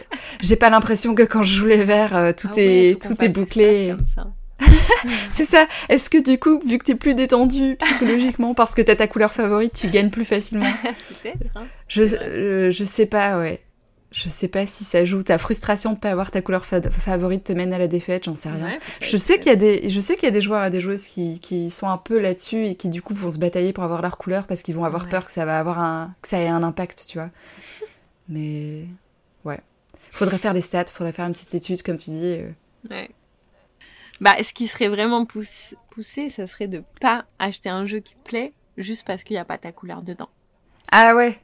J'ai 0.41 0.55
pas 0.55 0.71
l'impression 0.71 1.13
que 1.13 1.21
quand 1.21 1.43
je 1.43 1.53
joue 1.57 1.67
les 1.67 1.83
verts, 1.83 2.15
euh, 2.15 2.31
tout 2.35 2.47
Ah 2.53 2.55
ouais, 2.55 2.89
est 2.89 3.01
tout 3.07 3.23
est 3.23 3.29
bouclé. 3.29 3.93
c'est 5.31 5.45
ça. 5.45 5.67
Est-ce 5.89 6.09
que 6.09 6.17
du 6.23 6.39
coup, 6.39 6.59
vu 6.65 6.79
que 6.79 6.85
t'es 6.85 6.95
plus 6.95 7.13
détendu 7.13 7.75
psychologiquement 7.79 8.55
parce 8.55 8.73
que 8.73 8.81
t'as 8.81 8.95
ta 8.95 9.05
couleur 9.05 9.31
favorite, 9.31 9.73
tu 9.73 9.89
gagnes 9.89 10.09
plus 10.09 10.25
facilement? 10.25 10.65
Hein. 11.55 11.63
je, 11.87 12.01
euh, 12.01 12.71
je 12.71 12.83
sais 12.83 13.05
pas, 13.05 13.37
ouais. 13.37 13.61
Je 14.15 14.29
sais 14.29 14.47
pas 14.47 14.65
si 14.67 14.83
ça 14.83 15.03
joue. 15.05 15.23
Ta 15.23 15.39
frustration 15.39 15.93
de 15.93 15.97
pas 15.97 16.11
avoir 16.11 16.29
ta 16.29 16.41
couleur 16.43 16.65
fa- 16.65 16.81
favorite 16.89 17.43
te 17.45 17.51
mène 17.51 17.73
à 17.73 17.79
la 17.79 17.87
défaite, 17.87 18.25
j'en 18.25 18.35
sais 18.35 18.49
rien. 18.51 18.67
Ouais, 18.73 18.79
Je 19.01 19.17
sais 19.17 19.39
qu'il 19.39 19.47
y 19.47 19.49
a 19.53 19.55
des, 19.55 19.89
je 19.89 19.99
sais 19.99 20.13
qu'il 20.15 20.25
y 20.25 20.27
a 20.27 20.31
des 20.31 20.39
joueurs 20.41 20.63
et 20.65 20.69
des 20.69 20.79
joueuses 20.81 21.07
qui, 21.07 21.39
qui 21.39 21.71
sont 21.71 21.89
un 21.89 21.97
peu 21.97 22.21
là-dessus 22.21 22.67
et 22.67 22.75
qui 22.75 22.89
du 22.89 23.01
coup 23.01 23.15
vont 23.15 23.31
se 23.31 23.39
batailler 23.39 23.73
pour 23.73 23.83
avoir 23.83 24.03
leur 24.03 24.19
couleur 24.19 24.45
parce 24.45 24.61
qu'ils 24.61 24.75
vont 24.75 24.83
avoir 24.85 25.05
Ouais. 25.05 25.09
peur 25.09 25.25
que 25.25 25.31
ça 25.31 25.45
va 25.45 25.57
avoir 25.57 25.79
un, 25.79 26.13
que 26.21 26.27
ça 26.27 26.37
ait 26.39 26.47
un 26.47 26.61
impact, 26.61 27.07
tu 27.09 27.17
vois. 27.17 27.31
Mais 28.29 28.85
ouais, 29.45 29.59
faudrait 30.11 30.37
faire 30.37 30.53
des 30.53 30.61
stats, 30.61 30.85
faudrait 30.93 31.11
faire 31.11 31.25
une 31.25 31.33
petite 31.33 31.55
étude 31.55 31.81
comme 31.81 31.97
tu 31.97 32.11
dis. 32.11 32.37
euh. 32.39 32.51
Ouais. 32.91 33.09
Bah, 34.21 34.35
ce 34.43 34.53
qui 34.53 34.67
serait 34.67 34.89
vraiment 34.89 35.25
pouss- 35.25 35.73
poussé, 35.89 36.29
ça 36.29 36.45
serait 36.45 36.67
de 36.67 36.83
pas 37.01 37.25
acheter 37.39 37.69
un 37.69 37.87
jeu 37.87 37.99
qui 37.99 38.13
te 38.13 38.23
plaît 38.29 38.53
juste 38.77 39.05
parce 39.07 39.23
qu'il 39.23 39.33
n'y 39.33 39.39
a 39.39 39.45
pas 39.45 39.57
ta 39.57 39.71
couleur 39.71 40.01
dedans. 40.03 40.29
Ah 40.91 41.15
ouais, 41.15 41.39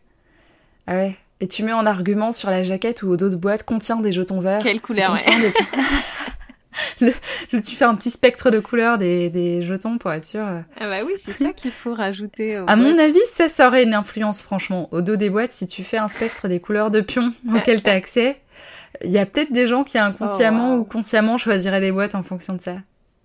ah 0.86 0.94
ouais. 0.94 1.18
Et 1.42 1.48
tu 1.48 1.64
mets 1.64 1.74
en 1.74 1.86
argument 1.86 2.32
sur 2.32 2.50
la 2.50 2.64
jaquette 2.64 3.02
ou 3.04 3.10
au 3.10 3.18
dos 3.18 3.30
de 3.30 3.36
boîte 3.36 3.64
contient 3.64 3.96
des 3.98 4.12
jetons 4.12 4.40
verts. 4.42 4.62
Quelle 4.62 4.82
couleur, 4.82 5.12
ouais. 5.14 5.18
contient 5.20 5.40
des- 5.40 5.54
le, 7.02 7.14
le- 7.54 7.62
tu 7.62 7.76
fais 7.76 7.86
un 7.86 7.96
petit 7.96 8.10
spectre 8.10 8.52
de 8.52 8.60
couleurs 8.60 8.98
des, 8.98 9.30
des 9.30 9.62
jetons 9.62 9.98
pour 9.98 10.12
être 10.12 10.26
sûr. 10.26 10.46
euh. 10.46 10.60
Ah 10.80 10.90
bah 10.90 10.98
oui, 11.06 11.14
c'est 11.24 11.32
ça 11.32 11.52
qu'il 11.54 11.72
faut 11.72 11.94
rajouter. 11.94 12.56
À 12.68 12.76
mon 12.76 12.98
avis, 12.98 13.20
ça, 13.26 13.48
ça 13.50 13.68
aurait 13.68 13.84
une 13.84 13.94
influence, 13.94 14.42
franchement. 14.42 14.90
Au 14.92 15.02
dos 15.02 15.16
des 15.16 15.30
boîtes, 15.30 15.54
si 15.54 15.66
tu 15.68 15.84
fais 15.84 15.98
un 15.98 16.08
spectre 16.10 16.48
des 16.50 16.60
couleurs 16.60 16.92
de 16.92 17.00
pions 17.02 17.34
auxquelles 17.56 17.82
tu 17.84 17.90
as 17.90 17.94
accès, 17.94 18.40
il 19.04 19.12
y 19.12 19.18
a 19.18 19.26
peut-être 19.26 19.52
des 19.54 19.66
gens 19.68 19.84
qui 19.86 19.98
inconsciemment 19.98 20.74
Oh, 20.74 20.76
wow. 20.76 20.82
ou 20.82 20.84
consciemment 20.84 21.38
choisiraient 21.38 21.80
les 21.80 21.92
boîtes 21.94 22.16
en 22.16 22.24
fonction 22.24 22.54
de 22.54 22.62
ça. 22.62 22.76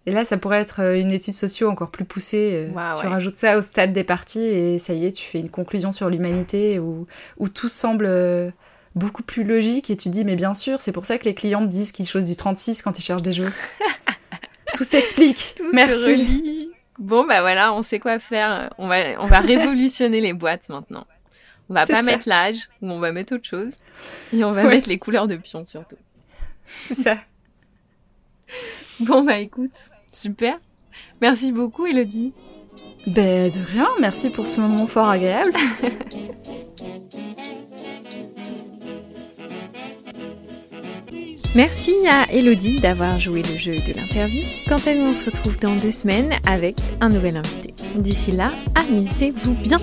Et 0.07 0.12
là, 0.12 0.24
ça 0.26 0.36
pourrait 0.36 0.61
être 0.61 0.80
euh, 0.82 0.98
une 1.00 1.12
étude 1.12 1.32
socio 1.34 1.68
encore 1.70 1.90
plus 1.90 2.05
poussée. 2.05 2.50
euh, 2.52 2.72
Wow, 2.72 2.98
tu 3.00 3.07
ouais. 3.07 3.12
rajoutes 3.12 3.38
ça 3.38 3.57
au 3.57 3.62
stade 3.62 3.92
des 3.92 4.05
parties 4.05 4.42
et 4.44 4.78
ça 4.78 4.92
y 4.92 5.07
est, 5.07 5.12
tu 5.12 5.24
fais 5.26 5.40
une 5.40 5.48
conclusion 5.48 5.92
sur 5.92 6.11
l'humanité 6.11 6.78
où, 6.78 7.07
où 7.38 7.48
tout 7.48 7.68
semble 7.70 8.05
euh, 8.07 8.50
beaucoup 8.94 9.22
plus 9.22 9.44
logique 9.44 9.88
et 9.88 9.96
tu 9.96 10.11
dis, 10.11 10.24
mais 10.24 10.36
bien 10.36 10.52
sûr, 10.52 10.80
c'est 10.82 10.92
pour 10.92 11.07
ça 11.07 11.16
que 11.16 11.24
les 11.24 11.34
clients 11.34 11.62
me 11.62 11.66
disent 11.68 11.90
qu'ils 11.90 12.07
choisissent 12.07 12.30
du 12.30 12.36
36 12.36 12.82
quand 12.82 12.98
ils 12.98 13.02
cherchent 13.02 13.22
des 13.22 13.32
jeux. 13.32 13.50
tout 14.74 14.84
s'explique. 14.84 15.38
Se 15.38 15.74
Merci. 15.74 16.70
Bon 16.98 17.26
bah 17.26 17.40
voilà, 17.40 17.72
on 17.72 17.82
sait 17.82 17.98
quoi 17.98 18.18
faire. 18.18 18.72
On 18.78 18.86
va, 18.86 18.98
on 19.20 19.26
va 19.26 19.40
révolutionner 19.40 20.20
les 20.20 20.32
boîtes 20.32 20.68
maintenant. 20.68 21.07
On 21.70 21.74
va 21.74 21.86
pas 21.86 21.94
ça. 21.96 22.02
mettre 22.02 22.28
l'âge, 22.28 22.68
ou 22.82 22.90
on 22.90 22.98
va 23.00 23.11
mettre 23.11 23.34
autre 23.34 23.48
chose. 23.48 23.74
Et 24.32 24.44
on 24.44 24.52
va 24.52 24.64
Ouais. 24.64 24.68
mettre 24.68 24.88
les 24.88 24.98
couleurs 24.98 25.26
de 25.26 25.36
pion 25.36 25.64
surtout. 25.64 25.96
C'est 26.86 26.94
ça. 26.94 27.16
Bon 29.00 29.22
bah 29.24 29.38
écoute, 29.38 29.90
super. 30.14 30.58
Merci 31.20 31.52
beaucoup 31.52 31.86
Elodie. 31.86 32.32
Ben, 33.06 33.50
de 33.50 33.58
rien, 33.72 33.88
merci 34.00 34.30
pour 34.30 34.46
ce 34.46 34.60
moment 34.60 34.86
fort 34.86 35.08
agréable. 35.08 35.52
Merci 41.54 41.94
à 42.10 42.32
Elodie 42.32 42.80
d'avoir 42.80 43.20
joué 43.20 43.42
le 43.42 43.56
jeu 43.56 43.74
de 43.74 43.92
l'interview. 43.92 44.42
Quant 44.66 44.80
à 44.86 44.94
nous, 44.94 45.10
on 45.10 45.14
se 45.14 45.24
retrouve 45.24 45.56
dans 45.60 45.76
deux 45.76 45.92
semaines 45.92 46.32
avec 46.46 46.74
un 47.00 47.10
nouvel 47.10 47.36
invité. 47.36 47.72
D'ici 47.94 48.32
là, 48.32 48.50
amusez-vous 48.74 49.54
bien. 49.54 49.78